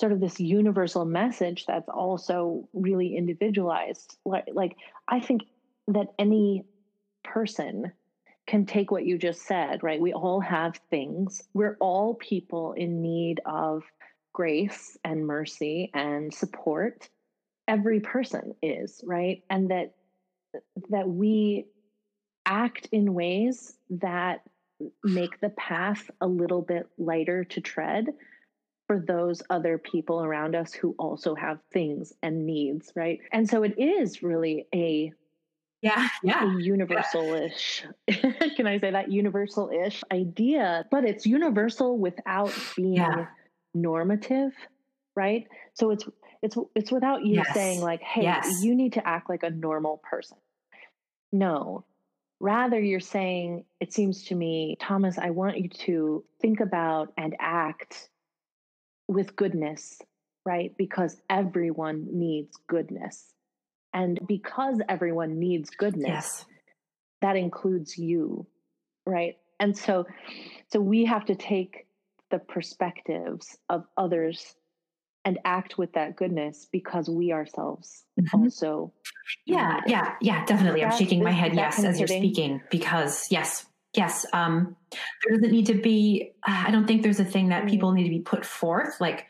sort 0.00 0.12
of 0.12 0.20
this 0.20 0.40
universal 0.40 1.04
message 1.04 1.66
that's 1.66 1.88
also 1.88 2.68
really 2.72 3.16
individualized. 3.16 4.16
Like, 4.24 4.44
like 4.52 4.76
I 5.08 5.20
think 5.20 5.42
that 5.88 6.08
any 6.18 6.64
person 7.22 7.92
can 8.46 8.66
take 8.66 8.90
what 8.90 9.06
you 9.06 9.16
just 9.18 9.42
said, 9.42 9.82
right? 9.82 10.00
We 10.00 10.12
all 10.12 10.40
have 10.40 10.78
things. 10.90 11.42
We're 11.54 11.76
all 11.80 12.14
people 12.14 12.72
in 12.72 13.00
need 13.00 13.40
of 13.46 13.84
grace 14.32 14.98
and 15.04 15.26
mercy 15.26 15.90
and 15.94 16.32
support. 16.32 17.08
Every 17.66 18.00
person 18.00 18.54
is, 18.62 19.00
right? 19.04 19.42
And 19.48 19.70
that 19.70 19.94
that 20.90 21.08
we 21.08 21.66
act 22.44 22.88
in 22.92 23.14
ways 23.14 23.76
that 23.90 24.42
make 25.02 25.40
the 25.40 25.50
path 25.50 26.10
a 26.20 26.26
little 26.26 26.62
bit 26.62 26.86
lighter 26.98 27.44
to 27.44 27.60
tread 27.60 28.06
for 28.86 28.98
those 28.98 29.42
other 29.50 29.78
people 29.78 30.22
around 30.22 30.54
us 30.54 30.72
who 30.72 30.94
also 30.98 31.34
have 31.34 31.58
things 31.72 32.12
and 32.22 32.46
needs, 32.46 32.92
right? 32.94 33.20
And 33.32 33.48
so 33.48 33.62
it 33.62 33.78
is 33.78 34.22
really 34.22 34.66
a 34.74 35.12
yeah, 35.80 36.08
yeah, 36.22 36.56
universal-ish. 36.56 37.84
Yeah. 38.08 38.32
Can 38.56 38.66
I 38.66 38.78
say 38.78 38.90
that 38.90 39.12
universal-ish 39.12 40.02
idea? 40.10 40.86
But 40.90 41.04
it's 41.04 41.26
universal 41.26 41.98
without 41.98 42.54
being 42.74 42.94
yeah. 42.94 43.26
normative, 43.74 44.52
right? 45.14 45.46
So 45.74 45.90
it's 45.90 46.04
it's 46.42 46.56
it's 46.74 46.90
without 46.90 47.24
you 47.24 47.36
yes. 47.36 47.52
saying 47.52 47.80
like, 47.82 48.00
"Hey, 48.00 48.22
yes. 48.22 48.62
you 48.62 48.74
need 48.74 48.94
to 48.94 49.06
act 49.06 49.28
like 49.28 49.42
a 49.42 49.50
normal 49.50 50.00
person." 50.02 50.38
No. 51.32 51.84
Rather, 52.40 52.80
you're 52.80 53.00
saying, 53.00 53.64
it 53.80 53.92
seems 53.92 54.24
to 54.24 54.34
me, 54.34 54.76
Thomas, 54.80 55.18
I 55.18 55.30
want 55.30 55.58
you 55.58 55.68
to 55.68 56.24
think 56.40 56.60
about 56.60 57.12
and 57.16 57.36
act 57.38 58.08
with 59.08 59.36
goodness, 59.36 60.00
right? 60.44 60.72
Because 60.76 61.16
everyone 61.28 62.06
needs 62.10 62.56
goodness 62.68 63.34
and 63.94 64.18
because 64.26 64.80
everyone 64.88 65.38
needs 65.38 65.70
goodness, 65.70 66.08
yes. 66.08 66.46
that 67.22 67.36
includes 67.36 67.96
you, 67.96 68.46
right? 69.06 69.36
And 69.60 69.76
so 69.76 70.04
so 70.72 70.80
we 70.80 71.04
have 71.04 71.24
to 71.26 71.36
take 71.36 71.86
the 72.30 72.40
perspectives 72.40 73.56
of 73.68 73.84
others 73.96 74.56
and 75.24 75.38
act 75.44 75.78
with 75.78 75.92
that 75.92 76.16
goodness 76.16 76.66
because 76.70 77.08
we 77.08 77.32
ourselves 77.32 78.04
mm-hmm. 78.20 78.40
also 78.40 78.92
yeah 79.46 79.80
yeah 79.86 80.16
yeah 80.20 80.44
definitely 80.44 80.84
i'm 80.84 80.94
shaking 80.94 81.22
my 81.22 81.30
head 81.30 81.54
yes 81.54 81.82
as 81.82 81.98
you're 81.98 82.06
speaking 82.06 82.60
because 82.70 83.26
yes 83.30 83.64
yes 83.94 84.26
um 84.32 84.76
there 84.92 85.36
doesn't 85.36 85.52
need 85.52 85.66
to 85.66 85.74
be 85.74 86.32
i 86.44 86.70
don't 86.70 86.86
think 86.86 87.02
there's 87.02 87.20
a 87.20 87.24
thing 87.24 87.48
that 87.48 87.64
mm. 87.64 87.70
people 87.70 87.92
need 87.92 88.04
to 88.04 88.10
be 88.10 88.20
put 88.20 88.44
forth 88.44 89.00
like 89.00 89.26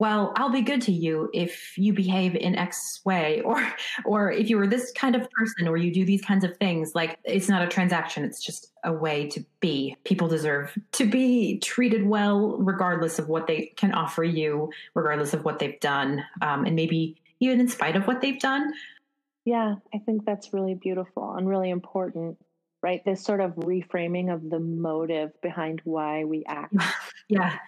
well, 0.00 0.32
I'll 0.36 0.50
be 0.50 0.62
good 0.62 0.80
to 0.82 0.92
you 0.92 1.28
if 1.34 1.76
you 1.76 1.92
behave 1.92 2.36
in 2.36 2.54
X 2.54 3.00
way, 3.04 3.40
or 3.44 3.66
or 4.04 4.30
if 4.30 4.48
you 4.48 4.56
were 4.56 4.66
this 4.66 4.92
kind 4.92 5.16
of 5.16 5.28
person, 5.30 5.66
or 5.66 5.76
you 5.76 5.92
do 5.92 6.04
these 6.04 6.22
kinds 6.22 6.44
of 6.44 6.56
things. 6.56 6.94
Like 6.94 7.18
it's 7.24 7.48
not 7.48 7.62
a 7.62 7.66
transaction; 7.66 8.24
it's 8.24 8.42
just 8.42 8.72
a 8.84 8.92
way 8.92 9.28
to 9.30 9.44
be. 9.60 9.96
People 10.04 10.28
deserve 10.28 10.76
to 10.92 11.04
be 11.04 11.58
treated 11.58 12.06
well, 12.06 12.56
regardless 12.58 13.18
of 13.18 13.28
what 13.28 13.46
they 13.46 13.72
can 13.76 13.92
offer 13.92 14.22
you, 14.22 14.70
regardless 14.94 15.34
of 15.34 15.44
what 15.44 15.58
they've 15.58 15.80
done, 15.80 16.24
um, 16.42 16.64
and 16.64 16.76
maybe 16.76 17.20
even 17.40 17.60
in 17.60 17.68
spite 17.68 17.96
of 17.96 18.06
what 18.06 18.20
they've 18.20 18.40
done. 18.40 18.72
Yeah, 19.44 19.76
I 19.94 19.98
think 19.98 20.24
that's 20.26 20.52
really 20.52 20.74
beautiful 20.74 21.32
and 21.32 21.48
really 21.48 21.70
important, 21.70 22.36
right? 22.82 23.04
This 23.04 23.22
sort 23.22 23.40
of 23.40 23.54
reframing 23.56 24.32
of 24.32 24.48
the 24.48 24.60
motive 24.60 25.32
behind 25.42 25.80
why 25.84 26.24
we 26.24 26.44
act. 26.46 26.74
yeah 27.28 27.58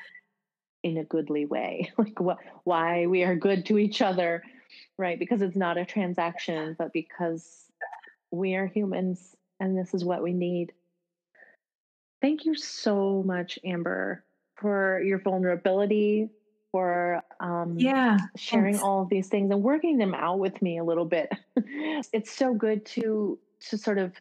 in 0.82 0.98
a 0.98 1.04
goodly 1.04 1.46
way 1.46 1.90
like 1.98 2.20
what 2.20 2.38
why 2.64 3.06
we 3.06 3.22
are 3.24 3.36
good 3.36 3.66
to 3.66 3.78
each 3.78 4.02
other 4.02 4.42
right 4.98 5.18
because 5.18 5.42
it's 5.42 5.56
not 5.56 5.78
a 5.78 5.84
transaction 5.84 6.74
but 6.78 6.92
because 6.92 7.64
we 8.30 8.54
are 8.54 8.66
humans 8.66 9.34
and 9.58 9.76
this 9.76 9.94
is 9.94 10.04
what 10.04 10.22
we 10.22 10.32
need 10.32 10.72
thank 12.22 12.44
you 12.44 12.54
so 12.54 13.22
much 13.26 13.58
amber 13.64 14.24
for 14.56 15.02
your 15.02 15.18
vulnerability 15.18 16.28
for 16.70 17.20
um 17.40 17.76
yeah 17.78 18.16
sharing 18.36 18.74
thanks. 18.74 18.84
all 18.84 19.02
of 19.02 19.08
these 19.08 19.28
things 19.28 19.50
and 19.50 19.62
working 19.62 19.98
them 19.98 20.14
out 20.14 20.38
with 20.38 20.60
me 20.62 20.78
a 20.78 20.84
little 20.84 21.04
bit 21.04 21.30
it's 22.12 22.30
so 22.32 22.54
good 22.54 22.86
to 22.86 23.38
to 23.60 23.76
sort 23.76 23.98
of 23.98 24.12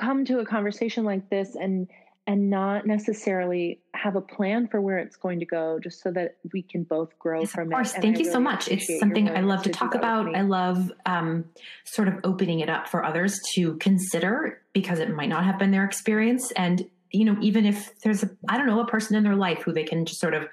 come 0.00 0.24
to 0.24 0.40
a 0.40 0.46
conversation 0.46 1.04
like 1.04 1.28
this 1.30 1.54
and 1.54 1.88
and 2.26 2.50
not 2.50 2.86
necessarily 2.86 3.80
have 3.92 4.14
a 4.14 4.20
plan 4.20 4.68
for 4.68 4.80
where 4.80 4.98
it's 4.98 5.16
going 5.16 5.40
to 5.40 5.46
go 5.46 5.80
just 5.80 6.00
so 6.02 6.12
that 6.12 6.36
we 6.52 6.62
can 6.62 6.84
both 6.84 7.18
grow 7.18 7.40
yes, 7.40 7.50
from 7.50 7.68
of 7.68 7.72
course. 7.72 7.94
it. 7.94 8.02
Thank 8.02 8.18
you 8.18 8.24
really 8.24 8.32
so 8.32 8.40
much. 8.40 8.68
It's 8.68 9.00
something 9.00 9.28
I 9.28 9.40
love 9.40 9.62
to, 9.64 9.70
to 9.70 9.74
talk 9.74 9.94
about. 9.94 10.32
I 10.36 10.42
love 10.42 10.92
um, 11.06 11.46
sort 11.84 12.08
of 12.08 12.14
opening 12.22 12.60
it 12.60 12.68
up 12.68 12.88
for 12.88 13.04
others 13.04 13.40
to 13.54 13.76
consider 13.78 14.60
because 14.72 15.00
it 15.00 15.10
might 15.10 15.28
not 15.28 15.44
have 15.44 15.58
been 15.58 15.72
their 15.72 15.84
experience. 15.84 16.52
And, 16.52 16.88
you 17.10 17.24
know, 17.24 17.36
even 17.40 17.66
if 17.66 17.98
there's 18.00 18.22
a, 18.22 18.30
I 18.48 18.58
don't 18.58 18.66
know, 18.66 18.80
a 18.80 18.86
person 18.86 19.16
in 19.16 19.24
their 19.24 19.34
life 19.34 19.62
who 19.62 19.72
they 19.72 19.84
can 19.84 20.04
just 20.04 20.20
sort 20.20 20.34
of 20.34 20.46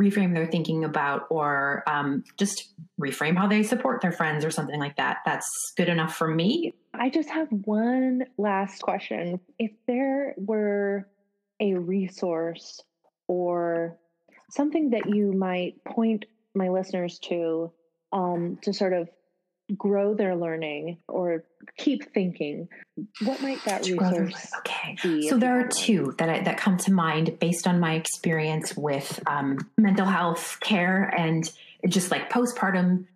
reframe 0.00 0.34
their 0.34 0.46
thinking 0.46 0.84
about 0.84 1.26
or 1.28 1.82
um, 1.86 2.24
just 2.38 2.72
reframe 3.00 3.36
how 3.36 3.46
they 3.46 3.62
support 3.62 4.00
their 4.00 4.12
friends 4.12 4.44
or 4.44 4.50
something 4.50 4.80
like 4.80 4.96
that. 4.96 5.18
That's 5.26 5.46
good 5.76 5.88
enough 5.88 6.16
for 6.16 6.28
me. 6.28 6.74
I 6.94 7.10
just 7.10 7.28
have 7.30 7.48
one 7.50 8.24
last 8.38 8.80
question. 8.82 9.40
If 9.58 9.72
there 9.86 10.34
were 10.38 11.06
a 11.60 11.74
resource 11.74 12.80
or 13.28 13.98
something 14.50 14.90
that 14.90 15.08
you 15.08 15.32
might 15.32 15.84
point 15.84 16.24
my 16.54 16.68
listeners 16.68 17.18
to 17.20 17.70
um, 18.12 18.58
to 18.62 18.72
sort 18.72 18.92
of 18.92 19.08
grow 19.76 20.14
their 20.14 20.36
learning 20.36 20.98
or 21.08 21.44
keep 21.76 22.12
thinking 22.12 22.68
what 23.22 23.40
might 23.42 23.62
that 23.64 23.86
resource 23.86 24.52
okay 24.58 24.96
be 25.02 25.28
so 25.28 25.36
there 25.36 25.58
are 25.58 25.68
two 25.68 26.14
that 26.18 26.28
I, 26.28 26.40
that 26.42 26.56
come 26.56 26.76
to 26.78 26.92
mind 26.92 27.38
based 27.38 27.66
on 27.66 27.80
my 27.80 27.94
experience 27.94 28.76
with 28.76 29.20
um, 29.26 29.58
mental 29.76 30.06
health 30.06 30.58
care 30.60 31.04
and 31.16 31.50
just 31.88 32.10
like 32.10 32.30
postpartum 32.30 33.06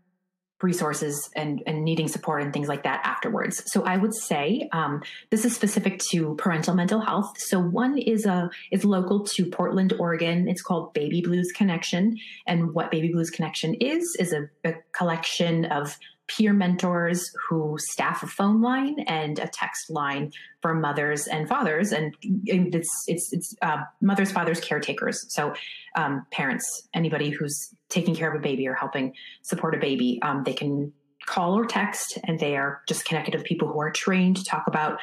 resources 0.64 1.30
and, 1.36 1.62
and 1.66 1.84
needing 1.84 2.08
support 2.08 2.42
and 2.42 2.52
things 2.52 2.68
like 2.68 2.82
that 2.84 3.02
afterwards. 3.04 3.62
So 3.66 3.82
I 3.82 3.96
would 3.96 4.14
say 4.14 4.68
um, 4.72 5.02
this 5.30 5.44
is 5.44 5.54
specific 5.54 6.00
to 6.10 6.34
parental 6.36 6.74
mental 6.74 7.00
health. 7.00 7.34
So 7.38 7.60
one 7.60 7.98
is 7.98 8.24
a 8.24 8.50
is 8.72 8.84
local 8.84 9.24
to 9.24 9.46
Portland, 9.46 9.92
Oregon. 9.98 10.48
It's 10.48 10.62
called 10.62 10.94
Baby 10.94 11.20
Blues 11.20 11.52
Connection, 11.54 12.16
and 12.46 12.72
what 12.72 12.90
Baby 12.90 13.12
Blues 13.12 13.30
Connection 13.30 13.74
is 13.74 14.16
is 14.18 14.32
a, 14.32 14.48
a 14.64 14.74
collection 14.92 15.66
of 15.66 15.96
peer 16.26 16.52
mentors 16.52 17.30
who 17.48 17.76
staff 17.78 18.22
a 18.22 18.26
phone 18.26 18.62
line 18.62 19.00
and 19.00 19.38
a 19.38 19.46
text 19.46 19.90
line 19.90 20.32
for 20.62 20.74
mothers 20.74 21.26
and 21.26 21.48
fathers, 21.48 21.92
and 21.92 22.14
it's 22.22 23.04
it's 23.06 23.32
it's 23.32 23.54
uh, 23.62 23.82
mothers, 24.00 24.32
fathers, 24.32 24.60
caretakers. 24.60 25.26
So 25.28 25.54
um, 25.94 26.26
parents, 26.30 26.88
anybody 26.94 27.30
who's 27.30 27.74
taking 27.88 28.14
care 28.14 28.32
of 28.32 28.38
a 28.38 28.42
baby 28.42 28.66
or 28.66 28.74
helping 28.74 29.14
support 29.42 29.74
a 29.74 29.78
baby, 29.78 30.18
um, 30.22 30.44
they 30.44 30.54
can 30.54 30.92
call 31.26 31.58
or 31.58 31.66
text, 31.66 32.18
and 32.24 32.38
they 32.38 32.56
are 32.56 32.82
just 32.88 33.04
connected 33.04 33.34
with 33.34 33.44
people 33.44 33.68
who 33.68 33.80
are 33.80 33.90
trained 33.90 34.36
to 34.38 34.44
talk 34.44 34.66
about 34.66 35.00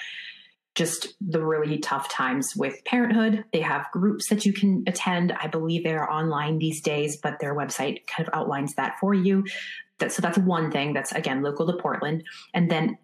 just 0.73 1.15
the 1.19 1.43
really 1.43 1.79
tough 1.79 2.09
times 2.09 2.53
with 2.55 2.83
parenthood. 2.85 3.43
They 3.51 3.59
have 3.59 3.91
groups 3.91 4.29
that 4.29 4.45
you 4.45 4.53
can 4.53 4.83
attend. 4.87 5.33
I 5.33 5.47
believe 5.47 5.83
they 5.83 5.93
are 5.93 6.09
online 6.09 6.59
these 6.59 6.81
days, 6.81 7.17
but 7.17 7.39
their 7.39 7.53
website 7.53 8.07
kind 8.07 8.27
of 8.27 8.33
outlines 8.33 8.75
that 8.75 8.97
for 8.99 9.13
you. 9.13 9.43
That, 10.01 10.11
so 10.11 10.21
that's 10.21 10.37
one 10.37 10.71
thing 10.71 10.93
that's 10.93 11.13
again 11.13 11.41
local 11.41 11.65
to 11.67 11.73
Portland. 11.73 12.23
And 12.53 12.69
then 12.69 12.97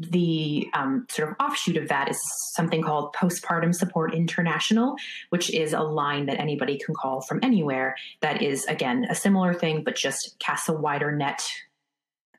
the 0.00 0.68
um, 0.74 1.06
sort 1.10 1.30
of 1.30 1.36
offshoot 1.38 1.76
of 1.76 1.88
that 1.88 2.10
is 2.10 2.20
something 2.54 2.82
called 2.82 3.14
Postpartum 3.14 3.74
Support 3.74 4.14
International, 4.14 4.96
which 5.28 5.52
is 5.52 5.72
a 5.72 5.80
line 5.80 6.26
that 6.26 6.40
anybody 6.40 6.78
can 6.78 6.94
call 6.94 7.20
from 7.20 7.40
anywhere. 7.42 7.96
That 8.22 8.42
is, 8.42 8.64
again, 8.66 9.06
a 9.10 9.14
similar 9.14 9.52
thing, 9.52 9.84
but 9.84 9.96
just 9.96 10.36
casts 10.38 10.68
a 10.68 10.72
wider 10.72 11.12
net 11.12 11.46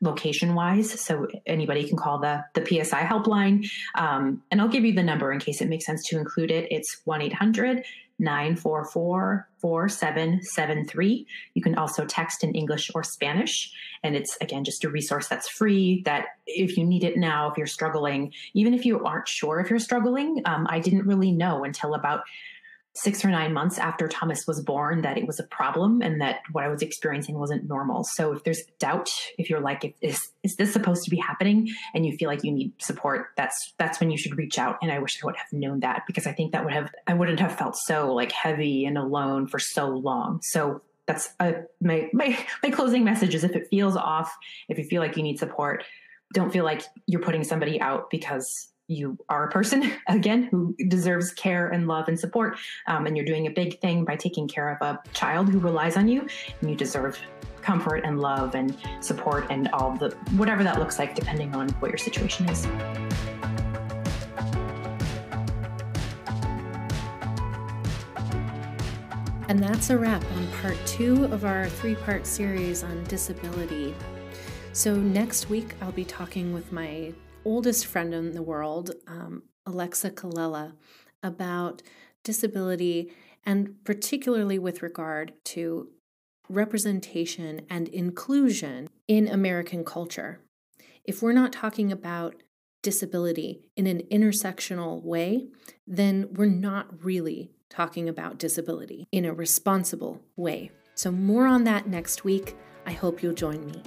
location 0.00 0.54
wise. 0.54 1.00
So 1.00 1.28
anybody 1.46 1.88
can 1.88 1.96
call 1.96 2.18
the, 2.18 2.44
the 2.54 2.66
PSI 2.66 3.02
helpline. 3.02 3.68
Um, 3.94 4.42
and 4.50 4.60
I'll 4.60 4.68
give 4.68 4.84
you 4.84 4.92
the 4.92 5.02
number 5.02 5.32
in 5.32 5.38
case 5.38 5.60
it 5.60 5.68
makes 5.68 5.86
sense 5.86 6.04
to 6.08 6.18
include 6.18 6.50
it. 6.50 6.66
It's 6.72 7.00
1 7.04 7.22
800 7.22 7.84
944 8.22 9.48
4773. 9.58 11.26
You 11.54 11.62
can 11.62 11.76
also 11.76 12.04
text 12.04 12.42
in 12.42 12.54
English 12.54 12.90
or 12.94 13.02
Spanish. 13.02 13.72
And 14.02 14.16
it's, 14.16 14.36
again, 14.40 14.64
just 14.64 14.84
a 14.84 14.88
resource 14.88 15.28
that's 15.28 15.48
free 15.48 16.02
that 16.04 16.26
if 16.46 16.76
you 16.76 16.84
need 16.84 17.04
it 17.04 17.16
now, 17.16 17.50
if 17.50 17.58
you're 17.58 17.66
struggling, 17.66 18.32
even 18.54 18.74
if 18.74 18.86
you 18.86 19.04
aren't 19.04 19.28
sure 19.28 19.60
if 19.60 19.68
you're 19.68 19.78
struggling, 19.78 20.42
um, 20.44 20.66
I 20.70 20.80
didn't 20.80 21.06
really 21.06 21.32
know 21.32 21.64
until 21.64 21.94
about 21.94 22.22
six 22.94 23.24
or 23.24 23.28
nine 23.28 23.54
months 23.54 23.78
after 23.78 24.06
Thomas 24.06 24.46
was 24.46 24.60
born 24.60 25.00
that 25.02 25.16
it 25.16 25.26
was 25.26 25.40
a 25.40 25.44
problem 25.44 26.02
and 26.02 26.20
that 26.20 26.40
what 26.52 26.64
I 26.64 26.68
was 26.68 26.82
experiencing 26.82 27.38
wasn't 27.38 27.66
normal. 27.66 28.04
So 28.04 28.32
if 28.32 28.44
there's 28.44 28.62
doubt, 28.78 29.10
if 29.38 29.48
you're 29.48 29.60
like, 29.60 29.96
is 30.02 30.30
is 30.42 30.56
this 30.56 30.72
supposed 30.72 31.04
to 31.04 31.10
be 31.10 31.16
happening, 31.16 31.70
and 31.94 32.04
you 32.04 32.16
feel 32.16 32.28
like 32.28 32.44
you 32.44 32.52
need 32.52 32.72
support, 32.82 33.28
that's 33.36 33.72
that's 33.78 33.98
when 33.98 34.10
you 34.10 34.18
should 34.18 34.36
reach 34.36 34.58
out. 34.58 34.78
And 34.82 34.92
I 34.92 34.98
wish 34.98 35.22
I 35.22 35.26
would 35.26 35.36
have 35.36 35.52
known 35.52 35.80
that 35.80 36.02
because 36.06 36.26
I 36.26 36.32
think 36.32 36.52
that 36.52 36.64
would 36.64 36.74
have 36.74 36.92
I 37.06 37.14
wouldn't 37.14 37.40
have 37.40 37.56
felt 37.56 37.76
so 37.76 38.12
like 38.12 38.32
heavy 38.32 38.84
and 38.84 38.98
alone 38.98 39.46
for 39.46 39.58
so 39.58 39.88
long. 39.88 40.40
So 40.42 40.82
that's 41.06 41.30
a, 41.40 41.62
my 41.80 42.10
my 42.12 42.38
my 42.62 42.70
closing 42.70 43.04
message 43.04 43.34
is 43.34 43.44
if 43.44 43.56
it 43.56 43.68
feels 43.70 43.96
off, 43.96 44.36
if 44.68 44.78
you 44.78 44.84
feel 44.84 45.00
like 45.00 45.16
you 45.16 45.22
need 45.22 45.38
support, 45.38 45.84
don't 46.34 46.52
feel 46.52 46.64
like 46.64 46.82
you're 47.06 47.22
putting 47.22 47.44
somebody 47.44 47.80
out 47.80 48.10
because 48.10 48.68
you 48.92 49.18
are 49.28 49.48
a 49.48 49.50
person 49.50 49.92
again 50.08 50.44
who 50.44 50.74
deserves 50.88 51.32
care 51.32 51.68
and 51.68 51.88
love 51.88 52.08
and 52.08 52.18
support 52.18 52.58
um, 52.86 53.06
and 53.06 53.16
you're 53.16 53.26
doing 53.26 53.46
a 53.46 53.50
big 53.50 53.80
thing 53.80 54.04
by 54.04 54.16
taking 54.16 54.46
care 54.46 54.70
of 54.70 54.80
a 54.82 55.00
child 55.12 55.48
who 55.48 55.58
relies 55.58 55.96
on 55.96 56.08
you 56.08 56.26
and 56.60 56.70
you 56.70 56.76
deserve 56.76 57.18
comfort 57.60 58.02
and 58.04 58.20
love 58.20 58.54
and 58.54 58.76
support 59.00 59.46
and 59.50 59.68
all 59.72 59.96
the 59.96 60.10
whatever 60.36 60.64
that 60.64 60.78
looks 60.78 60.98
like 60.98 61.14
depending 61.14 61.54
on 61.54 61.68
what 61.80 61.90
your 61.90 61.98
situation 61.98 62.48
is 62.48 62.66
And 69.52 69.62
that's 69.62 69.90
a 69.90 69.98
wrap 69.98 70.24
on 70.32 70.48
part 70.62 70.78
two 70.86 71.24
of 71.26 71.44
our 71.44 71.68
three 71.68 71.94
part 71.94 72.26
series 72.26 72.82
on 72.82 73.04
disability. 73.04 73.94
So, 74.72 74.96
next 74.96 75.50
week, 75.50 75.74
I'll 75.82 75.92
be 75.92 76.06
talking 76.06 76.54
with 76.54 76.72
my 76.72 77.12
oldest 77.44 77.86
friend 77.86 78.14
in 78.14 78.32
the 78.32 78.42
world, 78.42 78.92
um, 79.06 79.42
Alexa 79.66 80.10
Kalela, 80.10 80.72
about 81.22 81.82
disability 82.24 83.12
and 83.44 83.82
particularly 83.84 84.58
with 84.58 84.82
regard 84.82 85.32
to 85.44 85.88
representation 86.48 87.62
and 87.70 87.88
inclusion 87.88 88.88
in 89.08 89.26
American 89.28 89.84
culture. 89.84 90.40
If 91.04 91.22
we're 91.22 91.32
not 91.32 91.52
talking 91.52 91.90
about 91.90 92.42
disability 92.82 93.70
in 93.76 93.86
an 93.86 94.02
intersectional 94.10 95.02
way, 95.02 95.48
then 95.86 96.28
we're 96.32 96.46
not 96.46 97.04
really 97.04 97.50
talking 97.70 98.08
about 98.08 98.38
disability 98.38 99.06
in 99.10 99.24
a 99.24 99.32
responsible 99.32 100.20
way. 100.36 100.70
So, 100.94 101.10
more 101.10 101.46
on 101.46 101.64
that 101.64 101.88
next 101.88 102.24
week. 102.24 102.54
I 102.84 102.92
hope 102.92 103.22
you'll 103.22 103.32
join 103.32 103.64
me. 103.64 103.82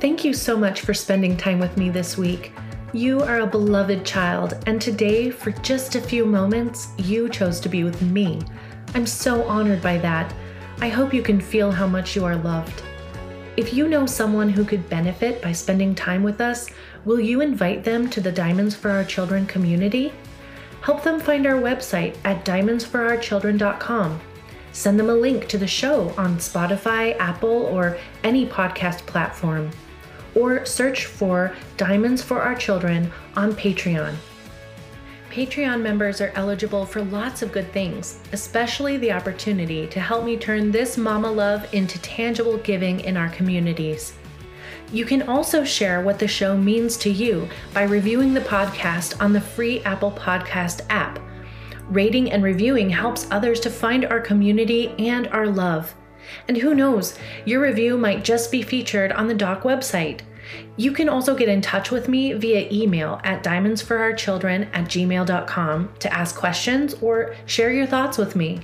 Thank 0.00 0.24
you 0.24 0.32
so 0.32 0.56
much 0.56 0.82
for 0.82 0.94
spending 0.94 1.36
time 1.36 1.58
with 1.58 1.76
me 1.76 1.90
this 1.90 2.16
week. 2.16 2.52
You 2.92 3.20
are 3.20 3.40
a 3.40 3.46
beloved 3.46 4.04
child, 4.06 4.62
and 4.66 4.80
today, 4.80 5.30
for 5.30 5.50
just 5.50 5.94
a 5.94 6.00
few 6.00 6.24
moments, 6.24 6.88
you 6.98 7.28
chose 7.28 7.58
to 7.60 7.68
be 7.68 7.84
with 7.84 8.00
me. 8.00 8.40
I'm 8.94 9.06
so 9.06 9.42
honored 9.48 9.82
by 9.82 9.98
that. 9.98 10.32
I 10.80 10.88
hope 10.88 11.12
you 11.12 11.22
can 11.22 11.40
feel 11.40 11.72
how 11.72 11.86
much 11.86 12.14
you 12.14 12.24
are 12.24 12.36
loved. 12.36 12.82
If 13.56 13.74
you 13.74 13.88
know 13.88 14.06
someone 14.06 14.48
who 14.48 14.64
could 14.64 14.88
benefit 14.88 15.42
by 15.42 15.50
spending 15.50 15.94
time 15.94 16.22
with 16.22 16.40
us, 16.40 16.70
will 17.04 17.18
you 17.18 17.40
invite 17.40 17.82
them 17.82 18.08
to 18.10 18.20
the 18.20 18.30
Diamonds 18.30 18.76
for 18.76 18.90
Our 18.90 19.04
Children 19.04 19.46
community? 19.46 20.12
Help 20.80 21.02
them 21.02 21.18
find 21.18 21.44
our 21.44 21.60
website 21.60 22.16
at 22.24 22.44
diamondsforourchildren.com. 22.44 24.20
Send 24.78 24.96
them 24.96 25.10
a 25.10 25.14
link 25.14 25.48
to 25.48 25.58
the 25.58 25.66
show 25.66 26.10
on 26.16 26.38
Spotify, 26.38 27.16
Apple, 27.18 27.66
or 27.66 27.98
any 28.22 28.46
podcast 28.46 28.98
platform 29.06 29.72
or 30.36 30.64
search 30.64 31.06
for 31.06 31.52
Diamonds 31.76 32.22
for 32.22 32.40
Our 32.40 32.54
Children 32.54 33.10
on 33.34 33.54
Patreon. 33.54 34.14
Patreon 35.32 35.82
members 35.82 36.20
are 36.20 36.30
eligible 36.36 36.86
for 36.86 37.02
lots 37.02 37.42
of 37.42 37.50
good 37.50 37.72
things, 37.72 38.20
especially 38.32 38.96
the 38.98 39.10
opportunity 39.10 39.88
to 39.88 39.98
help 39.98 40.24
me 40.24 40.36
turn 40.36 40.70
this 40.70 40.96
mama 40.96 41.32
love 41.32 41.66
into 41.74 42.00
tangible 42.00 42.58
giving 42.58 43.00
in 43.00 43.16
our 43.16 43.30
communities. 43.30 44.12
You 44.92 45.04
can 45.04 45.22
also 45.22 45.64
share 45.64 46.02
what 46.02 46.20
the 46.20 46.28
show 46.28 46.56
means 46.56 46.96
to 46.98 47.10
you 47.10 47.48
by 47.74 47.82
reviewing 47.82 48.32
the 48.32 48.42
podcast 48.42 49.20
on 49.20 49.32
the 49.32 49.40
free 49.40 49.80
Apple 49.80 50.12
Podcast 50.12 50.82
app. 50.88 51.18
Rating 51.90 52.32
and 52.32 52.42
reviewing 52.42 52.90
helps 52.90 53.26
others 53.30 53.60
to 53.60 53.70
find 53.70 54.04
our 54.04 54.20
community 54.20 54.88
and 54.98 55.26
our 55.28 55.46
love. 55.46 55.94
And 56.46 56.56
who 56.56 56.74
knows, 56.74 57.18
your 57.46 57.62
review 57.62 57.96
might 57.96 58.24
just 58.24 58.52
be 58.52 58.62
featured 58.62 59.12
on 59.12 59.28
the 59.28 59.34
doc 59.34 59.62
website. 59.62 60.20
You 60.76 60.92
can 60.92 61.08
also 61.08 61.34
get 61.34 61.48
in 61.48 61.60
touch 61.60 61.90
with 61.90 62.08
me 62.08 62.32
via 62.34 62.68
email 62.70 63.20
at 63.24 63.42
diamondsforourchildren 63.42 64.68
at 64.72 64.84
gmail.com 64.84 65.92
to 65.98 66.12
ask 66.12 66.36
questions 66.36 66.94
or 67.00 67.34
share 67.46 67.72
your 67.72 67.86
thoughts 67.86 68.18
with 68.18 68.36
me. 68.36 68.60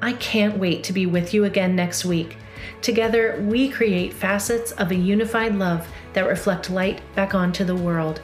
I 0.00 0.14
can't 0.14 0.58
wait 0.58 0.84
to 0.84 0.92
be 0.92 1.06
with 1.06 1.32
you 1.32 1.44
again 1.44 1.74
next 1.74 2.04
week. 2.04 2.36
Together, 2.82 3.42
we 3.46 3.68
create 3.68 4.12
facets 4.12 4.72
of 4.72 4.90
a 4.90 4.94
unified 4.94 5.54
love 5.54 5.86
that 6.12 6.26
reflect 6.26 6.70
light 6.70 7.00
back 7.14 7.34
onto 7.34 7.64
the 7.64 7.76
world. 7.76 8.20